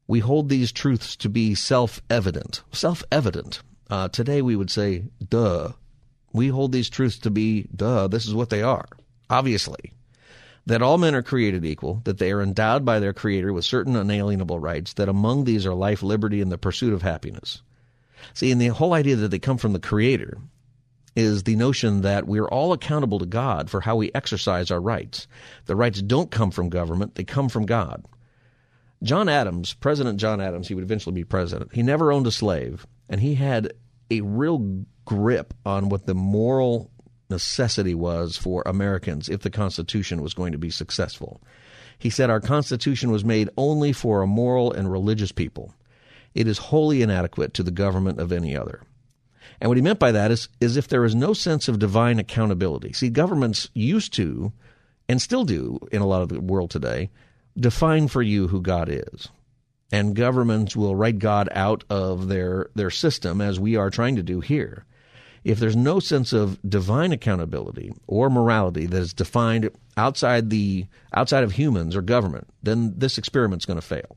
We 0.06 0.20
hold 0.20 0.48
these 0.48 0.70
truths 0.70 1.16
to 1.16 1.28
be 1.28 1.54
self-evident. 1.54 2.62
Self-evident. 2.72 3.62
Uh, 3.90 4.08
today 4.08 4.40
we 4.40 4.54
would 4.54 4.70
say, 4.70 5.04
"Duh." 5.28 5.72
We 6.32 6.48
hold 6.48 6.72
these 6.72 6.90
truths 6.90 7.18
to 7.18 7.30
be, 7.30 7.66
"Duh." 7.74 8.08
This 8.08 8.26
is 8.26 8.34
what 8.34 8.50
they 8.50 8.62
are. 8.62 8.86
Obviously, 9.28 9.92
that 10.66 10.82
all 10.82 10.98
men 10.98 11.14
are 11.14 11.22
created 11.22 11.64
equal, 11.64 12.00
that 12.04 12.18
they 12.18 12.30
are 12.32 12.42
endowed 12.42 12.84
by 12.84 12.98
their 13.00 13.12
Creator 13.12 13.52
with 13.52 13.64
certain 13.64 13.96
unalienable 13.96 14.58
rights, 14.58 14.92
that 14.94 15.08
among 15.08 15.44
these 15.44 15.66
are 15.66 15.74
life, 15.74 16.02
liberty, 16.02 16.40
and 16.40 16.52
the 16.52 16.58
pursuit 16.58 16.92
of 16.92 17.02
happiness. 17.02 17.62
See, 18.32 18.50
and 18.50 18.60
the 18.60 18.68
whole 18.68 18.94
idea 18.94 19.16
that 19.16 19.30
they 19.30 19.38
come 19.38 19.58
from 19.58 19.72
the 19.72 19.78
Creator 19.78 20.38
is 21.16 21.44
the 21.44 21.56
notion 21.56 22.02
that 22.02 22.26
we're 22.26 22.48
all 22.48 22.72
accountable 22.72 23.18
to 23.18 23.26
God 23.26 23.70
for 23.70 23.80
how 23.80 23.96
we 23.96 24.10
exercise 24.14 24.70
our 24.70 24.80
rights. 24.80 25.26
The 25.66 25.76
rights 25.76 26.02
don't 26.02 26.30
come 26.30 26.50
from 26.50 26.68
government, 26.68 27.14
they 27.14 27.24
come 27.24 27.48
from 27.48 27.66
God. 27.66 28.04
John 29.02 29.28
Adams, 29.28 29.74
President 29.74 30.18
John 30.18 30.40
Adams, 30.40 30.68
he 30.68 30.74
would 30.74 30.84
eventually 30.84 31.14
be 31.14 31.24
president, 31.24 31.74
he 31.74 31.82
never 31.82 32.10
owned 32.10 32.26
a 32.26 32.32
slave, 32.32 32.86
and 33.08 33.20
he 33.20 33.34
had 33.34 33.72
a 34.10 34.22
real 34.22 34.84
grip 35.04 35.54
on 35.66 35.88
what 35.88 36.06
the 36.06 36.14
moral 36.14 36.90
necessity 37.30 37.94
was 37.94 38.36
for 38.36 38.62
Americans 38.64 39.28
if 39.28 39.40
the 39.40 39.50
Constitution 39.50 40.22
was 40.22 40.34
going 40.34 40.52
to 40.52 40.58
be 40.58 40.70
successful. 40.70 41.40
He 41.98 42.10
said, 42.10 42.30
Our 42.30 42.40
Constitution 42.40 43.10
was 43.10 43.24
made 43.24 43.50
only 43.56 43.92
for 43.92 44.22
a 44.22 44.26
moral 44.26 44.72
and 44.72 44.90
religious 44.90 45.32
people. 45.32 45.74
It 46.34 46.48
is 46.48 46.58
wholly 46.58 47.02
inadequate 47.02 47.54
to 47.54 47.62
the 47.62 47.70
government 47.70 48.20
of 48.20 48.32
any 48.32 48.56
other. 48.56 48.82
And 49.60 49.68
what 49.68 49.76
he 49.76 49.82
meant 49.82 49.98
by 49.98 50.12
that 50.12 50.30
is, 50.30 50.48
is 50.60 50.76
if 50.76 50.88
there 50.88 51.04
is 51.04 51.14
no 51.14 51.32
sense 51.32 51.68
of 51.68 51.78
divine 51.78 52.18
accountability. 52.18 52.92
See, 52.92 53.08
governments 53.08 53.70
used 53.74 54.12
to, 54.14 54.52
and 55.08 55.20
still 55.20 55.44
do 55.44 55.78
in 55.92 56.02
a 56.02 56.06
lot 56.06 56.22
of 56.22 56.28
the 56.28 56.40
world 56.40 56.70
today, 56.70 57.10
define 57.58 58.08
for 58.08 58.22
you 58.22 58.48
who 58.48 58.60
God 58.60 58.88
is. 58.90 59.28
And 59.92 60.16
governments 60.16 60.74
will 60.74 60.96
write 60.96 61.18
God 61.18 61.48
out 61.52 61.84
of 61.88 62.28
their, 62.28 62.70
their 62.74 62.90
system 62.90 63.40
as 63.40 63.60
we 63.60 63.76
are 63.76 63.90
trying 63.90 64.16
to 64.16 64.22
do 64.22 64.40
here. 64.40 64.84
If 65.44 65.60
there's 65.60 65.76
no 65.76 66.00
sense 66.00 66.32
of 66.32 66.58
divine 66.68 67.12
accountability 67.12 67.92
or 68.06 68.30
morality 68.30 68.86
that 68.86 68.96
is 68.96 69.12
defined 69.12 69.70
outside 69.96 70.48
the 70.48 70.86
outside 71.12 71.44
of 71.44 71.52
humans 71.52 71.94
or 71.94 72.02
government, 72.02 72.48
then 72.62 72.94
this 72.96 73.18
experiment's 73.18 73.66
going 73.66 73.78
to 73.78 73.86
fail. 73.86 74.16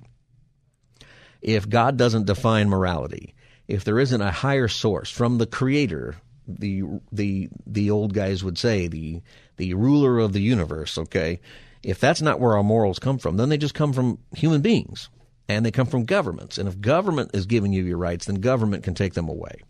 if 1.42 1.70
God 1.70 1.98
doesn't 1.98 2.26
define 2.26 2.70
morality, 2.70 3.34
if 3.68 3.84
there 3.84 4.00
isn't 4.00 4.22
a 4.22 4.32
higher 4.32 4.68
source 4.68 5.10
from 5.10 5.38
the 5.38 5.46
creator, 5.46 6.16
the 6.48 6.84
the 7.12 7.50
the 7.66 7.92
old 7.92 8.14
guys 8.14 8.44
would 8.44 8.58
say 8.58 8.88
the 8.88 9.22
the 9.58 9.74
ruler 9.74 10.20
of 10.20 10.34
the 10.34 10.42
universe, 10.42 10.98
okay? 10.98 11.40
If 11.84 12.00
that's 12.00 12.22
not 12.22 12.40
where 12.40 12.58
our 12.58 12.64
morals 12.64 13.00
come 13.00 13.18
from, 13.18 13.38
then 13.38 13.50
they 13.50 13.58
just 13.58 13.74
come 13.74 13.94
from 13.94 14.20
human 14.36 14.62
beings 14.62 15.10
and 15.48 15.66
they 15.66 15.72
come 15.72 15.88
from 15.88 16.06
governments. 16.06 16.58
And 16.58 16.68
if 16.68 16.82
government 16.82 17.32
is 17.34 17.46
giving 17.46 17.72
you 17.72 17.84
your 17.84 17.98
rights, 17.98 18.26
then 18.26 18.36
government 18.36 18.84
can 18.84 18.96
take 18.96 19.14
them 19.14 19.30
away. 19.30 19.62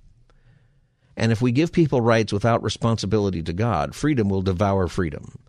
And 1.15 1.31
if 1.31 1.41
we 1.41 1.51
give 1.51 1.71
people 1.71 2.01
rights 2.01 2.31
without 2.31 2.63
responsibility 2.63 3.41
to 3.43 3.53
God, 3.53 3.95
freedom 3.95 4.29
will 4.29 4.43
devour 4.43 4.87
freedom. 4.87 5.39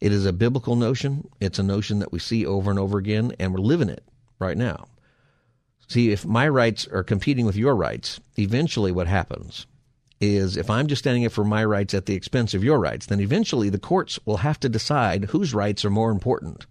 It 0.00 0.12
is 0.12 0.24
a 0.24 0.32
biblical 0.32 0.76
notion. 0.76 1.28
It's 1.40 1.58
a 1.58 1.64
notion 1.64 1.98
that 1.98 2.12
we 2.12 2.18
see 2.20 2.46
over 2.46 2.70
and 2.70 2.78
over 2.78 2.96
again, 2.96 3.32
and 3.38 3.52
we're 3.52 3.60
living 3.60 3.88
it 3.88 4.04
right 4.38 4.56
now. 4.56 4.86
See, 5.90 6.12
if 6.12 6.24
my 6.24 6.48
rights 6.48 6.86
are 6.86 7.02
competing 7.02 7.46
with 7.46 7.56
your 7.56 7.74
rights, 7.74 8.20
eventually 8.38 8.92
what 8.92 9.08
happens 9.08 9.66
is 10.20 10.56
if 10.56 10.70
I'm 10.70 10.86
just 10.86 11.00
standing 11.00 11.26
up 11.26 11.32
for 11.32 11.42
my 11.42 11.64
rights 11.64 11.94
at 11.94 12.06
the 12.06 12.14
expense 12.14 12.54
of 12.54 12.62
your 12.62 12.78
rights, 12.78 13.06
then 13.06 13.18
eventually 13.18 13.70
the 13.70 13.78
courts 13.80 14.16
will 14.24 14.36
have 14.36 14.60
to 14.60 14.68
decide 14.68 15.24
whose 15.24 15.52
rights 15.52 15.84
are 15.84 15.90
more 15.90 16.12
important. 16.12 16.64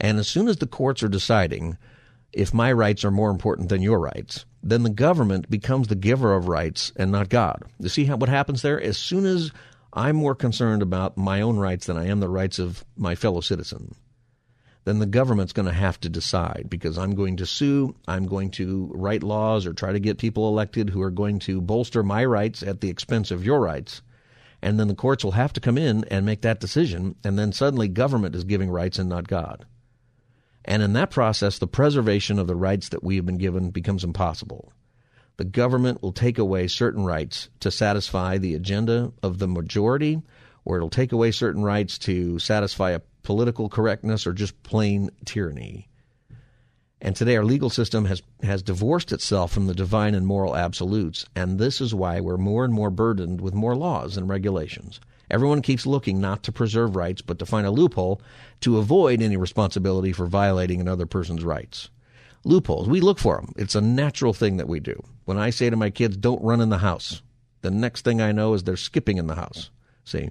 And 0.00 0.20
as 0.20 0.28
soon 0.28 0.46
as 0.46 0.58
the 0.58 0.68
courts 0.68 1.02
are 1.02 1.08
deciding 1.08 1.78
if 2.32 2.54
my 2.54 2.72
rights 2.72 3.04
are 3.04 3.10
more 3.10 3.30
important 3.30 3.70
than 3.70 3.82
your 3.82 3.98
rights, 3.98 4.44
then 4.62 4.84
the 4.84 4.90
government 4.90 5.50
becomes 5.50 5.88
the 5.88 5.96
giver 5.96 6.32
of 6.32 6.46
rights 6.46 6.92
and 6.94 7.10
not 7.10 7.28
God. 7.28 7.64
You 7.80 7.88
see 7.88 8.04
how, 8.04 8.18
what 8.18 8.28
happens 8.28 8.62
there? 8.62 8.80
As 8.80 8.96
soon 8.96 9.26
as 9.26 9.50
I'm 9.92 10.14
more 10.14 10.36
concerned 10.36 10.82
about 10.82 11.16
my 11.16 11.40
own 11.40 11.56
rights 11.56 11.86
than 11.86 11.96
I 11.96 12.06
am 12.06 12.20
the 12.20 12.28
rights 12.28 12.60
of 12.60 12.84
my 12.96 13.16
fellow 13.16 13.40
citizen, 13.40 13.96
then 14.84 14.98
the 14.98 15.06
government's 15.06 15.52
going 15.52 15.66
to 15.66 15.72
have 15.72 16.00
to 16.00 16.08
decide 16.08 16.66
because 16.68 16.96
I'm 16.96 17.14
going 17.14 17.36
to 17.36 17.46
sue, 17.46 17.94
I'm 18.08 18.26
going 18.26 18.50
to 18.52 18.90
write 18.94 19.22
laws 19.22 19.66
or 19.66 19.72
try 19.72 19.92
to 19.92 20.00
get 20.00 20.18
people 20.18 20.48
elected 20.48 20.90
who 20.90 21.02
are 21.02 21.10
going 21.10 21.38
to 21.40 21.60
bolster 21.60 22.02
my 22.02 22.24
rights 22.24 22.62
at 22.62 22.80
the 22.80 22.88
expense 22.88 23.30
of 23.30 23.44
your 23.44 23.60
rights. 23.60 24.02
And 24.62 24.78
then 24.78 24.88
the 24.88 24.94
courts 24.94 25.24
will 25.24 25.32
have 25.32 25.52
to 25.54 25.60
come 25.60 25.78
in 25.78 26.04
and 26.04 26.26
make 26.26 26.42
that 26.42 26.60
decision, 26.60 27.14
and 27.24 27.38
then 27.38 27.52
suddenly 27.52 27.88
government 27.88 28.34
is 28.34 28.44
giving 28.44 28.70
rights 28.70 28.98
and 28.98 29.08
not 29.08 29.28
God. 29.28 29.64
And 30.64 30.82
in 30.82 30.92
that 30.94 31.10
process, 31.10 31.58
the 31.58 31.66
preservation 31.66 32.38
of 32.38 32.46
the 32.46 32.56
rights 32.56 32.90
that 32.90 33.02
we 33.02 33.16
have 33.16 33.24
been 33.24 33.38
given 33.38 33.70
becomes 33.70 34.04
impossible. 34.04 34.72
The 35.38 35.44
government 35.44 36.02
will 36.02 36.12
take 36.12 36.38
away 36.38 36.68
certain 36.68 37.04
rights 37.04 37.48
to 37.60 37.70
satisfy 37.70 38.36
the 38.36 38.54
agenda 38.54 39.12
of 39.22 39.38
the 39.38 39.48
majority, 39.48 40.20
or 40.66 40.76
it'll 40.76 40.90
take 40.90 41.12
away 41.12 41.30
certain 41.30 41.62
rights 41.62 41.96
to 42.00 42.38
satisfy 42.38 42.90
a 42.90 43.00
political 43.22 43.68
correctness 43.68 44.26
or 44.26 44.32
just 44.32 44.62
plain 44.62 45.10
tyranny. 45.24 45.88
And 47.02 47.16
today 47.16 47.36
our 47.36 47.44
legal 47.44 47.70
system 47.70 48.04
has, 48.04 48.22
has 48.42 48.62
divorced 48.62 49.10
itself 49.12 49.52
from 49.52 49.66
the 49.66 49.74
divine 49.74 50.14
and 50.14 50.26
moral 50.26 50.54
absolutes, 50.54 51.24
and 51.34 51.58
this 51.58 51.80
is 51.80 51.94
why 51.94 52.20
we're 52.20 52.36
more 52.36 52.64
and 52.64 52.74
more 52.74 52.90
burdened 52.90 53.40
with 53.40 53.54
more 53.54 53.74
laws 53.74 54.16
and 54.16 54.28
regulations. 54.28 55.00
Everyone 55.30 55.62
keeps 55.62 55.86
looking 55.86 56.20
not 56.20 56.42
to 56.42 56.52
preserve 56.52 56.96
rights, 56.96 57.22
but 57.22 57.38
to 57.38 57.46
find 57.46 57.66
a 57.66 57.70
loophole 57.70 58.20
to 58.60 58.78
avoid 58.78 59.22
any 59.22 59.36
responsibility 59.36 60.12
for 60.12 60.26
violating 60.26 60.80
another 60.80 61.06
person's 61.06 61.44
rights. 61.44 61.88
Loopholes, 62.44 62.88
we 62.88 63.00
look 63.00 63.18
for 63.18 63.36
them. 63.36 63.54
It's 63.56 63.74
a 63.74 63.80
natural 63.80 64.32
thing 64.32 64.56
that 64.56 64.68
we 64.68 64.80
do. 64.80 65.02
When 65.24 65.38
I 65.38 65.50
say 65.50 65.70
to 65.70 65.76
my 65.76 65.90
kids, 65.90 66.16
don't 66.16 66.42
run 66.42 66.60
in 66.60 66.70
the 66.70 66.78
house, 66.78 67.22
the 67.62 67.70
next 67.70 68.04
thing 68.04 68.20
I 68.20 68.32
know 68.32 68.54
is 68.54 68.64
they're 68.64 68.76
skipping 68.76 69.18
in 69.18 69.26
the 69.26 69.34
house. 69.34 69.70
See? 70.04 70.30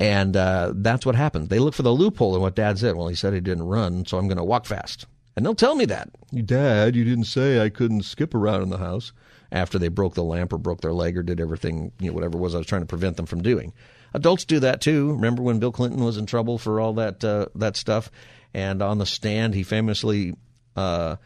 And 0.00 0.36
uh, 0.36 0.72
that's 0.76 1.04
what 1.04 1.16
happens. 1.16 1.48
They 1.48 1.58
look 1.58 1.74
for 1.74 1.82
the 1.82 1.92
loophole 1.92 2.36
in 2.36 2.42
what 2.42 2.54
dad 2.54 2.78
said. 2.78 2.94
Well, 2.94 3.08
he 3.08 3.16
said 3.16 3.34
he 3.34 3.40
didn't 3.40 3.64
run, 3.64 4.06
so 4.06 4.16
I'm 4.16 4.28
going 4.28 4.38
to 4.38 4.44
walk 4.44 4.64
fast. 4.64 5.06
And 5.36 5.44
they'll 5.44 5.54
tell 5.54 5.74
me 5.74 5.84
that. 5.86 6.10
Dad, 6.44 6.96
you 6.96 7.04
didn't 7.04 7.24
say 7.24 7.60
I 7.60 7.68
couldn't 7.68 8.02
skip 8.02 8.34
around 8.34 8.62
in 8.62 8.70
the 8.70 8.78
house 8.78 9.12
after 9.50 9.78
they 9.78 9.88
broke 9.88 10.14
the 10.14 10.24
lamp 10.24 10.52
or 10.52 10.58
broke 10.58 10.80
their 10.80 10.92
leg 10.92 11.16
or 11.16 11.22
did 11.22 11.40
everything, 11.40 11.92
you 11.98 12.08
know, 12.08 12.12
whatever 12.12 12.36
it 12.36 12.40
was 12.40 12.54
I 12.54 12.58
was 12.58 12.66
trying 12.66 12.82
to 12.82 12.86
prevent 12.86 13.16
them 13.16 13.26
from 13.26 13.42
doing. 13.42 13.72
Adults 14.14 14.44
do 14.44 14.60
that 14.60 14.80
too. 14.80 15.12
Remember 15.12 15.42
when 15.42 15.58
Bill 15.58 15.72
Clinton 15.72 16.02
was 16.02 16.16
in 16.16 16.26
trouble 16.26 16.58
for 16.58 16.80
all 16.80 16.94
that 16.94 17.22
uh, 17.22 17.46
that 17.54 17.76
stuff? 17.76 18.10
And 18.54 18.82
on 18.82 18.98
the 18.98 19.06
stand, 19.06 19.54
he 19.54 19.62
famously 19.62 20.34
uh, 20.76 21.16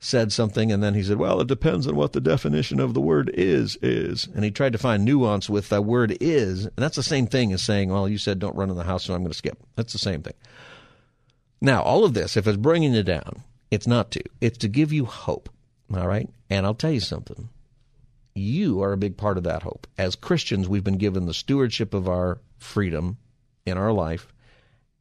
said 0.00 0.32
something, 0.32 0.72
and 0.72 0.82
then 0.82 0.94
he 0.94 1.02
said, 1.02 1.18
"Well, 1.18 1.40
it 1.40 1.46
depends 1.46 1.86
on 1.86 1.94
what 1.94 2.12
the 2.12 2.20
definition 2.20 2.80
of 2.80 2.94
the 2.94 3.00
word 3.00 3.30
is 3.34 3.78
is." 3.82 4.28
And 4.34 4.44
he 4.44 4.50
tried 4.50 4.72
to 4.72 4.78
find 4.78 5.04
nuance 5.04 5.48
with 5.48 5.68
the 5.68 5.80
word 5.80 6.16
"is," 6.20 6.64
and 6.64 6.76
that's 6.76 6.96
the 6.96 7.02
same 7.02 7.26
thing 7.26 7.52
as 7.52 7.62
saying, 7.62 7.90
"Well, 7.90 8.08
you 8.08 8.18
said 8.18 8.38
don't 8.38 8.56
run 8.56 8.70
in 8.70 8.76
the 8.76 8.84
house, 8.84 9.04
so 9.04 9.14
I'm 9.14 9.20
going 9.20 9.30
to 9.30 9.38
skip." 9.38 9.58
That's 9.76 9.92
the 9.92 9.98
same 9.98 10.22
thing. 10.22 10.34
Now, 11.60 11.82
all 11.82 12.04
of 12.04 12.14
this, 12.14 12.36
if 12.36 12.46
it's 12.46 12.56
bringing 12.56 12.94
you 12.94 13.02
down, 13.02 13.42
it's 13.70 13.86
not 13.86 14.10
to. 14.12 14.22
It's 14.40 14.58
to 14.58 14.68
give 14.68 14.92
you 14.92 15.04
hope. 15.04 15.50
All 15.94 16.08
right, 16.08 16.28
and 16.48 16.64
I'll 16.64 16.74
tell 16.74 16.92
you 16.92 17.00
something 17.00 17.50
you 18.34 18.82
are 18.82 18.92
a 18.92 18.98
big 18.98 19.16
part 19.16 19.36
of 19.36 19.44
that 19.44 19.62
hope. 19.62 19.86
As 19.98 20.14
Christians, 20.14 20.68
we've 20.68 20.84
been 20.84 20.98
given 20.98 21.26
the 21.26 21.34
stewardship 21.34 21.94
of 21.94 22.08
our 22.08 22.40
freedom 22.58 23.18
in 23.66 23.76
our 23.76 23.92
life, 23.92 24.32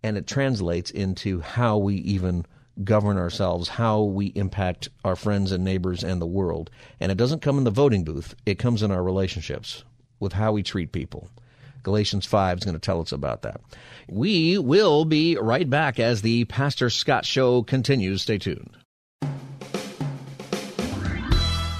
and 0.03 0.17
it 0.17 0.27
translates 0.27 0.91
into 0.91 1.39
how 1.39 1.77
we 1.77 1.95
even 1.95 2.45
govern 2.83 3.17
ourselves, 3.17 3.69
how 3.69 4.01
we 4.01 4.27
impact 4.27 4.89
our 5.03 5.15
friends 5.15 5.51
and 5.51 5.63
neighbors 5.63 6.03
and 6.03 6.21
the 6.21 6.27
world. 6.27 6.69
And 6.99 7.11
it 7.11 7.17
doesn't 7.17 7.41
come 7.41 7.57
in 7.57 7.63
the 7.63 7.71
voting 7.71 8.03
booth, 8.03 8.35
it 8.45 8.59
comes 8.59 8.83
in 8.83 8.91
our 8.91 9.03
relationships 9.03 9.83
with 10.19 10.33
how 10.33 10.51
we 10.51 10.63
treat 10.63 10.91
people. 10.91 11.29
Galatians 11.83 12.25
5 12.25 12.57
is 12.59 12.63
going 12.65 12.73
to 12.73 12.79
tell 12.79 13.01
us 13.01 13.11
about 13.11 13.43
that. 13.43 13.61
We 14.09 14.57
will 14.57 15.05
be 15.05 15.37
right 15.37 15.69
back 15.69 15.99
as 15.99 16.21
the 16.21 16.45
Pastor 16.45 16.89
Scott 16.89 17.25
Show 17.25 17.63
continues. 17.63 18.21
Stay 18.21 18.37
tuned. 18.37 18.77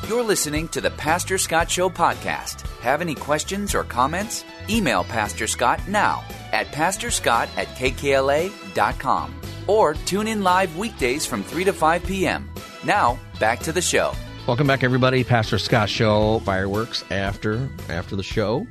You're 0.07 0.23
listening 0.23 0.69
to 0.69 0.81
the 0.81 0.89
Pastor 0.91 1.37
Scott 1.37 1.69
Show 1.69 1.89
podcast. 1.89 2.61
Have 2.79 3.01
any 3.01 3.13
questions 3.13 3.75
or 3.75 3.83
comments? 3.83 4.43
Email 4.69 5.03
Pastor 5.03 5.45
Scott 5.45 5.87
now 5.87 6.23
at 6.51 6.67
pastorscott 6.67 7.47
at 7.57 7.67
kkla.com 7.67 9.38
or 9.69 9.93
tune 9.93 10.27
in 10.27 10.41
live 10.41 10.75
weekdays 10.77 11.25
from 11.25 11.43
3 11.43 11.63
to 11.65 11.73
5 11.73 12.03
p.m. 12.03 12.49
Now, 12.83 13.19
back 13.39 13.59
to 13.59 13.71
the 13.71 13.81
show. 13.81 14.13
Welcome 14.47 14.65
back, 14.65 14.83
everybody. 14.83 15.23
Pastor 15.23 15.59
Scott 15.59 15.89
Show. 15.89 16.39
Fireworks 16.39 17.03
after 17.11 17.69
after 17.87 18.15
the 18.15 18.23
show. 18.23 18.65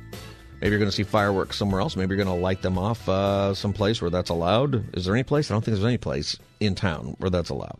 Maybe 0.59 0.71
you're 0.71 0.79
going 0.79 0.91
to 0.91 0.95
see 0.95 1.03
fireworks 1.03 1.55
somewhere 1.55 1.79
else. 1.79 1.95
Maybe 1.95 2.13
you're 2.15 2.23
going 2.23 2.37
to 2.37 2.43
light 2.43 2.61
them 2.61 2.77
off 2.77 3.07
uh, 3.07 3.53
someplace 3.53 4.01
where 4.01 4.11
that's 4.11 4.29
allowed. 4.29 4.93
Is 4.97 5.05
there 5.05 5.15
any 5.15 5.23
place? 5.23 5.49
I 5.49 5.53
don't 5.53 5.63
think 5.63 5.77
there's 5.77 5.85
any 5.85 5.97
place 5.97 6.37
in 6.59 6.75
town 6.75 7.15
where 7.19 7.29
that's 7.29 7.49
allowed. 7.49 7.79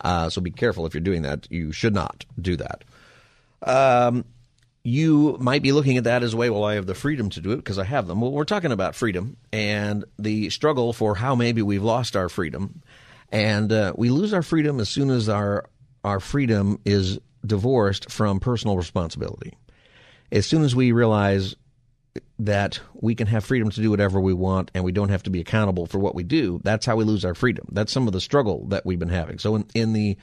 Uh, 0.00 0.30
so 0.30 0.40
be 0.40 0.52
careful 0.52 0.86
if 0.86 0.94
you're 0.94 1.00
doing 1.00 1.22
that. 1.22 1.50
You 1.50 1.72
should 1.72 1.94
not 1.94 2.24
do 2.40 2.56
that. 2.58 2.84
Um, 3.62 4.24
you 4.86 5.36
might 5.40 5.62
be 5.62 5.72
looking 5.72 5.96
at 5.96 6.04
that 6.04 6.22
as 6.22 6.32
a 6.32 6.36
way, 6.36 6.48
well, 6.48 6.62
I 6.62 6.74
have 6.74 6.86
the 6.86 6.94
freedom 6.94 7.28
to 7.30 7.40
do 7.40 7.50
it 7.50 7.56
because 7.56 7.76
I 7.76 7.82
have 7.82 8.06
them. 8.06 8.20
Well, 8.20 8.30
we're 8.30 8.44
talking 8.44 8.70
about 8.70 8.94
freedom 8.94 9.36
and 9.52 10.04
the 10.16 10.48
struggle 10.50 10.92
for 10.92 11.16
how 11.16 11.34
maybe 11.34 11.60
we've 11.60 11.82
lost 11.82 12.14
our 12.14 12.28
freedom. 12.28 12.82
And 13.32 13.72
uh, 13.72 13.94
we 13.96 14.10
lose 14.10 14.32
our 14.32 14.44
freedom 14.44 14.78
as 14.78 14.88
soon 14.88 15.10
as 15.10 15.28
our, 15.28 15.64
our 16.04 16.20
freedom 16.20 16.78
is 16.84 17.18
divorced 17.44 18.12
from 18.12 18.38
personal 18.38 18.76
responsibility. 18.76 19.54
As 20.30 20.46
soon 20.46 20.62
as 20.62 20.76
we 20.76 20.92
realize 20.92 21.56
that 22.38 22.78
we 22.94 23.16
can 23.16 23.26
have 23.26 23.44
freedom 23.44 23.70
to 23.70 23.82
do 23.82 23.90
whatever 23.90 24.20
we 24.20 24.34
want 24.34 24.70
and 24.72 24.84
we 24.84 24.92
don't 24.92 25.08
have 25.08 25.24
to 25.24 25.30
be 25.30 25.40
accountable 25.40 25.86
for 25.86 25.98
what 25.98 26.14
we 26.14 26.22
do, 26.22 26.60
that's 26.62 26.86
how 26.86 26.94
we 26.94 27.02
lose 27.02 27.24
our 27.24 27.34
freedom. 27.34 27.66
That's 27.72 27.90
some 27.90 28.06
of 28.06 28.12
the 28.12 28.20
struggle 28.20 28.68
that 28.68 28.86
we've 28.86 29.00
been 29.00 29.08
having. 29.08 29.40
So 29.40 29.56
in, 29.56 29.66
in 29.74 29.94
the 29.94 30.16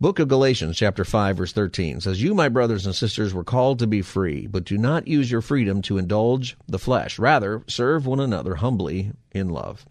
book 0.00 0.18
of 0.18 0.28
Galatians, 0.28 0.76
chapter 0.76 1.04
5, 1.04 1.36
verse 1.36 1.52
13 1.52 2.00
says, 2.00 2.22
You, 2.22 2.34
my 2.34 2.48
brothers 2.48 2.86
and 2.86 2.94
sisters, 2.94 3.32
were 3.32 3.44
called 3.44 3.78
to 3.78 3.86
be 3.86 4.02
free, 4.02 4.46
but 4.46 4.64
do 4.64 4.78
not 4.78 5.08
use 5.08 5.30
your 5.30 5.40
freedom 5.40 5.82
to 5.82 5.98
indulge 5.98 6.56
the 6.68 6.78
flesh. 6.78 7.18
Rather, 7.18 7.62
serve 7.68 8.06
one 8.06 8.20
another 8.20 8.56
humbly 8.56 9.12
in 9.32 9.48
love. 9.48 9.84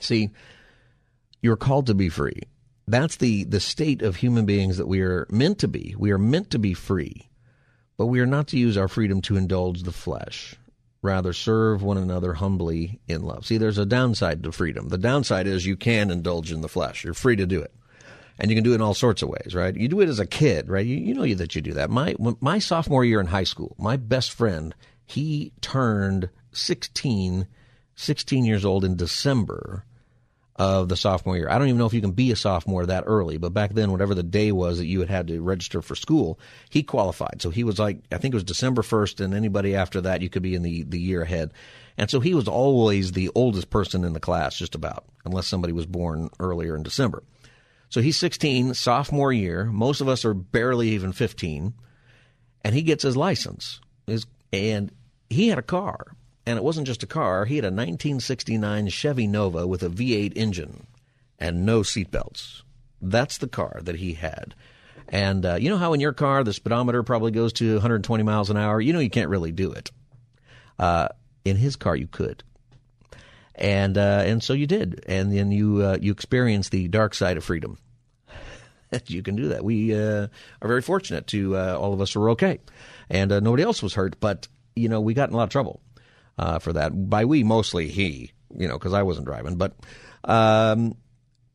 See, 0.00 0.30
you're 1.40 1.56
called 1.56 1.86
to 1.86 1.94
be 1.94 2.08
free. 2.08 2.40
That's 2.88 3.16
the, 3.16 3.44
the 3.44 3.60
state 3.60 4.02
of 4.02 4.16
human 4.16 4.46
beings 4.46 4.76
that 4.76 4.86
we 4.86 5.00
are 5.00 5.26
meant 5.30 5.58
to 5.60 5.68
be. 5.68 5.94
We 5.98 6.12
are 6.12 6.18
meant 6.18 6.50
to 6.50 6.58
be 6.58 6.74
free. 6.74 7.28
But 7.96 8.06
we 8.06 8.20
are 8.20 8.26
not 8.26 8.48
to 8.48 8.58
use 8.58 8.76
our 8.76 8.88
freedom 8.88 9.22
to 9.22 9.36
indulge 9.36 9.82
the 9.82 9.92
flesh. 9.92 10.54
Rather, 11.02 11.32
serve 11.32 11.82
one 11.82 11.98
another 11.98 12.34
humbly 12.34 13.00
in 13.06 13.22
love. 13.22 13.46
See, 13.46 13.58
there's 13.58 13.78
a 13.78 13.86
downside 13.86 14.42
to 14.42 14.52
freedom. 14.52 14.88
The 14.88 14.98
downside 14.98 15.46
is 15.46 15.66
you 15.66 15.76
can 15.76 16.10
indulge 16.10 16.52
in 16.52 16.60
the 16.60 16.68
flesh. 16.68 17.04
You're 17.04 17.14
free 17.14 17.36
to 17.36 17.46
do 17.46 17.60
it. 17.60 17.72
And 18.38 18.50
you 18.50 18.56
can 18.56 18.64
do 18.64 18.72
it 18.72 18.76
in 18.76 18.82
all 18.82 18.94
sorts 18.94 19.22
of 19.22 19.28
ways, 19.28 19.54
right? 19.54 19.74
You 19.74 19.88
do 19.88 20.00
it 20.00 20.08
as 20.08 20.20
a 20.20 20.26
kid, 20.26 20.68
right? 20.68 20.84
You, 20.84 20.96
you 20.96 21.14
know 21.14 21.26
that 21.34 21.54
you 21.54 21.62
do 21.62 21.72
that. 21.74 21.90
My, 21.90 22.14
my 22.40 22.58
sophomore 22.58 23.04
year 23.04 23.20
in 23.20 23.26
high 23.26 23.44
school, 23.44 23.74
my 23.78 23.96
best 23.96 24.32
friend, 24.32 24.74
he 25.06 25.52
turned 25.60 26.28
16, 26.52 27.46
16 27.94 28.44
years 28.44 28.64
old 28.64 28.84
in 28.84 28.96
December 28.96 29.84
of 30.56 30.88
the 30.88 30.96
sophomore 30.96 31.36
year. 31.36 31.50
I 31.50 31.58
don't 31.58 31.68
even 31.68 31.78
know 31.78 31.86
if 31.86 31.92
you 31.92 32.00
can 32.00 32.12
be 32.12 32.32
a 32.32 32.36
sophomore 32.36 32.86
that 32.86 33.04
early, 33.06 33.36
but 33.36 33.52
back 33.52 33.74
then, 33.74 33.92
whatever 33.92 34.14
the 34.14 34.22
day 34.22 34.52
was 34.52 34.78
that 34.78 34.86
you 34.86 35.00
had 35.00 35.10
had 35.10 35.26
to 35.28 35.40
register 35.40 35.82
for 35.82 35.94
school, 35.94 36.40
he 36.70 36.82
qualified. 36.82 37.42
So 37.42 37.50
he 37.50 37.62
was 37.62 37.78
like, 37.78 37.98
I 38.10 38.18
think 38.18 38.32
it 38.32 38.36
was 38.36 38.44
December 38.44 38.82
1st, 38.82 39.22
and 39.22 39.34
anybody 39.34 39.76
after 39.76 40.00
that, 40.02 40.22
you 40.22 40.30
could 40.30 40.42
be 40.42 40.54
in 40.54 40.62
the, 40.62 40.82
the 40.84 40.98
year 40.98 41.22
ahead. 41.22 41.52
And 41.98 42.10
so 42.10 42.20
he 42.20 42.34
was 42.34 42.48
always 42.48 43.12
the 43.12 43.30
oldest 43.34 43.70
person 43.70 44.04
in 44.04 44.14
the 44.14 44.20
class, 44.20 44.56
just 44.56 44.74
about, 44.74 45.04
unless 45.24 45.46
somebody 45.46 45.72
was 45.72 45.86
born 45.86 46.30
earlier 46.40 46.74
in 46.74 46.82
December. 46.82 47.22
So 47.88 48.00
he's 48.00 48.16
16, 48.16 48.74
sophomore 48.74 49.32
year. 49.32 49.64
Most 49.64 50.00
of 50.00 50.08
us 50.08 50.24
are 50.24 50.34
barely 50.34 50.90
even 50.90 51.12
15. 51.12 51.74
And 52.64 52.74
he 52.74 52.82
gets 52.82 53.02
his 53.02 53.16
license. 53.16 53.80
His, 54.06 54.26
and 54.52 54.90
he 55.30 55.48
had 55.48 55.58
a 55.58 55.62
car. 55.62 56.06
And 56.44 56.56
it 56.56 56.64
wasn't 56.64 56.86
just 56.86 57.02
a 57.02 57.08
car, 57.08 57.44
he 57.44 57.56
had 57.56 57.64
a 57.64 57.68
1969 57.68 58.88
Chevy 58.88 59.26
Nova 59.26 59.66
with 59.66 59.82
a 59.82 59.88
V8 59.88 60.32
engine 60.36 60.86
and 61.38 61.66
no 61.66 61.80
seatbelts. 61.80 62.62
That's 63.02 63.38
the 63.38 63.48
car 63.48 63.80
that 63.82 63.96
he 63.96 64.14
had. 64.14 64.54
And 65.08 65.44
uh, 65.44 65.54
you 65.56 65.68
know 65.68 65.76
how 65.76 65.92
in 65.92 66.00
your 66.00 66.12
car 66.12 66.44
the 66.44 66.52
speedometer 66.52 67.02
probably 67.02 67.30
goes 67.30 67.52
to 67.54 67.74
120 67.74 68.22
miles 68.22 68.50
an 68.50 68.56
hour? 68.56 68.80
You 68.80 68.92
know 68.92 68.98
you 69.00 69.10
can't 69.10 69.28
really 69.28 69.52
do 69.52 69.72
it. 69.72 69.90
Uh, 70.78 71.08
in 71.44 71.56
his 71.56 71.76
car, 71.76 71.96
you 71.96 72.06
could. 72.06 72.42
And 73.58 73.96
uh, 73.96 74.22
and 74.26 74.42
so 74.42 74.52
you 74.52 74.66
did, 74.66 75.02
and 75.06 75.34
then 75.34 75.50
you 75.50 75.82
uh, 75.82 75.98
you 76.00 76.12
experienced 76.12 76.70
the 76.72 76.88
dark 76.88 77.14
side 77.14 77.38
of 77.38 77.44
freedom. 77.44 77.78
you 79.06 79.22
can 79.22 79.34
do 79.34 79.48
that. 79.48 79.64
We 79.64 79.94
uh, 79.94 80.28
are 80.60 80.68
very 80.68 80.82
fortunate 80.82 81.26
to 81.28 81.56
uh, 81.56 81.78
all 81.80 81.94
of 81.94 82.00
us 82.02 82.14
were 82.14 82.30
okay, 82.30 82.60
and 83.08 83.30
nobody 83.30 83.62
else 83.62 83.82
was 83.82 83.94
hurt. 83.94 84.20
But 84.20 84.46
you 84.74 84.90
know 84.90 85.00
we 85.00 85.14
got 85.14 85.30
in 85.30 85.34
a 85.34 85.38
lot 85.38 85.44
of 85.44 85.50
trouble 85.50 85.80
for 86.60 86.74
that. 86.74 86.90
By 87.08 87.24
we, 87.24 87.44
mostly 87.44 87.88
he, 87.88 88.32
you 88.54 88.68
know, 88.68 88.78
because 88.78 88.92
I 88.92 89.04
wasn't 89.04 89.26
driving. 89.26 89.56
But 89.56 89.74
um, 90.24 90.94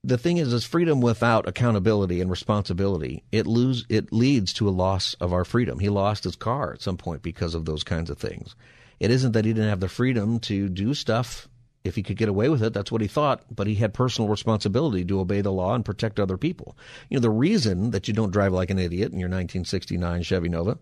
the 0.03 0.17
thing 0.17 0.37
is, 0.37 0.53
is 0.53 0.65
freedom 0.65 1.01
without 1.01 1.47
accountability 1.47 2.21
and 2.21 2.29
responsibility, 2.29 3.23
it 3.31 3.45
lose 3.45 3.85
it 3.89 4.11
leads 4.11 4.53
to 4.53 4.67
a 4.67 4.71
loss 4.71 5.13
of 5.15 5.33
our 5.33 5.45
freedom. 5.45 5.79
He 5.79 5.89
lost 5.89 6.23
his 6.23 6.35
car 6.35 6.73
at 6.73 6.81
some 6.81 6.97
point 6.97 7.21
because 7.21 7.53
of 7.53 7.65
those 7.65 7.83
kinds 7.83 8.09
of 8.09 8.17
things. 8.17 8.55
It 8.99 9.11
isn't 9.11 9.33
that 9.33 9.45
he 9.45 9.53
didn't 9.53 9.69
have 9.69 9.79
the 9.79 9.89
freedom 9.89 10.39
to 10.41 10.69
do 10.69 10.93
stuff 10.93 11.47
if 11.83 11.95
he 11.95 12.03
could 12.03 12.17
get 12.17 12.29
away 12.29 12.49
with 12.49 12.61
it. 12.63 12.73
That's 12.73 12.91
what 12.91 13.01
he 13.01 13.07
thought, 13.07 13.43
but 13.53 13.67
he 13.67 13.75
had 13.75 13.93
personal 13.93 14.29
responsibility 14.29 15.03
to 15.05 15.19
obey 15.19 15.41
the 15.41 15.51
law 15.51 15.73
and 15.73 15.85
protect 15.85 16.19
other 16.19 16.37
people. 16.37 16.77
You 17.09 17.17
know, 17.17 17.21
the 17.21 17.29
reason 17.29 17.91
that 17.91 18.07
you 18.07 18.13
don't 18.13 18.31
drive 18.31 18.53
like 18.53 18.69
an 18.69 18.79
idiot 18.79 19.11
in 19.11 19.19
your 19.19 19.29
1969 19.29 20.23
Chevy 20.23 20.49
Nova 20.49 20.77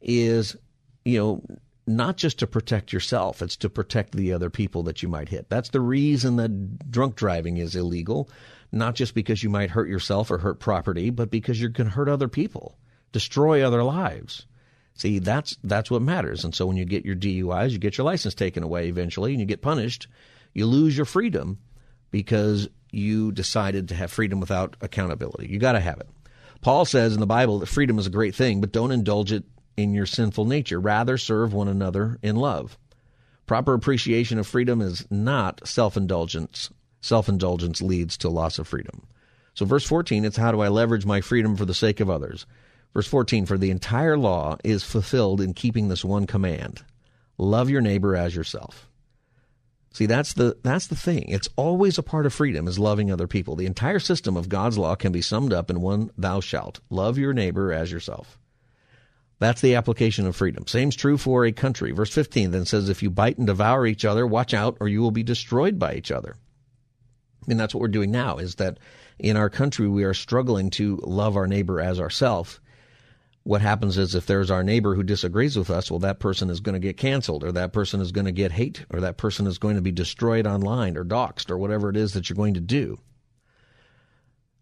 is, 0.00 0.56
you 1.04 1.18
know, 1.18 1.42
not 1.86 2.16
just 2.16 2.38
to 2.38 2.46
protect 2.46 2.92
yourself, 2.92 3.42
it's 3.42 3.56
to 3.56 3.68
protect 3.68 4.12
the 4.12 4.32
other 4.32 4.50
people 4.50 4.84
that 4.84 5.02
you 5.02 5.08
might 5.08 5.28
hit. 5.28 5.48
That's 5.48 5.70
the 5.70 5.80
reason 5.80 6.36
that 6.36 6.90
drunk 6.90 7.16
driving 7.16 7.56
is 7.56 7.74
illegal, 7.74 8.30
not 8.70 8.94
just 8.94 9.14
because 9.14 9.42
you 9.42 9.50
might 9.50 9.70
hurt 9.70 9.88
yourself 9.88 10.30
or 10.30 10.38
hurt 10.38 10.60
property, 10.60 11.10
but 11.10 11.30
because 11.30 11.60
you 11.60 11.70
can 11.70 11.88
hurt 11.88 12.08
other 12.08 12.28
people, 12.28 12.78
destroy 13.10 13.62
other 13.62 13.82
lives. 13.82 14.46
See, 14.94 15.18
that's 15.18 15.56
that's 15.64 15.90
what 15.90 16.02
matters. 16.02 16.44
And 16.44 16.54
so 16.54 16.66
when 16.66 16.76
you 16.76 16.84
get 16.84 17.04
your 17.04 17.16
DUIs, 17.16 17.70
you 17.70 17.78
get 17.78 17.96
your 17.98 18.04
license 18.04 18.34
taken 18.34 18.62
away 18.62 18.88
eventually 18.88 19.32
and 19.32 19.40
you 19.40 19.46
get 19.46 19.62
punished, 19.62 20.06
you 20.52 20.66
lose 20.66 20.96
your 20.96 21.06
freedom 21.06 21.58
because 22.10 22.68
you 22.90 23.32
decided 23.32 23.88
to 23.88 23.94
have 23.94 24.12
freedom 24.12 24.38
without 24.38 24.76
accountability. 24.80 25.48
You 25.48 25.58
got 25.58 25.72
to 25.72 25.80
have 25.80 25.98
it. 25.98 26.08
Paul 26.60 26.84
says 26.84 27.14
in 27.14 27.20
the 27.20 27.26
Bible 27.26 27.58
that 27.58 27.66
freedom 27.66 27.98
is 27.98 28.06
a 28.06 28.10
great 28.10 28.34
thing, 28.34 28.60
but 28.60 28.70
don't 28.70 28.92
indulge 28.92 29.32
it 29.32 29.44
in 29.76 29.94
your 29.94 30.06
sinful 30.06 30.44
nature. 30.44 30.78
Rather, 30.78 31.16
serve 31.16 31.52
one 31.52 31.68
another 31.68 32.18
in 32.22 32.36
love. 32.36 32.78
Proper 33.46 33.74
appreciation 33.74 34.38
of 34.38 34.46
freedom 34.46 34.80
is 34.80 35.06
not 35.10 35.66
self 35.66 35.96
indulgence. 35.96 36.70
Self 37.00 37.28
indulgence 37.28 37.82
leads 37.82 38.16
to 38.18 38.28
loss 38.28 38.58
of 38.58 38.68
freedom. 38.68 39.06
So, 39.54 39.66
verse 39.66 39.84
14, 39.84 40.24
it's 40.24 40.36
how 40.36 40.52
do 40.52 40.60
I 40.60 40.68
leverage 40.68 41.04
my 41.04 41.20
freedom 41.20 41.56
for 41.56 41.64
the 41.64 41.74
sake 41.74 42.00
of 42.00 42.08
others? 42.08 42.46
Verse 42.94 43.06
14, 43.06 43.46
for 43.46 43.56
the 43.56 43.70
entire 43.70 44.18
law 44.18 44.56
is 44.64 44.82
fulfilled 44.82 45.40
in 45.40 45.54
keeping 45.54 45.88
this 45.88 46.04
one 46.04 46.26
command 46.26 46.84
love 47.38 47.70
your 47.70 47.80
neighbor 47.80 48.14
as 48.14 48.36
yourself. 48.36 48.88
See, 49.92 50.06
that's 50.06 50.32
the, 50.34 50.56
that's 50.62 50.86
the 50.86 50.96
thing. 50.96 51.24
It's 51.28 51.48
always 51.56 51.98
a 51.98 52.02
part 52.02 52.24
of 52.24 52.32
freedom 52.32 52.66
is 52.66 52.78
loving 52.78 53.10
other 53.10 53.26
people. 53.26 53.56
The 53.56 53.66
entire 53.66 53.98
system 53.98 54.36
of 54.36 54.48
God's 54.48 54.78
law 54.78 54.94
can 54.94 55.12
be 55.12 55.20
summed 55.20 55.52
up 55.52 55.68
in 55.68 55.80
one 55.80 56.10
thou 56.16 56.40
shalt 56.40 56.80
love 56.88 57.18
your 57.18 57.34
neighbor 57.34 57.72
as 57.72 57.90
yourself. 57.92 58.38
That's 59.38 59.60
the 59.60 59.74
application 59.74 60.26
of 60.26 60.36
freedom. 60.36 60.68
Same's 60.68 60.94
true 60.94 61.18
for 61.18 61.44
a 61.44 61.52
country. 61.52 61.90
Verse 61.90 62.14
15 62.14 62.52
then 62.52 62.64
says, 62.64 62.88
If 62.88 63.02
you 63.02 63.10
bite 63.10 63.38
and 63.38 63.46
devour 63.46 63.86
each 63.86 64.04
other, 64.04 64.24
watch 64.24 64.54
out, 64.54 64.76
or 64.78 64.88
you 64.88 65.00
will 65.00 65.10
be 65.10 65.24
destroyed 65.24 65.80
by 65.80 65.94
each 65.94 66.12
other. 66.12 66.36
And 67.48 67.58
that's 67.58 67.74
what 67.74 67.80
we're 67.80 67.88
doing 67.88 68.12
now, 68.12 68.38
is 68.38 68.54
that 68.56 68.78
in 69.18 69.36
our 69.36 69.50
country 69.50 69.88
we 69.88 70.04
are 70.04 70.14
struggling 70.14 70.70
to 70.70 71.00
love 71.02 71.36
our 71.36 71.48
neighbor 71.48 71.80
as 71.80 71.98
ourself. 71.98 72.60
What 73.44 73.60
happens 73.60 73.98
is 73.98 74.14
if 74.14 74.26
there's 74.26 74.50
our 74.50 74.62
neighbor 74.62 74.94
who 74.94 75.02
disagrees 75.02 75.56
with 75.56 75.68
us, 75.68 75.90
well, 75.90 75.98
that 76.00 76.20
person 76.20 76.48
is 76.48 76.60
going 76.60 76.74
to 76.74 76.78
get 76.78 76.96
canceled, 76.96 77.42
or 77.42 77.50
that 77.52 77.72
person 77.72 78.00
is 78.00 78.12
going 78.12 78.26
to 78.26 78.32
get 78.32 78.52
hate, 78.52 78.84
or 78.90 79.00
that 79.00 79.16
person 79.16 79.46
is 79.46 79.58
going 79.58 79.74
to 79.74 79.82
be 79.82 79.90
destroyed 79.90 80.46
online, 80.46 80.96
or 80.96 81.04
doxxed, 81.04 81.50
or 81.50 81.58
whatever 81.58 81.90
it 81.90 81.96
is 81.96 82.12
that 82.12 82.28
you're 82.28 82.36
going 82.36 82.54
to 82.54 82.60
do. 82.60 83.00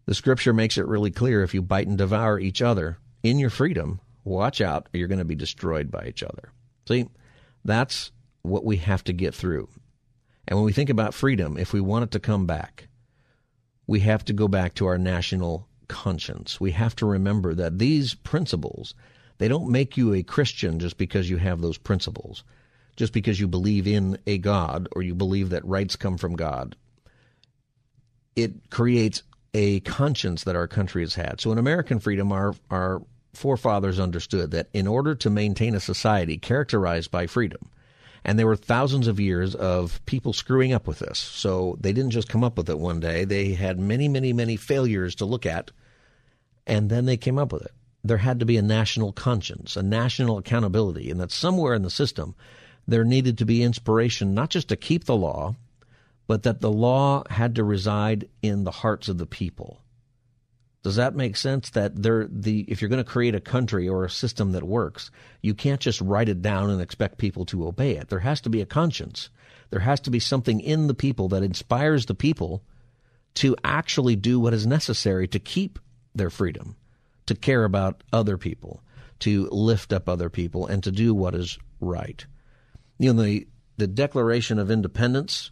The 0.07 0.15
scripture 0.15 0.53
makes 0.53 0.77
it 0.77 0.87
really 0.87 1.11
clear 1.11 1.43
if 1.43 1.53
you 1.53 1.61
bite 1.61 1.87
and 1.87 1.97
devour 1.97 2.39
each 2.39 2.61
other 2.61 2.97
in 3.21 3.37
your 3.37 3.51
freedom, 3.51 4.01
Watch 4.23 4.61
out, 4.61 4.87
or 4.93 4.97
you're 4.97 5.07
going 5.07 5.19
to 5.19 5.25
be 5.25 5.35
destroyed 5.35 5.89
by 5.89 6.05
each 6.05 6.23
other. 6.23 6.51
See, 6.87 7.07
that's 7.65 8.11
what 8.43 8.65
we 8.65 8.77
have 8.77 9.03
to 9.05 9.13
get 9.13 9.33
through. 9.33 9.69
And 10.47 10.57
when 10.57 10.65
we 10.65 10.73
think 10.73 10.89
about 10.89 11.13
freedom, 11.13 11.57
if 11.57 11.73
we 11.73 11.81
want 11.81 12.03
it 12.03 12.11
to 12.11 12.19
come 12.19 12.45
back, 12.45 12.87
we 13.87 14.01
have 14.01 14.23
to 14.25 14.33
go 14.33 14.47
back 14.47 14.75
to 14.75 14.85
our 14.85 14.97
national 14.97 15.67
conscience. 15.91 16.59
We 16.59 16.71
have 16.71 16.95
to 16.95 17.05
remember 17.05 17.53
that 17.53 17.77
these 17.77 18.13
principles, 18.13 18.95
they 19.37 19.49
don't 19.49 19.69
make 19.69 19.97
you 19.97 20.13
a 20.13 20.23
Christian 20.23 20.79
just 20.79 20.97
because 20.97 21.29
you 21.29 21.37
have 21.37 21.59
those 21.59 21.77
principles, 21.77 22.43
just 22.95 23.11
because 23.11 23.39
you 23.39 23.47
believe 23.47 23.85
in 23.85 24.17
a 24.25 24.37
God 24.37 24.87
or 24.93 25.01
you 25.01 25.13
believe 25.13 25.49
that 25.49 25.65
rights 25.65 25.97
come 25.97 26.17
from 26.17 26.37
God. 26.37 26.77
It 28.37 28.69
creates 28.69 29.21
a 29.53 29.81
conscience 29.81 30.45
that 30.45 30.55
our 30.55 30.67
country 30.67 31.03
has 31.03 31.15
had. 31.15 31.41
So 31.41 31.51
in 31.51 31.57
American 31.57 31.99
freedom, 31.99 32.31
our, 32.31 32.55
our 32.69 33.01
forefathers 33.33 33.99
understood 33.99 34.51
that 34.51 34.69
in 34.73 34.87
order 34.87 35.13
to 35.15 35.29
maintain 35.29 35.75
a 35.75 35.81
society 35.81 36.37
characterized 36.37 37.11
by 37.11 37.27
freedom, 37.27 37.69
and 38.23 38.37
there 38.37 38.47
were 38.47 38.55
thousands 38.55 39.07
of 39.07 39.19
years 39.19 39.55
of 39.55 39.99
people 40.05 40.31
screwing 40.31 40.73
up 40.73 40.87
with 40.87 40.99
this. 40.99 41.17
So 41.17 41.77
they 41.81 41.91
didn't 41.91 42.11
just 42.11 42.29
come 42.29 42.43
up 42.43 42.55
with 42.55 42.69
it 42.69 42.79
one 42.79 42.99
day. 42.99 43.25
They 43.25 43.53
had 43.53 43.79
many, 43.79 44.07
many, 44.07 44.31
many 44.31 44.57
failures 44.57 45.15
to 45.15 45.25
look 45.25 45.45
at, 45.45 45.71
and 46.65 46.89
then 46.89 47.05
they 47.05 47.17
came 47.17 47.37
up 47.37 47.51
with 47.51 47.63
it. 47.63 47.73
There 48.03 48.17
had 48.17 48.39
to 48.39 48.45
be 48.45 48.57
a 48.57 48.61
national 48.61 49.13
conscience, 49.13 49.75
a 49.75 49.83
national 49.83 50.37
accountability, 50.37 51.11
and 51.11 51.19
that 51.19 51.31
somewhere 51.31 51.73
in 51.73 51.83
the 51.83 51.89
system 51.89 52.35
there 52.87 53.03
needed 53.03 53.37
to 53.37 53.45
be 53.45 53.63
inspiration 53.63 54.33
not 54.33 54.49
just 54.49 54.69
to 54.69 54.75
keep 54.75 55.05
the 55.05 55.15
law, 55.15 55.55
but 56.27 56.43
that 56.43 56.61
the 56.61 56.71
law 56.71 57.23
had 57.29 57.55
to 57.55 57.63
reside 57.63 58.27
in 58.41 58.63
the 58.63 58.71
hearts 58.71 59.07
of 59.07 59.17
the 59.17 59.25
people. 59.25 59.81
Does 60.83 60.95
that 60.95 61.15
make 61.15 61.37
sense? 61.37 61.69
That 61.71 62.01
there, 62.01 62.27
the 62.27 62.61
if 62.67 62.81
you're 62.81 62.89
going 62.89 63.03
to 63.03 63.09
create 63.09 63.35
a 63.35 63.41
country 63.41 63.87
or 63.87 64.03
a 64.03 64.09
system 64.09 64.53
that 64.53 64.63
works, 64.63 65.11
you 65.41 65.53
can't 65.53 65.79
just 65.79 66.01
write 66.01 66.29
it 66.29 66.41
down 66.41 66.71
and 66.71 66.81
expect 66.81 67.19
people 67.19 67.45
to 67.45 67.67
obey 67.67 67.97
it. 67.97 68.09
There 68.09 68.19
has 68.19 68.41
to 68.41 68.49
be 68.49 68.61
a 68.61 68.65
conscience. 68.65 69.29
There 69.69 69.81
has 69.81 69.99
to 70.01 70.09
be 70.09 70.19
something 70.19 70.59
in 70.59 70.87
the 70.87 70.95
people 70.95 71.27
that 71.29 71.43
inspires 71.43 72.07
the 72.07 72.15
people 72.15 72.63
to 73.35 73.55
actually 73.63 74.15
do 74.15 74.39
what 74.39 74.53
is 74.53 74.65
necessary 74.65 75.27
to 75.27 75.39
keep 75.39 75.79
their 76.15 76.29
freedom, 76.29 76.75
to 77.25 77.35
care 77.35 77.63
about 77.63 78.03
other 78.11 78.37
people, 78.37 78.81
to 79.19 79.47
lift 79.51 79.93
up 79.93 80.09
other 80.09 80.29
people, 80.29 80.67
and 80.67 80.83
to 80.83 80.91
do 80.91 81.13
what 81.13 81.35
is 81.35 81.57
right. 81.79 82.25
You 82.97 83.13
know, 83.13 83.23
the 83.23 83.47
the 83.77 83.87
Declaration 83.87 84.59
of 84.59 84.69
Independence. 84.69 85.51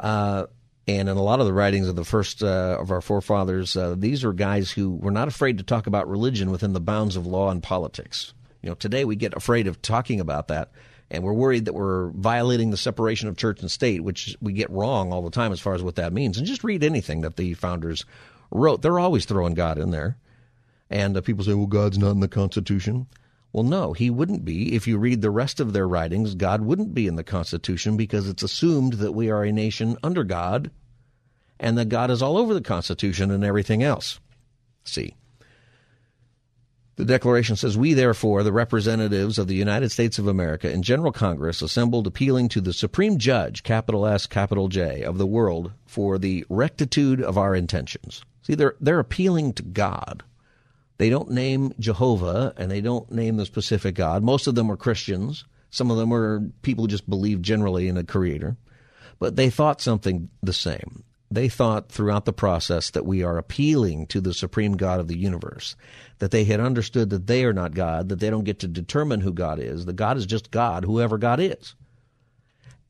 Uh, 0.00 0.46
and 0.88 1.08
in 1.08 1.16
a 1.16 1.22
lot 1.22 1.38
of 1.38 1.46
the 1.46 1.52
writings 1.52 1.88
of 1.88 1.94
the 1.94 2.04
first 2.04 2.42
uh, 2.42 2.76
of 2.80 2.90
our 2.90 3.00
forefathers, 3.00 3.76
uh, 3.76 3.94
these 3.96 4.24
are 4.24 4.32
guys 4.32 4.70
who 4.70 4.96
were 4.96 5.12
not 5.12 5.28
afraid 5.28 5.58
to 5.58 5.64
talk 5.64 5.86
about 5.86 6.08
religion 6.08 6.50
within 6.50 6.72
the 6.72 6.80
bounds 6.80 7.14
of 7.14 7.24
law 7.26 7.50
and 7.50 7.62
politics. 7.62 8.34
You 8.62 8.70
know, 8.70 8.74
today 8.74 9.04
we 9.04 9.14
get 9.14 9.34
afraid 9.34 9.68
of 9.68 9.80
talking 9.80 10.18
about 10.18 10.48
that, 10.48 10.72
and 11.08 11.22
we're 11.22 11.32
worried 11.32 11.66
that 11.66 11.74
we're 11.74 12.08
violating 12.10 12.70
the 12.70 12.76
separation 12.76 13.28
of 13.28 13.36
church 13.36 13.60
and 13.60 13.70
state, 13.70 14.02
which 14.02 14.36
we 14.40 14.52
get 14.52 14.70
wrong 14.70 15.12
all 15.12 15.22
the 15.22 15.30
time 15.30 15.52
as 15.52 15.60
far 15.60 15.74
as 15.74 15.84
what 15.84 15.96
that 15.96 16.12
means. 16.12 16.36
And 16.36 16.46
just 16.48 16.64
read 16.64 16.82
anything 16.82 17.20
that 17.20 17.36
the 17.36 17.54
founders 17.54 18.04
wrote; 18.52 18.82
they're 18.82 18.98
always 18.98 19.24
throwing 19.24 19.54
God 19.54 19.78
in 19.78 19.90
there. 19.90 20.16
And 20.90 21.16
uh, 21.16 21.20
people 21.20 21.44
say, 21.44 21.54
"Well, 21.54 21.66
God's 21.66 21.98
not 21.98 22.12
in 22.12 22.20
the 22.20 22.28
Constitution." 22.28 23.06
Well, 23.52 23.64
no, 23.64 23.92
he 23.92 24.08
wouldn't 24.08 24.46
be. 24.46 24.74
If 24.74 24.86
you 24.86 24.96
read 24.96 25.20
the 25.20 25.30
rest 25.30 25.60
of 25.60 25.72
their 25.72 25.86
writings, 25.86 26.34
God 26.34 26.62
wouldn't 26.62 26.94
be 26.94 27.06
in 27.06 27.16
the 27.16 27.24
Constitution 27.24 27.98
because 27.98 28.26
it's 28.26 28.42
assumed 28.42 28.94
that 28.94 29.12
we 29.12 29.30
are 29.30 29.44
a 29.44 29.52
nation 29.52 29.98
under 30.02 30.24
God 30.24 30.70
and 31.60 31.76
that 31.76 31.90
God 31.90 32.10
is 32.10 32.22
all 32.22 32.38
over 32.38 32.54
the 32.54 32.62
Constitution 32.62 33.30
and 33.30 33.44
everything 33.44 33.82
else. 33.82 34.20
See. 34.84 35.16
The 36.96 37.04
Declaration 37.04 37.56
says, 37.56 37.76
We 37.76 37.94
therefore, 37.94 38.42
the 38.42 38.52
representatives 38.52 39.38
of 39.38 39.48
the 39.48 39.54
United 39.54 39.90
States 39.90 40.18
of 40.18 40.26
America 40.26 40.70
in 40.70 40.82
General 40.82 41.12
Congress, 41.12 41.62
assembled 41.62 42.06
appealing 42.06 42.48
to 42.50 42.60
the 42.60 42.72
Supreme 42.72 43.18
Judge, 43.18 43.62
capital 43.62 44.06
S, 44.06 44.26
capital 44.26 44.68
J, 44.68 45.02
of 45.02 45.18
the 45.18 45.26
world 45.26 45.72
for 45.86 46.18
the 46.18 46.44
rectitude 46.48 47.22
of 47.22 47.38
our 47.38 47.54
intentions. 47.54 48.22
See, 48.42 48.54
they're, 48.54 48.74
they're 48.80 48.98
appealing 48.98 49.54
to 49.54 49.62
God 49.62 50.24
they 51.02 51.10
don't 51.10 51.30
name 51.32 51.74
Jehovah 51.80 52.54
and 52.56 52.70
they 52.70 52.80
don't 52.80 53.10
name 53.10 53.36
the 53.36 53.44
specific 53.44 53.96
God. 53.96 54.22
Most 54.22 54.46
of 54.46 54.54
them 54.54 54.68
were 54.68 54.76
Christians. 54.76 55.44
Some 55.68 55.90
of 55.90 55.96
them 55.96 56.10
were 56.10 56.44
people 56.62 56.84
who 56.84 56.88
just 56.88 57.10
believed 57.10 57.42
generally 57.44 57.88
in 57.88 57.96
a 57.96 58.04
creator. 58.04 58.56
But 59.18 59.34
they 59.34 59.50
thought 59.50 59.80
something 59.80 60.28
the 60.44 60.52
same. 60.52 61.02
they 61.28 61.48
thought 61.48 61.90
throughout 61.90 62.24
the 62.24 62.32
process 62.32 62.90
that 62.90 63.04
we 63.04 63.24
are 63.24 63.36
appealing 63.36 64.06
to 64.06 64.20
the 64.20 64.32
supreme 64.32 64.76
God 64.76 65.00
of 65.00 65.08
the 65.08 65.18
universe, 65.18 65.74
that 66.18 66.30
they 66.30 66.44
had 66.44 66.60
understood 66.60 67.10
that 67.10 67.26
they 67.26 67.44
are 67.44 67.54
not 67.54 67.74
God, 67.74 68.08
that 68.10 68.20
they 68.20 68.30
don't 68.30 68.44
get 68.44 68.60
to 68.60 68.68
determine 68.68 69.22
who 69.22 69.32
God 69.32 69.58
is, 69.58 69.86
that 69.86 69.96
God 69.96 70.16
is 70.16 70.26
just 70.26 70.52
God, 70.52 70.84
whoever 70.84 71.18
God 71.18 71.40
is. 71.40 71.74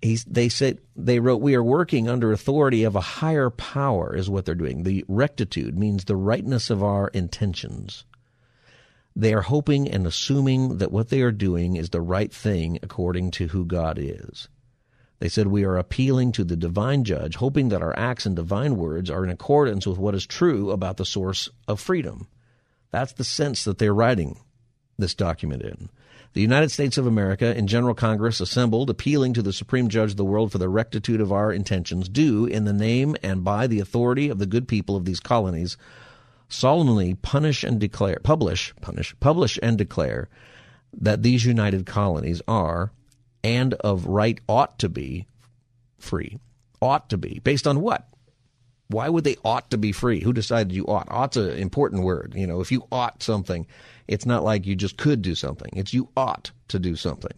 He's, 0.03 0.25
they 0.25 0.49
said 0.49 0.81
they 0.97 1.21
wrote, 1.21 1.41
"We 1.41 1.55
are 1.55 1.63
working 1.63 2.09
under 2.09 2.33
authority 2.33 2.83
of 2.83 2.97
a 2.97 3.01
higher 3.01 3.51
power," 3.51 4.17
is 4.17 4.29
what 4.29 4.45
they're 4.45 4.55
doing. 4.57 4.83
The 4.83 5.05
rectitude 5.07 5.79
means 5.79 6.05
the 6.05 6.17
rightness 6.17 6.71
of 6.71 6.83
our 6.83 7.09
intentions. 7.09 8.05
They 9.15 9.33
are 9.33 9.43
hoping 9.43 9.89
and 9.89 10.07
assuming 10.07 10.79
that 10.79 10.91
what 10.91 11.09
they 11.09 11.21
are 11.21 11.33
doing 11.33 11.77
is 11.77 11.91
the 11.91 12.01
right 12.01 12.33
thing 12.33 12.79
according 12.83 13.31
to 13.33 13.49
who 13.49 13.65
God 13.65 13.99
is. 14.01 14.49
They 15.21 15.29
said, 15.29 15.47
We 15.47 15.63
are 15.65 15.77
appealing 15.77 16.33
to 16.33 16.45
the 16.45 16.57
divine 16.57 17.05
judge, 17.05 17.37
hoping 17.37 17.69
that 17.69 17.83
our 17.83 17.97
acts 17.97 18.27
and 18.27 18.35
divine 18.35 18.77
words 18.77 19.09
are 19.09 19.23
in 19.23 19.31
accordance 19.31 19.87
with 19.87 19.99
what 19.99 20.17
is 20.17 20.27
true 20.27 20.73
about 20.73 20.97
the 20.97 21.05
source 21.05 21.49
of 21.69 21.79
freedom. 21.79 22.27
That's 22.91 23.13
the 23.13 23.23
sense 23.23 23.63
that 23.65 23.79
they're 23.79 23.95
writing 23.95 24.41
this 24.99 25.15
document 25.15 25.63
in. 25.63 25.91
The 26.35 26.41
United 26.41 26.71
States 26.71 26.97
of 26.97 27.07
America 27.07 27.55
in 27.57 27.67
General 27.67 27.95
Congress 27.95 28.41
assembled, 28.41 28.89
appealing 28.89 29.35
to 29.35 29.43
the 29.43 29.53
Supreme 29.53 29.89
Judge 29.89 30.13
of 30.13 30.17
the 30.17 30.25
world 30.25 30.51
for 30.51 30.59
the 30.59 30.69
rectitude 30.69 31.21
of 31.21 31.31
our 31.31 31.53
intentions, 31.53 32.09
do, 32.09 32.47
in 32.47 32.65
the 32.65 32.73
name 32.73 33.17
and 33.23 33.45
by 33.45 33.67
the 33.67 33.81
authority 33.81 34.31
of 34.31 34.39
the 34.39 34.47
good 34.47 34.67
people 34.67 34.97
of 34.97 35.05
these 35.05 35.21
colonies, 35.21 35.77
solemnly 36.49 37.15
punish 37.15 37.63
and 37.63 37.79
declare, 37.79 38.19
publish, 38.23 38.73
punish, 38.81 39.15
publish 39.21 39.59
and 39.63 39.77
declare 39.77 40.29
that 40.99 41.23
these 41.23 41.45
united 41.45 41.85
colonies 41.85 42.41
are 42.49 42.93
and 43.45 43.75
of 43.75 44.07
right 44.07 44.41
ought 44.49 44.79
to 44.79 44.89
be 44.89 45.27
free. 45.99 46.39
Ought 46.81 47.11
to 47.11 47.19
be. 47.19 47.41
Based 47.45 47.67
on 47.67 47.81
what? 47.81 48.09
Why 48.93 49.09
would 49.09 49.25
they 49.25 49.37
ought 49.45 49.71
to 49.71 49.79
be 49.79 49.93
free? 49.93 50.21
Who 50.21 50.33
decided 50.33 50.73
you 50.73 50.85
ought? 50.87 51.09
Ought's 51.11 51.37
an 51.37 51.51
important 51.51 52.03
word. 52.03 52.35
You 52.37 52.47
know, 52.47 52.61
if 52.61 52.71
you 52.71 52.87
ought 52.93 53.23
something, 53.23 53.67
it's 54.07 54.27
not 54.27 54.45
like 54.45 54.67
you 54.67 54.77
just 54.77 54.97
could 54.97 55.23
do 55.23 55.35
something. 55.35 55.71
It's 55.75 55.95
you 55.95 56.09
ought 56.17 56.51
to 56.69 56.79
do 56.79 56.95
something. 56.95 57.33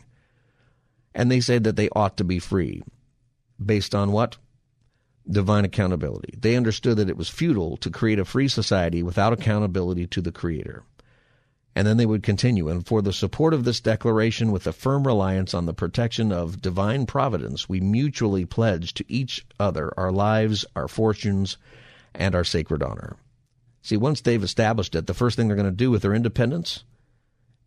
And 1.14 1.30
they 1.30 1.40
said 1.40 1.64
that 1.64 1.76
they 1.76 1.88
ought 1.90 2.16
to 2.16 2.24
be 2.24 2.38
free. 2.38 2.82
Based 3.64 3.94
on 3.94 4.10
what? 4.10 4.36
Divine 5.30 5.64
accountability. 5.64 6.34
They 6.38 6.56
understood 6.56 6.96
that 6.96 7.08
it 7.08 7.16
was 7.16 7.28
futile 7.28 7.76
to 7.78 7.90
create 7.90 8.18
a 8.18 8.24
free 8.24 8.48
society 8.48 9.02
without 9.02 9.32
accountability 9.32 10.06
to 10.08 10.20
the 10.20 10.32
Creator. 10.32 10.82
And 11.76 11.86
then 11.86 11.96
they 11.96 12.06
would 12.06 12.22
continue. 12.22 12.68
And 12.68 12.86
for 12.86 13.02
the 13.02 13.12
support 13.12 13.52
of 13.52 13.64
this 13.64 13.80
declaration, 13.80 14.52
with 14.52 14.66
a 14.66 14.72
firm 14.72 15.06
reliance 15.06 15.54
on 15.54 15.66
the 15.66 15.74
protection 15.74 16.30
of 16.30 16.62
divine 16.62 17.04
providence, 17.04 17.68
we 17.68 17.80
mutually 17.80 18.44
pledge 18.44 18.94
to 18.94 19.04
each 19.08 19.44
other 19.58 19.92
our 19.96 20.12
lives, 20.12 20.64
our 20.76 20.86
fortunes, 20.86 21.56
and 22.14 22.34
our 22.34 22.44
sacred 22.44 22.82
honor. 22.82 23.16
See, 23.82 23.96
once 23.96 24.20
they've 24.20 24.42
established 24.42 24.94
it, 24.94 25.06
the 25.06 25.14
first 25.14 25.36
thing 25.36 25.48
they're 25.48 25.56
going 25.56 25.66
to 25.66 25.72
do 25.72 25.90
with 25.90 26.02
their 26.02 26.14
independence 26.14 26.84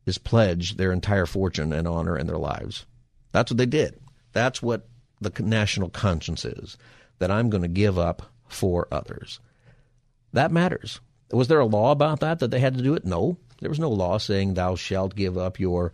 is 0.06 0.18
pledge 0.18 0.78
their 0.78 0.92
entire 0.92 1.26
fortune 1.26 1.74
and 1.74 1.88
honor 1.88 2.16
and 2.16 2.30
their 2.30 2.38
lives. 2.38 2.86
That's 3.34 3.52
what 3.52 3.58
they 3.58 3.66
did. 3.66 4.00
That's 4.32 4.62
what 4.62 4.88
the 5.20 5.32
national 5.44 5.90
conscience 5.90 6.46
is 6.46 6.78
that 7.20 7.30
I'm 7.30 7.50
going 7.50 7.64
to 7.64 7.68
give 7.68 8.00
up 8.00 8.32
for 8.48 8.88
others. 8.92 9.40
That 10.34 10.52
matters. 10.52 11.02
Was 11.32 11.50
there 11.50 11.60
a 11.60 11.66
law 11.66 11.92
about 11.92 12.22
that 12.22 12.40
that 12.40 12.52
they 12.52 12.60
had 12.60 12.78
to 12.78 12.84
do 12.84 12.94
it? 12.94 13.06
No. 13.06 13.38
There 13.62 13.70
was 13.70 13.80
no 13.80 13.90
law 13.90 14.18
saying 14.18 14.54
thou 14.54 14.76
shalt 14.76 15.16
give 15.16 15.38
up 15.38 15.60
your 15.60 15.94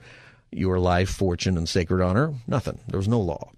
your 0.51 0.79
life, 0.79 1.09
fortune, 1.09 1.57
and 1.57 1.67
sacred 1.67 2.03
honor. 2.03 2.33
Nothing. 2.47 2.79
There 2.87 2.99
was 2.99 3.07
no 3.07 3.19
law. 3.19 3.51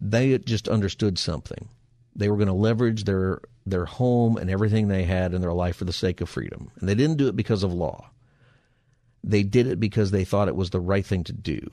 They 0.00 0.36
just 0.38 0.68
understood 0.68 1.18
something. 1.18 1.68
They 2.16 2.28
were 2.28 2.36
going 2.36 2.48
to 2.48 2.54
leverage 2.54 3.04
their 3.04 3.40
their 3.66 3.84
home 3.84 4.36
and 4.36 4.50
everything 4.50 4.88
they 4.88 5.04
had 5.04 5.32
in 5.32 5.40
their 5.40 5.52
life 5.52 5.76
for 5.76 5.84
the 5.84 5.92
sake 5.92 6.20
of 6.20 6.28
freedom. 6.28 6.70
And 6.78 6.88
they 6.88 6.94
didn't 6.94 7.16
do 7.16 7.28
it 7.28 7.36
because 7.36 7.62
of 7.62 7.72
law. 7.72 8.10
They 9.22 9.42
did 9.42 9.66
it 9.66 9.80
because 9.80 10.10
they 10.10 10.24
thought 10.24 10.48
it 10.48 10.56
was 10.56 10.70
the 10.70 10.80
right 10.80 11.04
thing 11.04 11.24
to 11.24 11.32
do. 11.32 11.70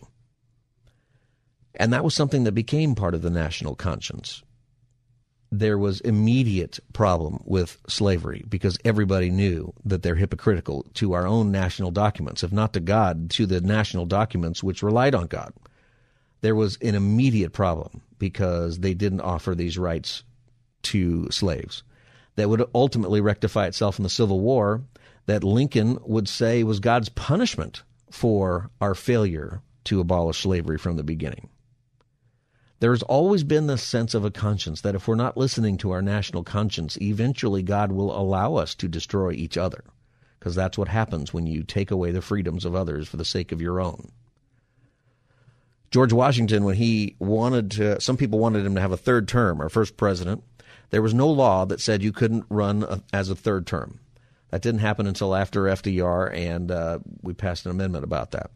And 1.76 1.91
that 1.91 2.04
was 2.04 2.15
something 2.15 2.46
that 2.46 2.54
became 2.54 2.96
part 2.96 3.13
of 3.13 3.22
the 3.22 3.30
national 3.30 3.76
conscience 3.76 4.44
there 5.52 5.78
was 5.78 6.00
immediate 6.02 6.80
problem 6.94 7.42
with 7.46 7.78
slavery 7.88 8.44
because 8.48 8.78
everybody 8.86 9.30
knew 9.30 9.74
that 9.84 10.02
they're 10.02 10.16
hypocritical 10.16 10.86
to 10.94 11.14
our 11.14 11.28
own 11.28 11.52
national 11.52 11.92
documents, 11.92 12.44
if 12.44 12.54
not 12.54 12.74
to 12.74 12.80
God, 12.80 13.30
to 13.32 13.46
the 13.46 13.60
national 13.60 14.06
documents 14.06 14.64
which 14.64 14.82
relied 14.82 15.14
on 15.14 15.28
God. 15.28 15.54
There 16.40 16.56
was 16.56 16.78
an 16.82 16.96
immediate 16.96 17.52
problem 17.52 18.02
because 18.18 18.80
they 18.80 18.94
didn't 18.94 19.22
offer 19.22 19.54
these 19.54 19.78
rights 19.78 20.24
to 20.84 21.30
slaves. 21.32 21.84
That 22.36 22.50
would 22.50 22.64
ultimately 22.74 23.20
rectify 23.20 23.68
itself 23.68 24.00
in 24.00 24.04
the 24.04 24.10
Civil 24.10 24.40
War, 24.40 24.82
that 25.26 25.44
Lincoln 25.44 26.00
would 26.04 26.30
say 26.30 26.64
was 26.64 26.80
God's 26.80 27.10
punishment 27.10 27.84
for 28.10 28.70
our 28.80 28.96
failure 28.96 29.62
to 29.84 30.00
abolish 30.00 30.42
slavery 30.42 30.78
from 30.78 30.96
the 30.96 31.04
beginning. 31.04 31.50
There's 32.82 33.04
always 33.04 33.44
been 33.44 33.67
this 33.67 33.84
sense 33.84 34.15
of 34.15 34.26
a 34.26 34.32
conscience 34.32 34.82
that 34.82 34.96
if 34.96 35.08
we're 35.08 35.13
not 35.13 35.38
listening 35.38 35.78
to 35.78 35.91
our 35.91 36.02
national 36.02 36.44
conscience, 36.44 36.98
eventually 37.00 37.62
God 37.62 37.91
will 37.91 38.12
allow 38.12 38.56
us 38.56 38.74
to 38.76 38.88
destroy 38.88 39.34
each 39.34 39.56
other. 39.56 39.84
Because 40.39 40.56
that's 40.56 40.80
what 40.80 40.88
happens 40.88 41.32
when 41.32 41.46
you 41.46 41.62
take 41.62 41.91
away 41.91 42.10
the 42.10 42.24
freedoms 42.24 42.65
of 42.65 42.74
others 42.74 43.08
for 43.08 43.17
the 43.17 43.24
sake 43.24 43.52
of 43.52 43.62
your 43.62 43.80
own. 43.80 44.10
George 45.91 46.12
Washington, 46.12 46.63
when 46.63 46.74
he 46.74 47.15
wanted 47.20 47.70
to, 47.72 48.02
some 48.02 48.17
people 48.17 48.39
wanted 48.39 48.65
him 48.65 48.74
to 48.74 48.82
have 48.82 48.91
a 48.91 48.98
third 48.98 49.28
term, 49.28 49.62
our 49.62 49.70
first 49.70 49.96
president, 49.96 50.44
there 50.89 51.04
was 51.04 51.13
no 51.13 51.28
law 51.28 51.65
that 51.65 51.82
said 51.82 52.02
you 52.02 52.12
couldn't 52.12 52.46
run 52.50 53.04
as 53.13 53.30
a 53.30 53.36
third 53.36 53.67
term. 53.67 54.00
That 54.50 54.63
didn't 54.63 54.82
happen 54.82 55.06
until 55.06 55.36
after 55.36 55.65
FDR, 55.65 56.36
and 56.36 56.72
uh, 56.72 56.98
we 57.22 57.36
passed 57.36 57.65
an 57.65 57.72
amendment 57.72 58.06
about 58.06 58.32
that 58.32 58.50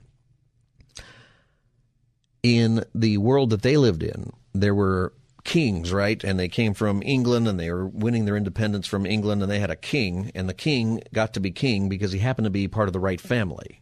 in 2.46 2.86
the 2.94 3.18
world 3.18 3.50
that 3.50 3.64
they 3.64 3.76
lived 3.76 4.04
in, 4.04 4.32
there 4.54 4.76
were 4.76 5.14
kings, 5.44 5.92
right? 5.92 6.24
And 6.24 6.40
they 6.40 6.48
came 6.48 6.76
from 6.76 7.02
England 7.04 7.48
and 7.48 7.60
they 7.60 7.72
were 7.72 7.88
winning 7.88 8.26
their 8.26 8.38
independence 8.38 8.86
from 8.86 9.08
England 9.08 9.42
and 9.42 9.52
they 9.52 9.60
had 9.60 9.72
a 9.72 9.76
king 9.76 10.32
and 10.36 10.48
the 10.48 10.54
king 10.54 11.02
got 11.12 11.34
to 11.34 11.40
be 11.40 11.50
king 11.50 11.90
because 11.90 12.12
he 12.12 12.20
happened 12.20 12.46
to 12.46 12.52
be 12.52 12.68
part 12.68 12.88
of 12.88 12.94
the 12.94 13.00
right 13.00 13.20
family. 13.20 13.82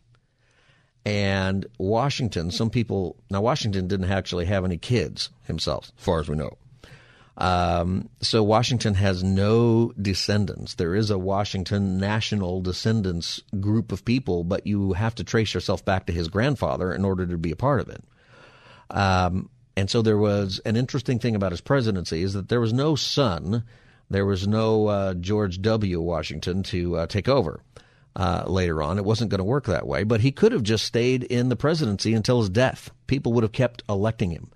And 1.06 1.66
Washington, 1.78 2.52
some 2.52 2.70
people, 2.70 3.18
now 3.30 3.42
Washington 3.42 3.90
didn't 3.90 4.10
actually 4.10 4.46
have 4.46 4.64
any 4.64 4.78
kids 4.78 5.30
himself, 5.46 5.92
as 5.98 6.04
far 6.06 6.22
as 6.22 6.30
we 6.30 6.38
know. 6.38 6.58
Um, 7.36 8.08
so 8.22 8.44
Washington 8.44 8.94
has 8.94 9.24
no 9.24 9.92
descendants. 10.02 10.76
There 10.76 10.96
is 10.96 11.10
a 11.10 11.18
Washington 11.18 11.98
national 11.98 12.62
descendants 12.62 13.42
group 13.60 13.92
of 13.92 14.06
people, 14.06 14.46
but 14.46 14.66
you 14.66 14.94
have 14.94 15.16
to 15.16 15.26
trace 15.26 15.54
yourself 15.54 15.84
back 15.84 16.06
to 16.06 16.14
his 16.14 16.30
grandfather 16.30 16.94
in 16.94 17.04
order 17.04 17.26
to 17.26 17.38
be 17.38 17.52
a 17.52 17.58
part 17.58 17.82
of 17.82 17.90
it. 17.90 18.04
Um, 18.90 19.50
and 19.76 19.90
so 19.90 20.02
there 20.02 20.18
was 20.18 20.60
an 20.66 20.76
interesting 20.76 21.20
thing 21.20 21.36
about 21.36 21.52
his 21.52 21.62
presidency 21.62 22.22
is 22.22 22.34
that 22.34 22.50
there 22.50 22.62
was 22.62 22.74
no 22.74 22.96
son, 22.96 23.64
there 24.10 24.26
was 24.26 24.48
no 24.48 24.88
uh, 24.88 25.14
George 25.16 25.62
W. 25.62 26.02
Washington 26.02 26.64
to 26.64 26.98
uh, 26.98 27.08
take 27.08 27.28
over. 27.28 27.62
Uh, 28.16 28.44
later 28.46 28.84
on. 28.84 29.00
It 29.00 29.06
wasn't 29.06 29.32
going 29.32 29.40
to 29.40 29.44
work 29.44 29.66
that 29.66 29.88
way, 29.88 30.04
but 30.04 30.22
he 30.22 30.32
could 30.32 30.52
have 30.52 30.62
just 30.62 30.86
stayed 30.86 31.24
in 31.24 31.50
the 31.50 31.56
presidency 31.56 32.14
until 32.14 32.42
his 32.42 32.50
death. 32.52 32.92
People 33.08 33.34
would 33.34 33.42
have 33.42 33.54
kept 33.54 33.82
electing 33.90 34.30
him. 34.30 34.52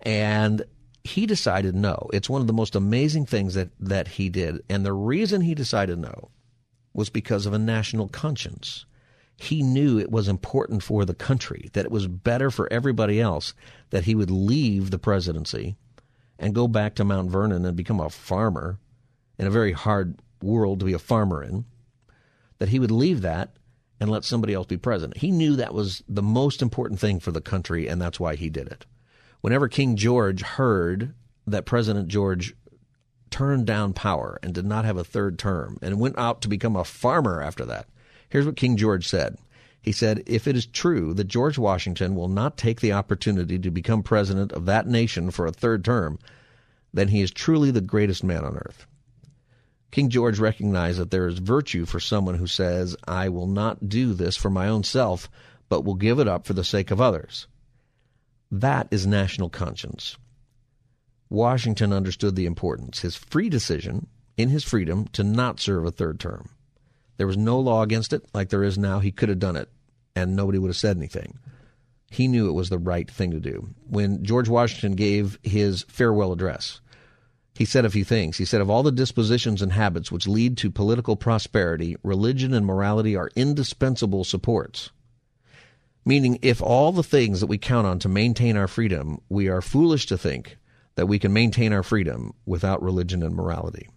And 0.00 0.64
he 1.04 1.26
decided 1.26 1.74
no. 1.74 2.08
It's 2.14 2.30
one 2.30 2.40
of 2.40 2.46
the 2.46 2.54
most 2.54 2.74
amazing 2.74 3.26
things 3.26 3.52
that, 3.54 3.68
that 3.78 4.08
he 4.08 4.30
did. 4.30 4.62
And 4.70 4.86
the 4.86 4.94
reason 4.94 5.42
he 5.42 5.54
decided 5.54 5.98
no 5.98 6.30
was 6.94 7.10
because 7.10 7.44
of 7.44 7.52
a 7.52 7.58
national 7.58 8.08
conscience 8.08 8.86
he 9.36 9.62
knew 9.62 9.98
it 9.98 10.10
was 10.10 10.28
important 10.28 10.82
for 10.82 11.04
the 11.04 11.14
country, 11.14 11.70
that 11.72 11.84
it 11.84 11.90
was 11.90 12.06
better 12.06 12.50
for 12.50 12.72
everybody 12.72 13.20
else 13.20 13.54
that 13.90 14.04
he 14.04 14.14
would 14.14 14.30
leave 14.30 14.90
the 14.90 14.98
presidency 14.98 15.76
and 16.38 16.54
go 16.54 16.68
back 16.68 16.94
to 16.94 17.04
Mount 17.04 17.30
Vernon 17.30 17.64
and 17.64 17.76
become 17.76 18.00
a 18.00 18.10
farmer 18.10 18.78
in 19.38 19.46
a 19.46 19.50
very 19.50 19.72
hard 19.72 20.16
world 20.42 20.80
to 20.80 20.86
be 20.86 20.92
a 20.92 20.98
farmer 20.98 21.42
in, 21.42 21.64
that 22.58 22.68
he 22.68 22.78
would 22.78 22.90
leave 22.90 23.22
that 23.22 23.56
and 24.00 24.10
let 24.10 24.24
somebody 24.24 24.54
else 24.54 24.66
be 24.66 24.76
president. 24.76 25.18
He 25.18 25.30
knew 25.30 25.56
that 25.56 25.74
was 25.74 26.02
the 26.08 26.22
most 26.22 26.62
important 26.62 27.00
thing 27.00 27.20
for 27.20 27.32
the 27.32 27.40
country, 27.40 27.88
and 27.88 28.00
that's 28.00 28.20
why 28.20 28.36
he 28.36 28.50
did 28.50 28.68
it. 28.68 28.86
Whenever 29.40 29.68
King 29.68 29.96
George 29.96 30.42
heard 30.42 31.14
that 31.46 31.66
President 31.66 32.08
George 32.08 32.54
turned 33.30 33.66
down 33.66 33.92
power 33.92 34.38
and 34.42 34.54
did 34.54 34.64
not 34.64 34.84
have 34.84 34.96
a 34.96 35.04
third 35.04 35.38
term 35.38 35.78
and 35.82 36.00
went 36.00 36.18
out 36.18 36.40
to 36.40 36.48
become 36.48 36.76
a 36.76 36.84
farmer 36.84 37.42
after 37.42 37.64
that, 37.64 37.88
Here's 38.34 38.46
what 38.46 38.56
King 38.56 38.76
George 38.76 39.06
said. 39.06 39.38
He 39.80 39.92
said, 39.92 40.24
If 40.26 40.48
it 40.48 40.56
is 40.56 40.66
true 40.66 41.14
that 41.14 41.28
George 41.28 41.56
Washington 41.56 42.16
will 42.16 42.26
not 42.26 42.56
take 42.56 42.80
the 42.80 42.92
opportunity 42.92 43.60
to 43.60 43.70
become 43.70 44.02
president 44.02 44.50
of 44.50 44.66
that 44.66 44.88
nation 44.88 45.30
for 45.30 45.46
a 45.46 45.52
third 45.52 45.84
term, 45.84 46.18
then 46.92 47.06
he 47.06 47.20
is 47.20 47.30
truly 47.30 47.70
the 47.70 47.80
greatest 47.80 48.24
man 48.24 48.44
on 48.44 48.56
earth. 48.56 48.88
King 49.92 50.10
George 50.10 50.40
recognized 50.40 50.98
that 50.98 51.12
there 51.12 51.28
is 51.28 51.38
virtue 51.38 51.84
for 51.84 52.00
someone 52.00 52.34
who 52.34 52.48
says, 52.48 52.96
I 53.06 53.28
will 53.28 53.46
not 53.46 53.88
do 53.88 54.14
this 54.14 54.36
for 54.36 54.50
my 54.50 54.66
own 54.66 54.82
self, 54.82 55.30
but 55.68 55.84
will 55.84 55.94
give 55.94 56.18
it 56.18 56.26
up 56.26 56.44
for 56.44 56.54
the 56.54 56.64
sake 56.64 56.90
of 56.90 57.00
others. 57.00 57.46
That 58.50 58.88
is 58.90 59.06
national 59.06 59.48
conscience. 59.48 60.16
Washington 61.30 61.92
understood 61.92 62.34
the 62.34 62.46
importance. 62.46 62.98
His 62.98 63.14
free 63.14 63.48
decision 63.48 64.08
in 64.36 64.48
his 64.48 64.64
freedom 64.64 65.06
to 65.12 65.22
not 65.22 65.60
serve 65.60 65.84
a 65.84 65.92
third 65.92 66.18
term. 66.18 66.48
There 67.16 67.26
was 67.26 67.36
no 67.36 67.58
law 67.60 67.82
against 67.82 68.12
it 68.12 68.24
like 68.34 68.48
there 68.48 68.64
is 68.64 68.78
now. 68.78 68.98
He 68.98 69.12
could 69.12 69.28
have 69.28 69.38
done 69.38 69.56
it, 69.56 69.68
and 70.16 70.34
nobody 70.34 70.58
would 70.58 70.68
have 70.68 70.76
said 70.76 70.96
anything. 70.96 71.38
He 72.10 72.28
knew 72.28 72.48
it 72.48 72.52
was 72.54 72.68
the 72.68 72.78
right 72.78 73.10
thing 73.10 73.30
to 73.32 73.40
do. 73.40 73.68
When 73.88 74.24
George 74.24 74.48
Washington 74.48 74.94
gave 74.94 75.38
his 75.42 75.84
farewell 75.88 76.32
address, 76.32 76.80
he 77.56 77.64
said 77.64 77.84
a 77.84 77.90
few 77.90 78.04
things. 78.04 78.36
He 78.36 78.44
said, 78.44 78.60
Of 78.60 78.70
all 78.70 78.82
the 78.82 78.92
dispositions 78.92 79.62
and 79.62 79.72
habits 79.72 80.10
which 80.10 80.26
lead 80.26 80.56
to 80.58 80.70
political 80.70 81.16
prosperity, 81.16 81.96
religion 82.02 82.52
and 82.52 82.66
morality 82.66 83.16
are 83.16 83.30
indispensable 83.36 84.24
supports. 84.24 84.90
Meaning, 86.04 86.38
if 86.42 86.60
all 86.60 86.92
the 86.92 87.02
things 87.02 87.40
that 87.40 87.46
we 87.46 87.58
count 87.58 87.86
on 87.86 87.98
to 88.00 88.08
maintain 88.08 88.56
our 88.56 88.68
freedom, 88.68 89.20
we 89.28 89.48
are 89.48 89.62
foolish 89.62 90.06
to 90.06 90.18
think 90.18 90.58
that 90.96 91.06
we 91.06 91.18
can 91.18 91.32
maintain 91.32 91.72
our 91.72 91.82
freedom 91.82 92.34
without 92.44 92.82
religion 92.82 93.22
and 93.22 93.34
morality. 93.34 93.88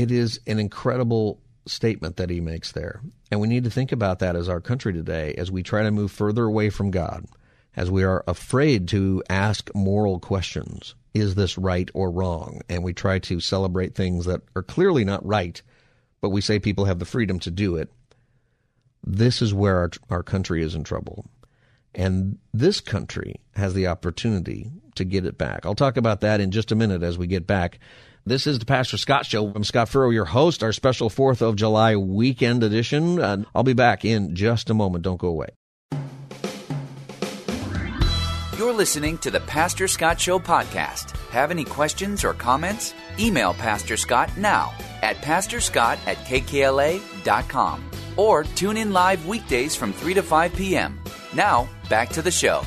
It 0.00 0.10
is 0.10 0.40
an 0.46 0.58
incredible 0.58 1.42
statement 1.66 2.16
that 2.16 2.30
he 2.30 2.40
makes 2.40 2.72
there. 2.72 3.02
And 3.30 3.38
we 3.38 3.48
need 3.48 3.64
to 3.64 3.70
think 3.70 3.92
about 3.92 4.20
that 4.20 4.34
as 4.34 4.48
our 4.48 4.62
country 4.62 4.94
today 4.94 5.34
as 5.36 5.50
we 5.50 5.62
try 5.62 5.82
to 5.82 5.90
move 5.90 6.10
further 6.10 6.44
away 6.44 6.70
from 6.70 6.90
God, 6.90 7.26
as 7.76 7.90
we 7.90 8.02
are 8.02 8.24
afraid 8.26 8.88
to 8.88 9.22
ask 9.28 9.70
moral 9.74 10.18
questions. 10.18 10.94
Is 11.12 11.34
this 11.34 11.58
right 11.58 11.90
or 11.92 12.10
wrong? 12.10 12.62
And 12.70 12.82
we 12.82 12.94
try 12.94 13.18
to 13.18 13.40
celebrate 13.40 13.94
things 13.94 14.24
that 14.24 14.40
are 14.56 14.62
clearly 14.62 15.04
not 15.04 15.26
right, 15.26 15.60
but 16.22 16.30
we 16.30 16.40
say 16.40 16.58
people 16.58 16.86
have 16.86 16.98
the 16.98 17.04
freedom 17.04 17.38
to 17.40 17.50
do 17.50 17.76
it. 17.76 17.92
This 19.04 19.42
is 19.42 19.52
where 19.52 19.76
our, 19.76 19.90
our 20.08 20.22
country 20.22 20.62
is 20.62 20.74
in 20.74 20.82
trouble. 20.82 21.26
And 21.94 22.38
this 22.54 22.80
country 22.80 23.34
has 23.54 23.74
the 23.74 23.88
opportunity 23.88 24.70
to 24.94 25.04
get 25.04 25.26
it 25.26 25.36
back. 25.36 25.66
I'll 25.66 25.74
talk 25.74 25.98
about 25.98 26.22
that 26.22 26.40
in 26.40 26.52
just 26.52 26.72
a 26.72 26.76
minute 26.76 27.02
as 27.02 27.18
we 27.18 27.26
get 27.26 27.46
back. 27.46 27.80
This 28.26 28.46
is 28.46 28.58
the 28.58 28.66
Pastor 28.66 28.98
Scott 28.98 29.24
Show. 29.24 29.50
I'm 29.54 29.64
Scott 29.64 29.88
Furrow, 29.88 30.10
your 30.10 30.26
host, 30.26 30.62
our 30.62 30.72
special 30.72 31.08
4th 31.08 31.40
of 31.40 31.56
July 31.56 31.96
weekend 31.96 32.62
edition. 32.62 33.18
Uh, 33.18 33.44
I'll 33.54 33.62
be 33.62 33.72
back 33.72 34.04
in 34.04 34.34
just 34.34 34.68
a 34.68 34.74
moment. 34.74 35.04
Don't 35.04 35.16
go 35.16 35.28
away. 35.28 35.48
You're 38.58 38.74
listening 38.74 39.16
to 39.18 39.30
the 39.30 39.40
Pastor 39.40 39.88
Scott 39.88 40.20
Show 40.20 40.38
podcast. 40.38 41.16
Have 41.30 41.50
any 41.50 41.64
questions 41.64 42.22
or 42.22 42.34
comments? 42.34 42.92
Email 43.18 43.54
Pastor 43.54 43.96
Scott 43.96 44.36
now 44.36 44.70
at 45.00 45.16
pastorscott 45.16 45.98
at 46.06 46.18
kkla.com 46.18 47.90
or 48.18 48.44
tune 48.44 48.76
in 48.76 48.92
live 48.92 49.26
weekdays 49.26 49.74
from 49.74 49.94
3 49.94 50.12
to 50.12 50.22
5 50.22 50.54
p.m. 50.54 51.00
Now, 51.34 51.66
back 51.88 52.10
to 52.10 52.20
the 52.20 52.30
show. 52.30 52.62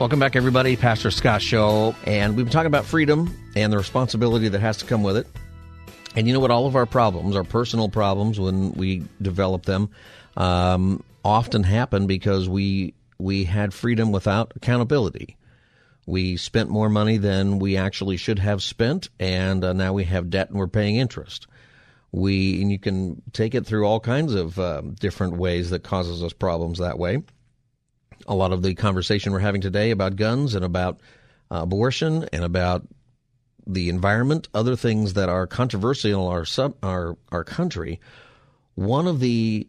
Welcome 0.00 0.18
back, 0.18 0.34
everybody. 0.34 0.74
Pastor 0.74 1.12
Scott 1.12 1.40
Show. 1.40 1.94
And 2.04 2.36
we've 2.36 2.46
been 2.46 2.52
talking 2.52 2.66
about 2.66 2.84
freedom 2.84 3.32
and 3.56 3.72
the 3.72 3.78
responsibility 3.78 4.48
that 4.48 4.60
has 4.60 4.76
to 4.76 4.84
come 4.84 5.02
with 5.02 5.16
it. 5.16 5.26
And 6.14 6.28
you 6.28 6.34
know 6.34 6.40
what? 6.40 6.50
All 6.50 6.66
of 6.66 6.76
our 6.76 6.86
problems, 6.86 7.34
our 7.34 7.44
personal 7.44 7.88
problems, 7.88 8.38
when 8.38 8.72
we 8.72 9.02
develop 9.20 9.64
them, 9.64 9.90
um, 10.36 11.02
often 11.24 11.64
happen 11.64 12.06
because 12.06 12.48
we 12.48 12.94
we 13.18 13.44
had 13.44 13.74
freedom 13.74 14.12
without 14.12 14.52
accountability. 14.54 15.36
We 16.06 16.36
spent 16.36 16.70
more 16.70 16.88
money 16.88 17.16
than 17.16 17.58
we 17.58 17.76
actually 17.76 18.18
should 18.18 18.38
have 18.38 18.62
spent, 18.62 19.08
and 19.18 19.64
uh, 19.64 19.72
now 19.72 19.94
we 19.94 20.04
have 20.04 20.30
debt 20.30 20.50
and 20.50 20.58
we're 20.58 20.68
paying 20.68 20.96
interest. 20.96 21.46
We 22.12 22.62
and 22.62 22.70
you 22.70 22.78
can 22.78 23.20
take 23.32 23.54
it 23.54 23.66
through 23.66 23.86
all 23.86 24.00
kinds 24.00 24.34
of 24.34 24.58
uh, 24.58 24.82
different 25.00 25.36
ways 25.36 25.70
that 25.70 25.82
causes 25.82 26.22
us 26.22 26.32
problems 26.32 26.78
that 26.78 26.98
way 26.98 27.22
a 28.28 28.34
lot 28.34 28.52
of 28.52 28.62
the 28.62 28.74
conversation 28.74 29.32
we're 29.32 29.38
having 29.38 29.60
today 29.60 29.90
about 29.90 30.16
guns 30.16 30.54
and 30.54 30.64
about 30.64 31.00
uh, 31.50 31.60
abortion 31.62 32.26
and 32.32 32.44
about 32.44 32.86
the 33.66 33.88
environment, 33.88 34.48
other 34.54 34.76
things 34.76 35.14
that 35.14 35.28
are 35.28 35.46
controversial 35.46 36.26
in 36.26 36.32
our 36.32 36.44
sub, 36.44 36.74
our 36.82 37.16
our 37.32 37.44
country. 37.44 38.00
One 38.74 39.06
of 39.06 39.20
the 39.20 39.66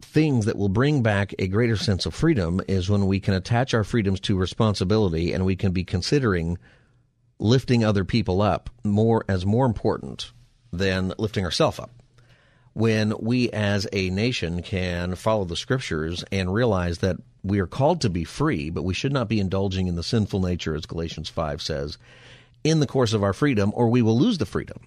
things 0.00 0.46
that 0.46 0.56
will 0.56 0.68
bring 0.68 1.02
back 1.02 1.34
a 1.38 1.48
greater 1.48 1.76
sense 1.76 2.06
of 2.06 2.14
freedom 2.14 2.60
is 2.68 2.88
when 2.88 3.06
we 3.06 3.20
can 3.20 3.34
attach 3.34 3.74
our 3.74 3.84
freedoms 3.84 4.20
to 4.20 4.36
responsibility 4.36 5.32
and 5.32 5.44
we 5.44 5.56
can 5.56 5.72
be 5.72 5.84
considering 5.84 6.58
lifting 7.38 7.84
other 7.84 8.04
people 8.04 8.42
up 8.42 8.70
more 8.84 9.24
as 9.28 9.46
more 9.46 9.66
important 9.66 10.32
than 10.72 11.12
lifting 11.18 11.44
ourselves 11.44 11.78
up. 11.78 11.90
When 12.74 13.14
we 13.20 13.50
as 13.50 13.88
a 13.92 14.10
nation 14.10 14.62
can 14.62 15.14
follow 15.14 15.44
the 15.44 15.56
scriptures 15.56 16.24
and 16.30 16.52
realize 16.52 16.98
that 16.98 17.16
we 17.42 17.58
are 17.60 17.66
called 17.66 18.00
to 18.02 18.10
be 18.10 18.24
free, 18.24 18.70
but 18.70 18.84
we 18.84 18.94
should 18.94 19.12
not 19.12 19.28
be 19.28 19.40
indulging 19.40 19.88
in 19.88 19.96
the 19.96 20.02
sinful 20.02 20.40
nature, 20.40 20.74
as 20.74 20.86
Galatians 20.86 21.28
5 21.28 21.62
says, 21.62 21.98
in 22.64 22.80
the 22.80 22.86
course 22.86 23.12
of 23.12 23.22
our 23.22 23.32
freedom, 23.32 23.72
or 23.74 23.88
we 23.88 24.02
will 24.02 24.18
lose 24.18 24.38
the 24.38 24.46
freedom. 24.46 24.78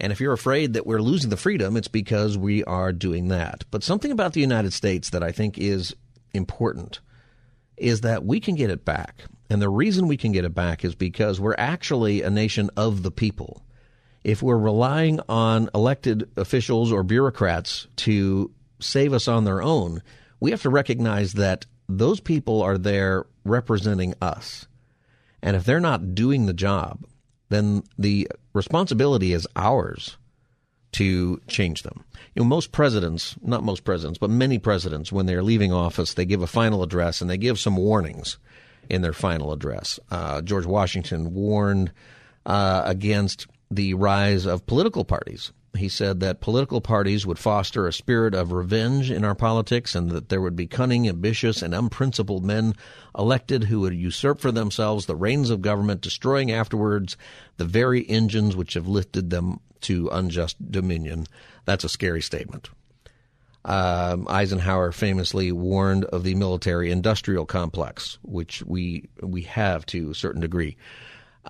And 0.00 0.12
if 0.12 0.20
you're 0.20 0.32
afraid 0.32 0.72
that 0.72 0.86
we're 0.86 1.02
losing 1.02 1.30
the 1.30 1.36
freedom, 1.36 1.76
it's 1.76 1.88
because 1.88 2.36
we 2.36 2.64
are 2.64 2.92
doing 2.92 3.28
that. 3.28 3.64
But 3.70 3.84
something 3.84 4.10
about 4.10 4.32
the 4.32 4.40
United 4.40 4.72
States 4.72 5.10
that 5.10 5.22
I 5.22 5.30
think 5.32 5.58
is 5.58 5.94
important 6.34 7.00
is 7.76 8.00
that 8.02 8.24
we 8.24 8.40
can 8.40 8.54
get 8.54 8.70
it 8.70 8.84
back. 8.84 9.24
And 9.48 9.60
the 9.60 9.68
reason 9.68 10.08
we 10.08 10.16
can 10.16 10.32
get 10.32 10.44
it 10.44 10.54
back 10.54 10.84
is 10.84 10.94
because 10.94 11.40
we're 11.40 11.54
actually 11.58 12.22
a 12.22 12.30
nation 12.30 12.70
of 12.76 13.02
the 13.02 13.10
people. 13.10 13.62
If 14.24 14.42
we're 14.42 14.58
relying 14.58 15.20
on 15.28 15.68
elected 15.74 16.30
officials 16.36 16.92
or 16.92 17.02
bureaucrats 17.02 17.86
to 17.96 18.50
save 18.80 19.12
us 19.12 19.28
on 19.28 19.44
their 19.44 19.62
own, 19.62 20.02
we 20.40 20.52
have 20.52 20.62
to 20.62 20.70
recognize 20.70 21.34
that 21.34 21.66
those 21.88 22.20
people 22.20 22.62
are 22.62 22.78
there 22.78 23.26
representing 23.44 24.14
us. 24.22 24.66
And 25.42 25.56
if 25.56 25.64
they're 25.64 25.80
not 25.80 26.14
doing 26.14 26.46
the 26.46 26.52
job, 26.52 27.04
then 27.52 27.82
the 27.98 28.28
responsibility 28.52 29.32
is 29.32 29.46
ours 29.56 30.16
to 30.92 31.40
change 31.46 31.82
them. 31.82 32.04
You 32.34 32.42
know, 32.42 32.48
most 32.48 32.72
presidents, 32.72 33.36
not 33.42 33.64
most 33.64 33.84
presidents, 33.84 34.18
but 34.18 34.30
many 34.30 34.58
presidents, 34.58 35.10
when 35.10 35.26
they're 35.26 35.42
leaving 35.42 35.72
office, 35.72 36.14
they 36.14 36.24
give 36.24 36.42
a 36.42 36.46
final 36.46 36.82
address 36.82 37.20
and 37.20 37.30
they 37.30 37.38
give 37.38 37.58
some 37.58 37.76
warnings 37.76 38.38
in 38.88 39.02
their 39.02 39.12
final 39.12 39.52
address. 39.52 39.98
Uh, 40.10 40.42
George 40.42 40.66
Washington 40.66 41.34
warned 41.34 41.92
uh, 42.44 42.82
against 42.84 43.46
the 43.70 43.94
rise 43.94 44.44
of 44.44 44.66
political 44.66 45.04
parties 45.04 45.52
he 45.76 45.88
said 45.88 46.20
that 46.20 46.40
political 46.40 46.80
parties 46.80 47.26
would 47.26 47.38
foster 47.38 47.86
a 47.86 47.92
spirit 47.92 48.34
of 48.34 48.52
revenge 48.52 49.10
in 49.10 49.24
our 49.24 49.34
politics 49.34 49.94
and 49.94 50.10
that 50.10 50.28
there 50.28 50.40
would 50.40 50.56
be 50.56 50.66
cunning, 50.66 51.08
ambitious, 51.08 51.62
and 51.62 51.74
unprincipled 51.74 52.44
men 52.44 52.74
elected 53.16 53.64
who 53.64 53.80
would 53.80 53.94
usurp 53.94 54.38
for 54.38 54.52
themselves 54.52 55.06
the 55.06 55.16
reins 55.16 55.50
of 55.50 55.62
government, 55.62 56.00
destroying 56.00 56.50
afterwards 56.52 57.16
the 57.56 57.64
very 57.64 58.08
engines 58.08 58.54
which 58.54 58.74
have 58.74 58.86
lifted 58.86 59.30
them 59.30 59.60
to 59.80 60.08
unjust 60.12 60.70
dominion. 60.70 61.26
That's 61.64 61.84
a 61.84 61.88
scary 61.88 62.22
statement. 62.22 62.68
Um, 63.64 64.26
Eisenhower 64.28 64.92
famously 64.92 65.52
warned 65.52 66.04
of 66.06 66.24
the 66.24 66.34
military 66.34 66.90
industrial 66.90 67.46
complex, 67.46 68.18
which 68.22 68.62
we 68.64 69.08
we 69.22 69.42
have 69.42 69.86
to 69.86 70.10
a 70.10 70.14
certain 70.14 70.40
degree. 70.40 70.76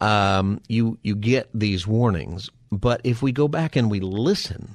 Um, 0.00 0.60
you 0.68 0.98
you 1.02 1.14
get 1.14 1.48
these 1.52 1.86
warnings, 1.86 2.50
but 2.70 3.00
if 3.04 3.22
we 3.22 3.32
go 3.32 3.48
back 3.48 3.76
and 3.76 3.90
we 3.90 4.00
listen, 4.00 4.74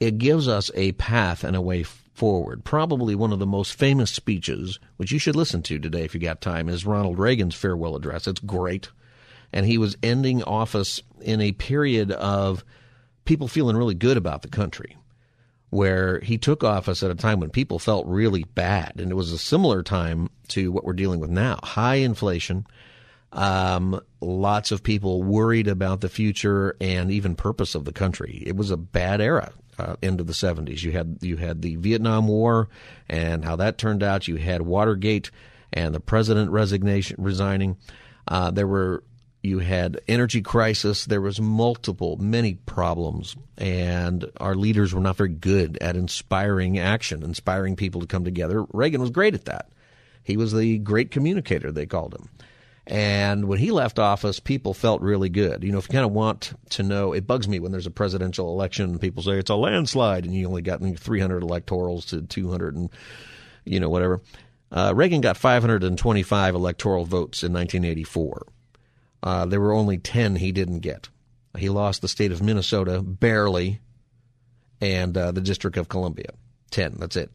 it 0.00 0.18
gives 0.18 0.48
us 0.48 0.70
a 0.74 0.92
path 0.92 1.44
and 1.44 1.56
a 1.56 1.62
way 1.62 1.82
forward. 1.82 2.64
Probably 2.64 3.14
one 3.14 3.32
of 3.32 3.38
the 3.38 3.46
most 3.46 3.74
famous 3.74 4.10
speeches, 4.10 4.78
which 4.96 5.10
you 5.10 5.18
should 5.18 5.36
listen 5.36 5.62
to 5.62 5.78
today 5.78 6.04
if 6.04 6.14
you 6.14 6.20
got 6.20 6.40
time, 6.40 6.68
is 6.68 6.86
Ronald 6.86 7.18
Reagan's 7.18 7.54
farewell 7.54 7.96
address. 7.96 8.26
It's 8.26 8.40
great. 8.40 8.90
And 9.52 9.66
he 9.66 9.78
was 9.78 9.96
ending 10.02 10.42
office 10.42 11.02
in 11.20 11.40
a 11.40 11.52
period 11.52 12.12
of 12.12 12.64
people 13.24 13.48
feeling 13.48 13.76
really 13.76 13.94
good 13.94 14.16
about 14.16 14.42
the 14.42 14.48
country, 14.48 14.96
where 15.70 16.20
he 16.20 16.38
took 16.38 16.62
office 16.62 17.02
at 17.02 17.10
a 17.10 17.14
time 17.14 17.40
when 17.40 17.50
people 17.50 17.78
felt 17.78 18.06
really 18.06 18.44
bad. 18.54 18.92
And 18.98 19.10
it 19.10 19.14
was 19.14 19.32
a 19.32 19.38
similar 19.38 19.82
time 19.82 20.28
to 20.48 20.70
what 20.70 20.84
we're 20.84 20.92
dealing 20.92 21.20
with 21.20 21.30
now 21.30 21.58
high 21.62 21.96
inflation 21.96 22.66
um, 23.34 24.00
lots 24.20 24.70
of 24.70 24.82
people 24.82 25.22
worried 25.22 25.68
about 25.68 26.00
the 26.00 26.08
future 26.08 26.76
and 26.80 27.10
even 27.10 27.34
purpose 27.34 27.74
of 27.74 27.84
the 27.84 27.92
country. 27.92 28.42
It 28.46 28.56
was 28.56 28.70
a 28.70 28.76
bad 28.76 29.20
era. 29.20 29.52
Uh, 29.76 29.96
end 30.04 30.20
of 30.20 30.28
the 30.28 30.32
70s. 30.32 30.84
You 30.84 30.92
had 30.92 31.18
you 31.20 31.36
had 31.36 31.60
the 31.60 31.74
Vietnam 31.74 32.28
War 32.28 32.68
and 33.08 33.44
how 33.44 33.56
that 33.56 33.76
turned 33.76 34.04
out. 34.04 34.28
You 34.28 34.36
had 34.36 34.62
Watergate 34.62 35.32
and 35.72 35.92
the 35.92 35.98
president 35.98 36.52
resignation 36.52 37.16
resigning. 37.18 37.76
Uh, 38.28 38.52
there 38.52 38.68
were 38.68 39.02
you 39.42 39.58
had 39.58 40.00
energy 40.06 40.42
crisis. 40.42 41.04
There 41.04 41.20
was 41.20 41.40
multiple, 41.40 42.16
many 42.18 42.54
problems, 42.54 43.34
and 43.58 44.24
our 44.38 44.54
leaders 44.54 44.94
were 44.94 45.00
not 45.00 45.16
very 45.16 45.30
good 45.30 45.76
at 45.80 45.96
inspiring 45.96 46.78
action, 46.78 47.24
inspiring 47.24 47.74
people 47.74 48.00
to 48.00 48.06
come 48.06 48.24
together. 48.24 48.64
Reagan 48.72 49.00
was 49.00 49.10
great 49.10 49.34
at 49.34 49.44
that. 49.46 49.70
He 50.22 50.36
was 50.36 50.52
the 50.52 50.78
great 50.78 51.10
communicator, 51.10 51.72
they 51.72 51.84
called 51.84 52.14
him. 52.14 52.30
And 52.86 53.46
when 53.46 53.58
he 53.58 53.70
left 53.70 53.98
office, 53.98 54.40
people 54.40 54.74
felt 54.74 55.00
really 55.00 55.30
good. 55.30 55.64
You 55.64 55.72
know, 55.72 55.78
if 55.78 55.88
you 55.88 55.92
kind 55.92 56.04
of 56.04 56.12
want 56.12 56.52
to 56.70 56.82
know, 56.82 57.12
it 57.14 57.26
bugs 57.26 57.48
me 57.48 57.58
when 57.58 57.72
there's 57.72 57.86
a 57.86 57.90
presidential 57.90 58.50
election 58.50 58.90
and 58.90 59.00
people 59.00 59.22
say 59.22 59.38
it's 59.38 59.50
a 59.50 59.54
landslide 59.54 60.26
and 60.26 60.34
you 60.34 60.46
only 60.46 60.60
got 60.60 60.80
300 60.82 61.42
electorals 61.42 62.06
to 62.10 62.22
200 62.22 62.76
and, 62.76 62.90
you 63.64 63.80
know, 63.80 63.88
whatever. 63.88 64.20
Uh, 64.70 64.92
Reagan 64.94 65.22
got 65.22 65.38
525 65.38 66.54
electoral 66.54 67.06
votes 67.06 67.42
in 67.42 67.52
1984. 67.54 68.46
Uh, 69.22 69.46
there 69.46 69.60
were 69.60 69.72
only 69.72 69.96
10 69.96 70.36
he 70.36 70.52
didn't 70.52 70.80
get. 70.80 71.08
He 71.56 71.70
lost 71.70 72.02
the 72.02 72.08
state 72.08 72.32
of 72.32 72.42
Minnesota 72.42 73.00
barely 73.00 73.80
and 74.80 75.16
uh, 75.16 75.32
the 75.32 75.40
District 75.40 75.78
of 75.78 75.88
Columbia. 75.88 76.30
10, 76.70 76.96
that's 76.98 77.16
it. 77.16 77.30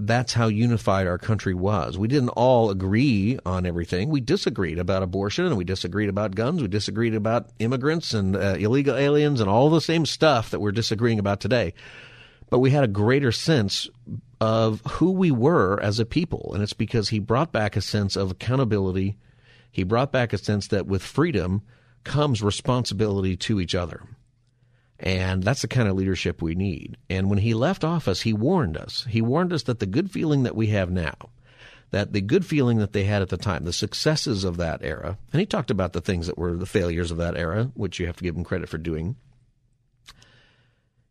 That's 0.00 0.32
how 0.32 0.46
unified 0.46 1.08
our 1.08 1.18
country 1.18 1.54
was. 1.54 1.98
We 1.98 2.06
didn't 2.06 2.28
all 2.30 2.70
agree 2.70 3.36
on 3.44 3.66
everything. 3.66 4.10
We 4.10 4.20
disagreed 4.20 4.78
about 4.78 5.02
abortion 5.02 5.46
and 5.46 5.56
we 5.56 5.64
disagreed 5.64 6.08
about 6.08 6.36
guns. 6.36 6.62
We 6.62 6.68
disagreed 6.68 7.16
about 7.16 7.48
immigrants 7.58 8.14
and 8.14 8.36
uh, 8.36 8.54
illegal 8.58 8.94
aliens 8.94 9.40
and 9.40 9.50
all 9.50 9.70
the 9.70 9.80
same 9.80 10.06
stuff 10.06 10.50
that 10.50 10.60
we're 10.60 10.70
disagreeing 10.70 11.18
about 11.18 11.40
today. 11.40 11.74
But 12.48 12.60
we 12.60 12.70
had 12.70 12.84
a 12.84 12.88
greater 12.88 13.32
sense 13.32 13.88
of 14.40 14.82
who 14.82 15.10
we 15.10 15.32
were 15.32 15.80
as 15.82 15.98
a 15.98 16.06
people. 16.06 16.52
And 16.54 16.62
it's 16.62 16.72
because 16.72 17.08
he 17.08 17.18
brought 17.18 17.50
back 17.50 17.76
a 17.76 17.80
sense 17.80 18.14
of 18.14 18.30
accountability. 18.30 19.16
He 19.72 19.82
brought 19.82 20.12
back 20.12 20.32
a 20.32 20.38
sense 20.38 20.68
that 20.68 20.86
with 20.86 21.02
freedom 21.02 21.62
comes 22.04 22.40
responsibility 22.40 23.36
to 23.36 23.60
each 23.60 23.74
other. 23.74 24.02
And 25.00 25.42
that's 25.44 25.62
the 25.62 25.68
kind 25.68 25.88
of 25.88 25.96
leadership 25.96 26.42
we 26.42 26.54
need. 26.54 26.96
And 27.08 27.30
when 27.30 27.38
he 27.38 27.54
left 27.54 27.84
office, 27.84 28.22
he 28.22 28.32
warned 28.32 28.76
us. 28.76 29.06
He 29.08 29.22
warned 29.22 29.52
us 29.52 29.62
that 29.64 29.78
the 29.78 29.86
good 29.86 30.10
feeling 30.10 30.42
that 30.42 30.56
we 30.56 30.68
have 30.68 30.90
now, 30.90 31.14
that 31.90 32.12
the 32.12 32.20
good 32.20 32.44
feeling 32.44 32.78
that 32.78 32.92
they 32.92 33.04
had 33.04 33.22
at 33.22 33.28
the 33.28 33.36
time, 33.36 33.64
the 33.64 33.72
successes 33.72 34.42
of 34.42 34.56
that 34.56 34.82
era, 34.82 35.16
and 35.32 35.40
he 35.40 35.46
talked 35.46 35.70
about 35.70 35.92
the 35.92 36.00
things 36.00 36.26
that 36.26 36.36
were 36.36 36.56
the 36.56 36.66
failures 36.66 37.10
of 37.10 37.18
that 37.18 37.36
era, 37.36 37.70
which 37.74 38.00
you 38.00 38.06
have 38.06 38.16
to 38.16 38.24
give 38.24 38.36
him 38.36 38.44
credit 38.44 38.68
for 38.68 38.78
doing. 38.78 39.16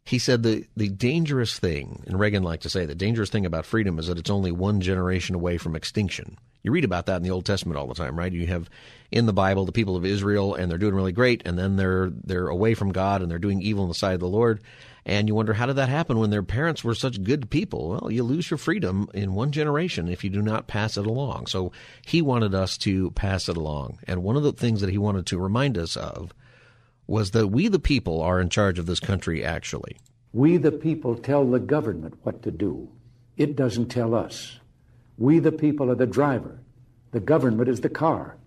He 0.04 0.20
said 0.20 0.44
the, 0.44 0.66
the 0.76 0.90
dangerous 0.90 1.60
thing, 1.60 2.04
and 2.08 2.20
Reagan 2.20 2.44
liked 2.44 2.64
to 2.64 2.70
say 2.70 2.86
the 2.86 2.96
dangerous 2.96 3.30
thing 3.30 3.46
about 3.46 3.66
freedom 3.66 4.00
is 4.00 4.08
that 4.08 4.18
it's 4.18 4.30
only 4.30 4.52
one 4.52 4.80
generation 4.82 5.36
away 5.36 5.58
from 5.58 5.76
extinction. 5.76 6.38
You 6.68 6.74
read 6.74 6.84
about 6.84 7.06
that 7.06 7.16
in 7.16 7.24
the 7.24 7.32
Old 7.32 7.46
Testament 7.46 7.78
all 7.80 7.88
the 7.88 7.94
time, 7.94 8.20
right? 8.20 8.30
You 8.30 8.46
have 8.48 8.70
in 9.10 9.26
the 9.26 9.32
Bible 9.32 9.64
the 9.64 9.72
people 9.72 9.96
of 9.96 10.04
Israel 10.04 10.54
and 10.54 10.70
they're 10.70 10.78
doing 10.78 10.96
really 10.96 11.14
great 11.14 11.42
and 11.46 11.58
then 11.58 11.78
they're 11.78 12.10
they're 12.10 12.50
away 12.50 12.74
from 12.74 12.92
God 12.92 13.22
and 13.22 13.32
they're 13.32 13.40
doing 13.40 13.62
evil 13.62 13.84
in 13.84 13.88
the 13.88 13.96
sight 13.96 14.16
of 14.16 14.20
the 14.20 14.28
Lord. 14.28 14.60
And 15.06 15.30
you 15.30 15.34
wonder 15.34 15.54
how 15.54 15.68
did 15.68 15.78
that 15.78 15.88
happen 15.88 16.20
when 16.20 16.30
their 16.30 16.44
parents 16.44 16.84
were 16.84 16.94
such 16.94 17.24
good 17.24 17.50
people? 17.50 17.98
Well, 18.02 18.12
you 18.12 18.22
lose 18.22 18.52
your 18.52 18.58
freedom 18.58 19.08
in 19.14 19.34
one 19.34 19.54
generation 19.54 20.10
if 20.10 20.26
you 20.26 20.30
do 20.30 20.42
not 20.42 20.68
pass 20.68 20.98
it 20.98 21.08
along. 21.08 21.48
So 21.48 21.72
he 22.06 22.22
wanted 22.22 22.54
us 22.54 22.78
to 22.80 23.12
pass 23.12 23.48
it 23.48 23.56
along. 23.56 24.00
And 24.06 24.22
one 24.22 24.36
of 24.36 24.44
the 24.44 24.52
things 24.52 24.82
that 24.82 24.90
he 24.90 24.98
wanted 24.98 25.26
to 25.28 25.40
remind 25.40 25.78
us 25.78 25.96
of 25.96 26.34
was 27.08 27.32
that 27.32 27.48
we, 27.48 27.70
the 27.70 27.80
people, 27.80 28.22
are 28.22 28.42
in 28.42 28.50
charge 28.50 28.78
of 28.78 28.88
this 28.88 29.00
country, 29.00 29.42
actually. 29.42 29.96
We, 30.34 30.58
the 30.58 30.74
people, 30.74 31.16
tell 31.16 31.50
the 31.50 31.62
government 31.62 32.16
what 32.24 32.44
to 32.44 32.52
do. 32.52 32.90
It 33.38 33.56
doesn't 33.56 33.88
tell 33.88 34.14
us. 34.14 34.60
We, 35.18 35.40
the 35.40 35.52
people, 35.52 35.90
are 35.92 35.96
the 35.96 36.06
driver. 36.06 36.60
The 37.12 37.20
government 37.20 37.70
is 37.70 37.82
the 37.82 37.90
car. 37.90 38.38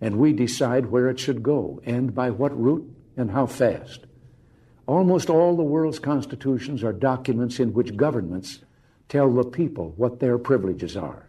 And 0.00 0.18
we 0.18 0.32
decide 0.32 0.86
where 0.86 1.08
it 1.08 1.18
should 1.18 1.42
go 1.42 1.80
and 1.84 2.14
by 2.14 2.30
what 2.30 2.58
route 2.58 2.88
and 3.16 3.30
how 3.30 3.46
fast. 3.46 4.06
Almost 4.86 5.28
all 5.28 5.56
the 5.56 5.62
world's 5.62 5.98
constitutions 5.98 6.82
are 6.82 6.92
documents 6.92 7.58
in 7.58 7.72
which 7.72 7.96
governments 7.96 8.60
tell 9.08 9.32
the 9.32 9.44
people 9.44 9.92
what 9.96 10.20
their 10.20 10.38
privileges 10.38 10.96
are. 10.96 11.28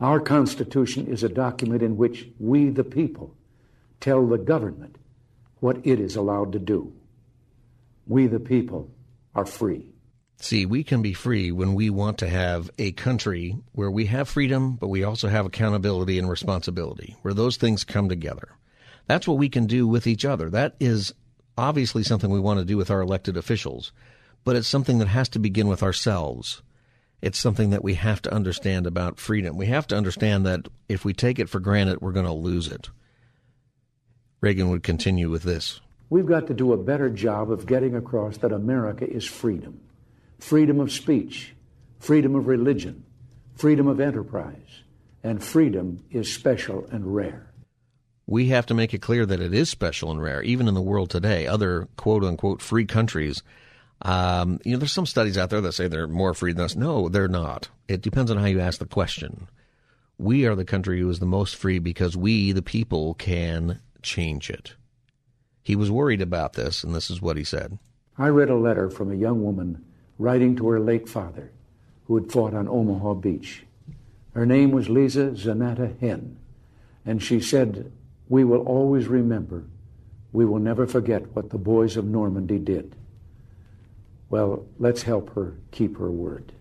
Our 0.00 0.20
Constitution 0.20 1.06
is 1.06 1.22
a 1.22 1.28
document 1.28 1.82
in 1.82 1.96
which 1.96 2.28
we, 2.40 2.70
the 2.70 2.84
people, 2.84 3.34
tell 4.00 4.26
the 4.26 4.38
government 4.38 4.96
what 5.60 5.86
it 5.86 6.00
is 6.00 6.16
allowed 6.16 6.52
to 6.52 6.58
do. 6.58 6.92
We, 8.06 8.26
the 8.26 8.40
people, 8.40 8.90
are 9.34 9.46
free. 9.46 9.91
See, 10.42 10.66
we 10.66 10.82
can 10.82 11.02
be 11.02 11.12
free 11.12 11.52
when 11.52 11.74
we 11.74 11.88
want 11.88 12.18
to 12.18 12.28
have 12.28 12.68
a 12.76 12.90
country 12.90 13.56
where 13.70 13.92
we 13.92 14.06
have 14.06 14.28
freedom, 14.28 14.74
but 14.74 14.88
we 14.88 15.04
also 15.04 15.28
have 15.28 15.46
accountability 15.46 16.18
and 16.18 16.28
responsibility, 16.28 17.16
where 17.22 17.32
those 17.32 17.56
things 17.56 17.84
come 17.84 18.08
together. 18.08 18.48
That's 19.06 19.28
what 19.28 19.38
we 19.38 19.48
can 19.48 19.66
do 19.66 19.86
with 19.86 20.08
each 20.08 20.24
other. 20.24 20.50
That 20.50 20.74
is 20.80 21.14
obviously 21.56 22.02
something 22.02 22.28
we 22.28 22.40
want 22.40 22.58
to 22.58 22.64
do 22.66 22.76
with 22.76 22.90
our 22.90 23.00
elected 23.00 23.36
officials, 23.36 23.92
but 24.42 24.56
it's 24.56 24.66
something 24.66 24.98
that 24.98 25.06
has 25.06 25.28
to 25.28 25.38
begin 25.38 25.68
with 25.68 25.80
ourselves. 25.80 26.60
It's 27.20 27.38
something 27.38 27.70
that 27.70 27.84
we 27.84 27.94
have 27.94 28.20
to 28.22 28.34
understand 28.34 28.88
about 28.88 29.20
freedom. 29.20 29.56
We 29.56 29.66
have 29.66 29.86
to 29.86 29.96
understand 29.96 30.44
that 30.44 30.66
if 30.88 31.04
we 31.04 31.14
take 31.14 31.38
it 31.38 31.50
for 31.50 31.60
granted, 31.60 32.00
we're 32.00 32.10
going 32.10 32.26
to 32.26 32.32
lose 32.32 32.66
it. 32.66 32.90
Reagan 34.40 34.70
would 34.70 34.82
continue 34.82 35.30
with 35.30 35.44
this. 35.44 35.80
We've 36.10 36.26
got 36.26 36.48
to 36.48 36.54
do 36.54 36.72
a 36.72 36.76
better 36.76 37.10
job 37.10 37.52
of 37.52 37.64
getting 37.64 37.94
across 37.94 38.38
that 38.38 38.50
America 38.50 39.08
is 39.08 39.24
freedom 39.24 39.78
freedom 40.42 40.80
of 40.80 40.90
speech, 40.90 41.54
freedom 42.00 42.34
of 42.34 42.48
religion, 42.48 43.04
freedom 43.54 43.86
of 43.86 44.00
enterprise, 44.00 44.82
and 45.22 45.42
freedom 45.42 46.04
is 46.10 46.34
special 46.34 46.84
and 46.90 47.14
rare. 47.14 47.46
We 48.26 48.48
have 48.48 48.66
to 48.66 48.74
make 48.74 48.92
it 48.92 49.00
clear 49.00 49.24
that 49.24 49.40
it 49.40 49.54
is 49.54 49.70
special 49.70 50.10
and 50.10 50.20
rare, 50.20 50.42
even 50.42 50.66
in 50.66 50.74
the 50.74 50.82
world 50.82 51.10
today. 51.10 51.46
Other 51.46 51.88
quote 51.96 52.24
unquote 52.24 52.60
free 52.60 52.86
countries, 52.86 53.44
um, 54.02 54.58
you 54.64 54.72
know, 54.72 54.78
there's 54.78 54.92
some 54.92 55.06
studies 55.06 55.38
out 55.38 55.50
there 55.50 55.60
that 55.60 55.72
say 55.72 55.86
they're 55.86 56.08
more 56.08 56.34
free 56.34 56.52
than 56.52 56.64
us. 56.64 56.74
No, 56.74 57.08
they're 57.08 57.28
not. 57.28 57.68
It 57.86 58.02
depends 58.02 58.30
on 58.30 58.36
how 58.36 58.46
you 58.46 58.58
ask 58.58 58.80
the 58.80 58.86
question. 58.86 59.48
We 60.18 60.46
are 60.46 60.56
the 60.56 60.64
country 60.64 60.98
who 60.98 61.08
is 61.08 61.20
the 61.20 61.26
most 61.26 61.54
free 61.54 61.78
because 61.78 62.16
we, 62.16 62.50
the 62.50 62.62
people, 62.62 63.14
can 63.14 63.80
change 64.02 64.50
it. 64.50 64.74
He 65.62 65.76
was 65.76 65.90
worried 65.90 66.20
about 66.20 66.54
this, 66.54 66.82
and 66.82 66.94
this 66.94 67.10
is 67.10 67.22
what 67.22 67.36
he 67.36 67.44
said. 67.44 67.78
I 68.18 68.26
read 68.26 68.50
a 68.50 68.56
letter 68.56 68.90
from 68.90 69.12
a 69.12 69.16
young 69.16 69.42
woman 69.42 69.84
writing 70.22 70.56
to 70.56 70.68
her 70.68 70.80
late 70.80 71.08
father, 71.08 71.50
who 72.06 72.14
had 72.14 72.30
fought 72.30 72.54
on 72.54 72.68
Omaha 72.68 73.14
Beach. 73.14 73.64
Her 74.34 74.46
name 74.46 74.70
was 74.70 74.88
Lisa 74.88 75.32
Zanatta 75.32 75.98
Henn, 76.00 76.38
and 77.04 77.22
she 77.22 77.40
said, 77.40 77.92
We 78.28 78.44
will 78.44 78.60
always 78.60 79.08
remember, 79.08 79.64
we 80.32 80.46
will 80.46 80.60
never 80.60 80.86
forget 80.86 81.34
what 81.34 81.50
the 81.50 81.58
boys 81.58 81.96
of 81.96 82.06
Normandy 82.06 82.58
did. 82.58 82.94
Well, 84.30 84.64
let's 84.78 85.02
help 85.02 85.34
her 85.34 85.54
keep 85.72 85.98
her 85.98 86.10
word. 86.10 86.52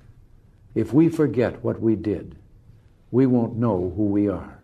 If 0.76 0.92
we 0.92 1.08
forget 1.08 1.64
what 1.64 1.80
we 1.80 1.96
did, 1.96 2.36
we 3.12 3.26
won't 3.26 3.56
know 3.56 3.94
who 3.96 4.06
we 4.06 4.28
are. 4.28 4.60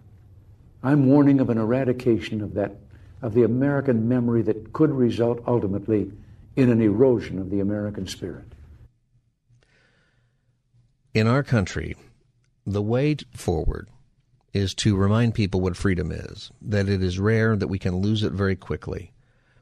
I'm 0.84 1.08
warning 1.08 1.39
of 1.39 1.50
an 1.50 1.58
eradication 1.58 2.41
of 2.41 2.54
that 2.56 2.76
of 3.22 3.34
the 3.34 3.43
American 3.43 4.08
memory 4.08 4.41
that 4.43 4.74
could 4.74 4.91
result 4.91 5.41
ultimately 5.48 6.12
in 6.56 6.70
an 6.70 6.82
erosion 6.82 7.39
of 7.39 7.50
the 7.50 7.60
American 7.60 8.08
spirit. 8.08 8.45
In 11.18 11.26
our 11.26 11.41
country, 11.41 11.95
the 12.63 12.84
way 12.84 13.15
forward 13.32 13.89
is 14.53 14.76
to 14.76 14.95
remind 14.95 15.34
people 15.34 15.61
what 15.61 15.76
freedom 15.76 16.11
is, 16.11 16.51
that 16.61 16.88
it 16.88 17.01
is 17.01 17.18
rare, 17.18 17.55
that 17.55 17.70
we 17.70 17.80
can 17.80 17.95
lose 17.95 18.22
it 18.22 18.34
very 18.34 18.55
quickly, 18.55 19.13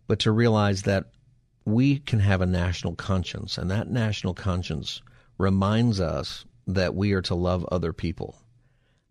but 0.05 0.19
to 0.19 0.33
realize 0.33 0.81
that 0.81 1.11
we 1.63 1.99
can 1.99 2.19
have 2.19 2.41
a 2.41 2.45
national 2.45 2.95
conscience, 2.95 3.57
and 3.57 3.71
that 3.71 3.89
national 3.89 4.33
conscience 4.33 5.01
reminds 5.37 6.01
us 6.01 6.43
that 6.67 6.93
we 6.93 7.13
are 7.13 7.21
to 7.21 7.35
love 7.35 7.63
other 7.71 7.93
people, 7.93 8.35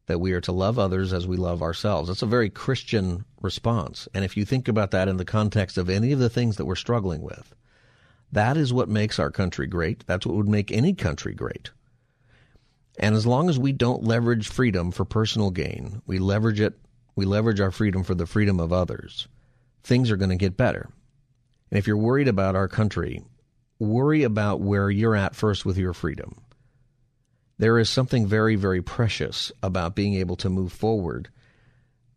that 0.05 0.21
we 0.21 0.33
are 0.33 0.43
to 0.43 0.53
love 0.53 0.79
others 0.79 1.15
as 1.15 1.27
we 1.27 1.39
love 1.39 1.63
ourselves. 1.63 2.09
That's 2.09 2.21
a 2.21 2.27
very 2.27 2.51
Christian 2.51 3.25
response. 3.41 4.07
And 4.13 4.23
if 4.23 4.37
you 4.37 4.45
think 4.45 4.69
about 4.69 4.91
that 4.91 5.09
in 5.09 5.17
the 5.17 5.25
context 5.25 5.79
of 5.79 5.89
any 5.89 6.13
of 6.13 6.19
the 6.19 6.29
things 6.29 6.57
that 6.57 6.67
we're 6.67 6.75
struggling 6.75 7.23
with, 7.23 7.55
that 8.33 8.59
is 8.59 8.71
what 8.71 8.91
makes 8.91 9.19
our 9.19 9.31
country 9.31 9.67
great. 9.67 10.05
That's 10.07 10.27
what 10.27 10.37
would 10.37 10.47
make 10.47 10.71
any 10.71 10.93
country 10.93 11.33
great. 11.33 11.71
And 12.99 13.15
as 13.15 13.27
long 13.27 13.49
as 13.49 13.59
we 13.59 13.73
don't 13.73 14.05
leverage 14.05 14.49
freedom 14.49 14.91
for 14.93 15.05
personal 15.05 15.51
gain, 15.51 16.01
we 16.07 16.19
leverage 16.19 16.61
it, 16.61 16.75
we 17.17 17.25
leverage 17.25 17.61
our 17.61 17.71
freedom 17.71 18.05
for 18.05 18.15
the 18.15 18.27
freedom 18.27 18.61
of 18.61 18.73
others, 18.73 19.27
things 19.83 20.11
are 20.11 20.17
going 20.17 20.31
to 20.31 20.37
get 20.37 20.57
better. 20.57 20.89
And 21.71 21.79
if 21.79 21.87
you're 21.87 21.97
worried 21.97 22.29
about 22.29 22.55
our 22.55 22.69
country, 22.69 23.25
worry 23.79 24.23
about 24.23 24.61
where 24.61 24.91
you're 24.91 25.17
at 25.17 25.35
first 25.35 25.65
with 25.65 25.77
your 25.77 25.93
freedom. 25.93 26.41
There 27.59 27.79
is 27.79 27.89
something 27.89 28.27
very, 28.27 28.57
very 28.57 28.83
precious 28.83 29.53
about 29.63 29.95
being 29.95 30.15
able 30.15 30.37
to 30.37 30.49
move 30.49 30.73
forward, 30.73 31.29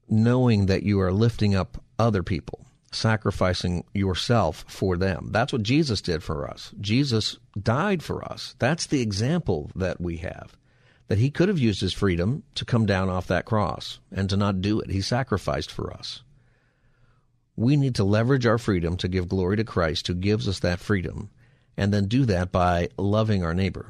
knowing 0.07 0.67
that 0.67 0.83
you 0.83 0.99
are 0.99 1.11
lifting 1.11 1.55
up 1.55 1.83
other 1.99 2.23
people, 2.23 2.65
sacrificing 2.91 3.83
yourself 3.93 4.63
for 4.67 4.97
them. 4.97 5.29
That's 5.31 5.53
what 5.53 5.63
Jesus 5.63 6.01
did 6.01 6.23
for 6.23 6.49
us. 6.49 6.71
Jesus 6.79 7.37
died 7.59 8.01
for 8.01 8.23
us. 8.23 8.55
That's 8.59 8.87
the 8.87 9.01
example 9.01 9.71
that 9.75 9.99
we 9.99 10.17
have 10.17 10.55
that 11.07 11.17
he 11.17 11.29
could 11.29 11.47
have 11.47 11.59
used 11.59 11.81
his 11.81 11.93
freedom 11.93 12.43
to 12.55 12.65
come 12.65 12.85
down 12.85 13.09
off 13.09 13.27
that 13.27 13.45
cross 13.45 13.99
and 14.11 14.29
to 14.29 14.37
not 14.37 14.61
do 14.61 14.79
it. 14.79 14.89
He 14.89 15.01
sacrificed 15.01 15.71
for 15.71 15.93
us. 15.93 16.21
We 17.55 17.75
need 17.75 17.95
to 17.95 18.03
leverage 18.03 18.45
our 18.45 18.57
freedom 18.57 18.97
to 18.97 19.07
give 19.07 19.29
glory 19.29 19.57
to 19.57 19.63
Christ 19.63 20.07
who 20.07 20.13
gives 20.13 20.47
us 20.47 20.59
that 20.59 20.79
freedom 20.79 21.29
and 21.77 21.93
then 21.93 22.07
do 22.07 22.25
that 22.25 22.51
by 22.51 22.89
loving 22.97 23.43
our 23.43 23.53
neighbor, 23.53 23.87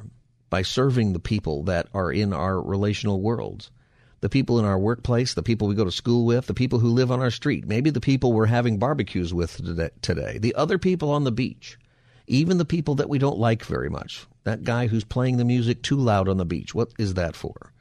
by 0.49 0.61
serving 0.61 1.13
the 1.13 1.20
people 1.20 1.63
that 1.63 1.88
are 1.93 2.11
in 2.11 2.34
our 2.34 2.61
relational 2.61 3.22
worlds. 3.22 3.72
The 4.20 4.30
people 4.30 4.57
in 4.57 4.65
our 4.65 4.80
workplace, 4.80 5.36
the 5.36 5.43
people 5.43 5.68
we 5.68 5.76
go 5.76 5.86
to 5.86 5.91
school 5.91 6.26
with, 6.26 6.47
the 6.47 6.53
people 6.55 6.80
who 6.80 6.89
live 6.89 7.11
on 7.11 7.22
our 7.22 7.30
street, 7.30 7.68
maybe 7.68 7.91
the 7.91 8.01
people 8.01 8.34
we're 8.34 8.47
having 8.47 8.80
barbecues 8.80 9.32
with 9.32 9.61
today, 10.01 10.39
the 10.39 10.55
other 10.55 10.80
people 10.80 11.11
on 11.11 11.24
the 11.24 11.32
beach, 11.32 11.78
even 12.26 12.57
the 12.57 12.65
people 12.65 12.95
that 12.95 13.09
we 13.09 13.20
don't 13.20 13.38
like 13.38 13.63
very 13.63 13.89
much. 13.89 14.26
That 14.47 14.63
guy 14.63 14.87
who's 14.87 15.03
playing 15.03 15.35
the 15.35 15.43
music 15.43 15.81
too 15.83 15.97
loud 15.97 16.29
on 16.29 16.37
the 16.37 16.45
beach, 16.45 16.73
what 16.73 16.93
is 16.97 17.15
that 17.15 17.35
for? 17.35 17.73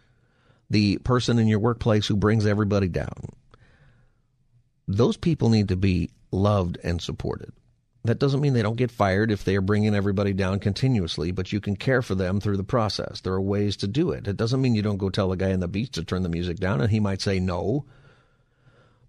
The 0.68 0.98
person 0.98 1.38
in 1.38 1.46
your 1.46 1.60
workplace 1.60 2.08
who 2.08 2.16
brings 2.16 2.44
everybody 2.44 2.88
down. 2.88 3.30
those 4.88 5.16
people 5.16 5.48
need 5.48 5.68
to 5.68 5.76
be 5.76 6.10
loved 6.32 6.78
and 6.82 7.00
supported. 7.00 7.52
That 8.04 8.18
doesn't 8.18 8.40
mean 8.40 8.52
they 8.52 8.62
don't 8.62 8.76
get 8.76 8.90
fired 8.90 9.30
if 9.30 9.44
they 9.44 9.54
are 9.54 9.60
bringing 9.60 9.94
everybody 9.94 10.32
down 10.32 10.58
continuously, 10.58 11.30
but 11.30 11.52
you 11.52 11.60
can 11.60 11.76
care 11.76 12.02
for 12.02 12.16
them 12.16 12.40
through 12.40 12.56
the 12.56 12.64
process. 12.64 13.20
There 13.20 13.32
are 13.32 13.40
ways 13.40 13.76
to 13.78 13.86
do 13.86 14.10
it. 14.10 14.26
It 14.26 14.36
doesn't 14.36 14.60
mean 14.60 14.74
you 14.74 14.82
don't 14.82 14.96
go 14.96 15.08
tell 15.08 15.28
the 15.28 15.36
guy 15.36 15.52
on 15.52 15.60
the 15.60 15.68
beach 15.68 15.92
to 15.92 16.04
turn 16.04 16.24
the 16.24 16.28
music 16.28 16.58
down 16.58 16.80
and 16.80 16.90
he 16.90 17.00
might 17.00 17.20
say 17.20 17.38
no, 17.40 17.84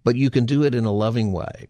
but 0.04 0.14
you 0.16 0.30
can 0.30 0.46
do 0.46 0.62
it 0.62 0.74
in 0.76 0.84
a 0.84 0.92
loving 0.92 1.32
way. 1.32 1.66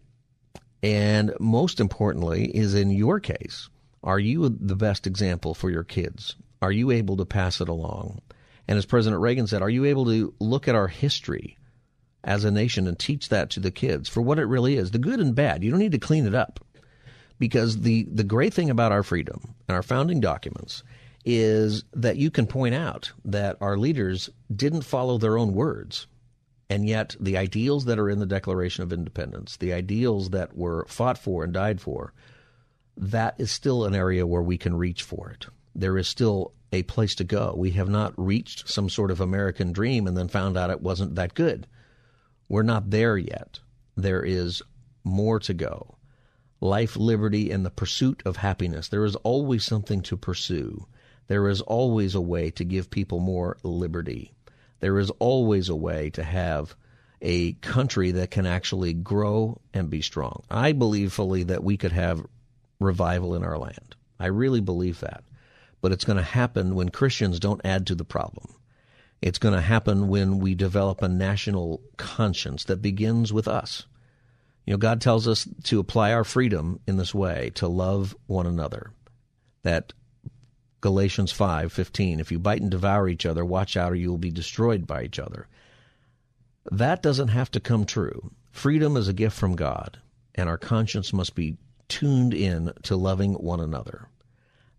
And 0.83 1.33
most 1.39 1.79
importantly, 1.79 2.45
is 2.45 2.75
in 2.75 2.91
your 2.91 3.19
case, 3.19 3.69
are 4.03 4.19
you 4.19 4.49
the 4.49 4.75
best 4.75 5.07
example 5.07 5.53
for 5.53 5.69
your 5.69 5.83
kids? 5.83 6.35
Are 6.61 6.71
you 6.71 6.91
able 6.91 7.17
to 7.17 7.25
pass 7.25 7.61
it 7.61 7.69
along? 7.69 8.21
And 8.67 8.77
as 8.77 8.85
President 8.85 9.21
Reagan 9.21 9.47
said, 9.47 9.61
are 9.61 9.69
you 9.69 9.85
able 9.85 10.05
to 10.05 10.33
look 10.39 10.67
at 10.67 10.75
our 10.75 10.87
history 10.87 11.57
as 12.23 12.43
a 12.43 12.51
nation 12.51 12.87
and 12.87 12.99
teach 12.99 13.29
that 13.29 13.49
to 13.51 13.59
the 13.59 13.71
kids 13.71 14.09
for 14.09 14.21
what 14.21 14.39
it 14.39 14.45
really 14.45 14.75
is, 14.75 14.91
the 14.91 14.99
good 14.99 15.19
and 15.19 15.35
bad? 15.35 15.63
You 15.63 15.71
don't 15.71 15.79
need 15.79 15.93
to 15.93 15.99
clean 15.99 16.27
it 16.27 16.35
up 16.35 16.59
because 17.39 17.81
the, 17.81 18.07
the 18.11 18.23
great 18.23 18.53
thing 18.53 18.69
about 18.69 18.91
our 18.91 19.03
freedom 19.03 19.55
and 19.67 19.75
our 19.75 19.83
founding 19.83 20.19
documents 20.19 20.83
is 21.25 21.83
that 21.93 22.17
you 22.17 22.31
can 22.31 22.47
point 22.47 22.75
out 22.75 23.11
that 23.25 23.57
our 23.61 23.77
leaders 23.77 24.29
didn't 24.53 24.83
follow 24.83 25.17
their 25.17 25.37
own 25.37 25.53
words. 25.53 26.07
And 26.69 26.87
yet, 26.87 27.15
the 27.19 27.37
ideals 27.37 27.85
that 27.85 27.97
are 27.97 28.09
in 28.09 28.19
the 28.19 28.27
Declaration 28.27 28.83
of 28.83 28.93
Independence, 28.93 29.57
the 29.57 29.73
ideals 29.73 30.29
that 30.29 30.55
were 30.55 30.85
fought 30.87 31.17
for 31.17 31.43
and 31.43 31.51
died 31.51 31.81
for, 31.81 32.13
that 32.99 33.35
is 33.37 33.49
still 33.49 33.85
an 33.85 33.95
area 33.95 34.27
where 34.27 34.41
we 34.41 34.57
can 34.57 34.75
reach 34.75 35.03
for 35.03 35.29
it. 35.29 35.47
There 35.73 35.97
is 35.97 36.07
still 36.07 36.53
a 36.71 36.83
place 36.83 37.15
to 37.15 37.23
go. 37.23 37.55
We 37.57 37.71
have 37.71 37.89
not 37.89 38.13
reached 38.17 38.69
some 38.69 38.89
sort 38.89 39.09
of 39.09 39.21
American 39.21 39.71
dream 39.71 40.05
and 40.05 40.15
then 40.17 40.27
found 40.27 40.57
out 40.57 40.69
it 40.69 40.81
wasn't 40.81 41.15
that 41.15 41.33
good. 41.33 41.65
We're 42.49 42.63
not 42.63 42.89
there 42.89 43.17
yet. 43.17 43.59
There 43.95 44.21
is 44.23 44.61
more 45.03 45.39
to 45.39 45.53
go 45.53 45.95
life, 46.61 46.97
liberty, 46.97 47.51
and 47.51 47.65
the 47.65 47.69
pursuit 47.69 48.21
of 48.25 48.35
happiness. 48.35 48.89
There 48.89 49.05
is 49.05 49.15
always 49.17 49.63
something 49.63 50.01
to 50.01 50.17
pursue. 50.17 50.85
There 51.27 51.47
is 51.47 51.61
always 51.61 52.15
a 52.15 52.21
way 52.21 52.51
to 52.51 52.65
give 52.65 52.89
people 52.89 53.19
more 53.19 53.57
liberty. 53.63 54.33
There 54.81 54.99
is 54.99 55.09
always 55.19 55.69
a 55.69 55.75
way 55.75 56.09
to 56.11 56.23
have 56.23 56.75
a 57.21 57.53
country 57.53 58.11
that 58.11 58.31
can 58.31 58.45
actually 58.45 58.93
grow 58.93 59.61
and 59.73 59.89
be 59.89 60.01
strong. 60.01 60.43
I 60.49 60.73
believe 60.73 61.13
fully 61.13 61.43
that 61.43 61.63
we 61.63 61.77
could 61.77 61.91
have 61.93 62.25
revival 62.79 63.35
in 63.35 63.43
our 63.43 63.57
land. 63.57 63.95
I 64.19 64.27
really 64.27 64.61
believe 64.61 64.99
that. 65.01 65.23
But 65.81 65.91
it's 65.91 66.05
going 66.05 66.17
to 66.17 66.23
happen 66.23 66.75
when 66.75 66.89
Christians 66.89 67.39
don't 67.39 67.61
add 67.63 67.87
to 67.87 67.95
the 67.95 68.05
problem. 68.05 68.53
It's 69.21 69.39
going 69.39 69.53
to 69.53 69.61
happen 69.61 70.07
when 70.07 70.39
we 70.39 70.55
develop 70.55 71.01
a 71.01 71.07
national 71.07 71.81
conscience 71.97 72.63
that 72.65 72.81
begins 72.81 73.33
with 73.33 73.47
us. 73.47 73.85
You 74.65 74.73
know, 74.73 74.77
God 74.77 75.01
tells 75.01 75.27
us 75.27 75.47
to 75.65 75.79
apply 75.79 76.13
our 76.13 76.23
freedom 76.23 76.79
in 76.85 76.97
this 76.97 77.13
way, 77.13 77.51
to 77.55 77.67
love 77.67 78.15
one 78.27 78.45
another. 78.45 78.91
That 79.63 79.93
Galatians 80.81 81.33
5:15, 81.33 82.19
if 82.19 82.31
you 82.31 82.39
bite 82.39 82.61
and 82.61 82.71
devour 82.71 83.09
each 83.09 83.25
other, 83.25 83.43
watch 83.43 83.75
out 83.75 83.91
or 83.91 83.95
you 83.95 84.09
will 84.09 84.17
be 84.17 84.31
destroyed 84.31 84.87
by 84.87 85.03
each 85.03 85.19
other. 85.19 85.47
That 86.71 87.01
doesn't 87.01 87.29
have 87.29 87.51
to 87.51 87.59
come 87.59 87.85
true. 87.85 88.31
Freedom 88.51 88.95
is 88.95 89.07
a 89.07 89.13
gift 89.13 89.37
from 89.37 89.55
God, 89.55 89.99
and 90.35 90.47
our 90.47 90.57
conscience 90.57 91.11
must 91.11 91.35
be 91.35 91.57
tuned 91.89 92.33
in 92.33 92.71
to 92.83 92.95
loving 92.95 93.33
one 93.33 93.59
another. 93.59 94.07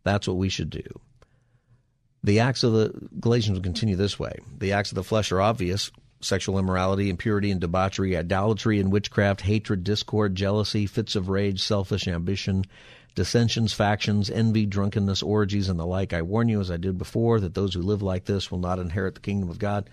That's 0.02 0.26
what 0.26 0.38
we 0.38 0.48
should 0.48 0.70
do. 0.70 0.86
The 2.22 2.40
acts 2.40 2.62
of 2.62 2.72
the 2.72 3.08
Galatians 3.18 3.58
will 3.58 3.62
continue 3.62 3.96
this 3.96 4.18
way. 4.18 4.38
The 4.58 4.72
acts 4.72 4.90
of 4.90 4.96
the 4.96 5.04
flesh 5.04 5.32
are 5.32 5.40
obvious 5.40 5.90
sexual 6.22 6.58
immorality, 6.58 7.08
impurity 7.08 7.50
and 7.50 7.61
debauchery, 7.61 8.16
idolatry 8.16 8.78
and 8.78 8.92
witchcraft, 8.92 9.40
hatred, 9.40 9.84
discord, 9.84 10.34
jealousy, 10.34 10.86
fits 10.86 11.16
of 11.16 11.28
rage, 11.28 11.62
selfish 11.62 12.06
ambition, 12.06 12.64
dissensions, 13.14 13.72
factions, 13.72 14.30
envy, 14.30 14.66
drunkenness, 14.66 15.22
orgies, 15.22 15.68
and 15.68 15.78
the 15.80 15.86
like. 15.86 16.12
I 16.12 16.22
warn 16.22 16.48
you, 16.48 16.61
as 16.61 16.70
I 16.70 16.76
did 16.76 16.98
before, 16.98 17.40
that 17.40 17.54
those 17.54 17.74
who 17.74 17.82
live 17.82 18.02
like 18.02 18.26
this 18.26 18.50
will 18.50 18.58
not 18.58 18.78
inherit 18.78 19.14
the 19.14 19.20
kingdom 19.20 19.48
of 19.50 19.58
God. 19.58 19.88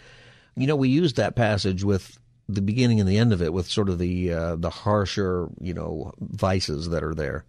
You 0.56 0.68
know, 0.68 0.76
we 0.76 0.90
used 0.90 1.16
that 1.16 1.36
passage 1.36 1.84
with 1.84 2.18
the 2.50 2.62
beginning 2.62 3.00
and 3.00 3.10
the 3.10 3.18
end 3.18 3.34
of 3.34 3.42
it 3.42 3.54
with 3.54 3.68
sort 3.68 3.90
of 3.90 4.00
the 4.00 4.32
uh, 4.32 4.56
the 4.56 4.70
harsher, 4.70 5.50
you 5.60 5.74
know, 5.74 6.14
vices 6.20 6.90
that 6.90 7.04
are 7.04 7.16
there. 7.16 7.46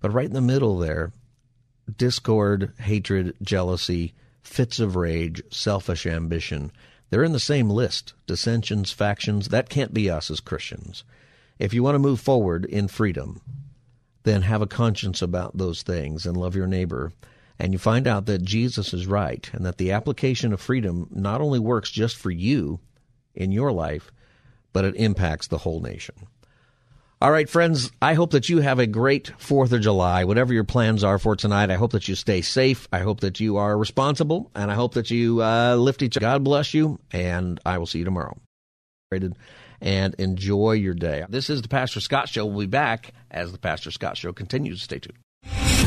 But 0.00 0.12
right 0.12 0.26
in 0.26 0.32
the 0.32 0.40
middle 0.40 0.78
there, 0.78 1.12
discord, 1.96 2.72
hatred, 2.78 3.34
jealousy, 3.42 4.14
fits 4.42 4.80
of 4.80 4.96
rage, 4.96 5.42
selfish 5.50 6.06
ambition, 6.06 6.72
they're 7.10 7.24
in 7.24 7.32
the 7.32 7.40
same 7.40 7.70
list 7.70 8.14
dissensions, 8.26 8.92
factions. 8.92 9.48
That 9.48 9.68
can't 9.68 9.94
be 9.94 10.10
us 10.10 10.30
as 10.30 10.40
Christians. 10.40 11.04
If 11.58 11.74
you 11.74 11.82
want 11.82 11.96
to 11.96 12.00
move 12.00 12.20
forward 12.20 12.64
in 12.64 12.88
freedom, 12.88 13.40
then 14.22 14.42
have 14.42 14.62
a 14.62 14.66
conscience 14.66 15.22
about 15.22 15.56
those 15.56 15.82
things 15.82 16.26
and 16.26 16.36
love 16.36 16.54
your 16.54 16.66
neighbor. 16.66 17.12
And 17.58 17.72
you 17.72 17.78
find 17.78 18.06
out 18.06 18.26
that 18.26 18.44
Jesus 18.44 18.94
is 18.94 19.06
right 19.06 19.48
and 19.52 19.66
that 19.66 19.78
the 19.78 19.90
application 19.90 20.52
of 20.52 20.60
freedom 20.60 21.08
not 21.10 21.40
only 21.40 21.58
works 21.58 21.90
just 21.90 22.16
for 22.16 22.30
you 22.30 22.78
in 23.34 23.50
your 23.50 23.72
life, 23.72 24.12
but 24.72 24.84
it 24.84 24.96
impacts 24.96 25.48
the 25.48 25.58
whole 25.58 25.80
nation. 25.80 26.14
All 27.20 27.32
right, 27.32 27.48
friends, 27.48 27.90
I 28.00 28.14
hope 28.14 28.30
that 28.30 28.48
you 28.48 28.60
have 28.60 28.78
a 28.78 28.86
great 28.86 29.32
4th 29.38 29.72
of 29.72 29.80
July. 29.80 30.22
Whatever 30.22 30.52
your 30.54 30.62
plans 30.62 31.02
are 31.02 31.18
for 31.18 31.34
tonight, 31.34 31.68
I 31.68 31.74
hope 31.74 31.90
that 31.90 32.06
you 32.06 32.14
stay 32.14 32.42
safe. 32.42 32.86
I 32.92 33.00
hope 33.00 33.20
that 33.20 33.40
you 33.40 33.56
are 33.56 33.76
responsible, 33.76 34.52
and 34.54 34.70
I 34.70 34.74
hope 34.74 34.94
that 34.94 35.10
you 35.10 35.42
uh, 35.42 35.74
lift 35.74 36.02
each 36.02 36.16
other. 36.16 36.24
God 36.24 36.44
bless 36.44 36.74
you, 36.74 37.00
and 37.10 37.58
I 37.66 37.78
will 37.78 37.86
see 37.86 37.98
you 37.98 38.04
tomorrow. 38.04 38.36
And 39.80 40.14
enjoy 40.14 40.72
your 40.72 40.94
day. 40.94 41.24
This 41.28 41.50
is 41.50 41.62
the 41.62 41.68
Pastor 41.68 41.98
Scott 42.00 42.28
Show. 42.28 42.46
We'll 42.46 42.60
be 42.60 42.66
back 42.66 43.12
as 43.32 43.50
the 43.50 43.58
Pastor 43.58 43.90
Scott 43.90 44.16
Show 44.16 44.32
continues. 44.32 44.82
Stay 44.82 45.00
tuned. 45.00 45.18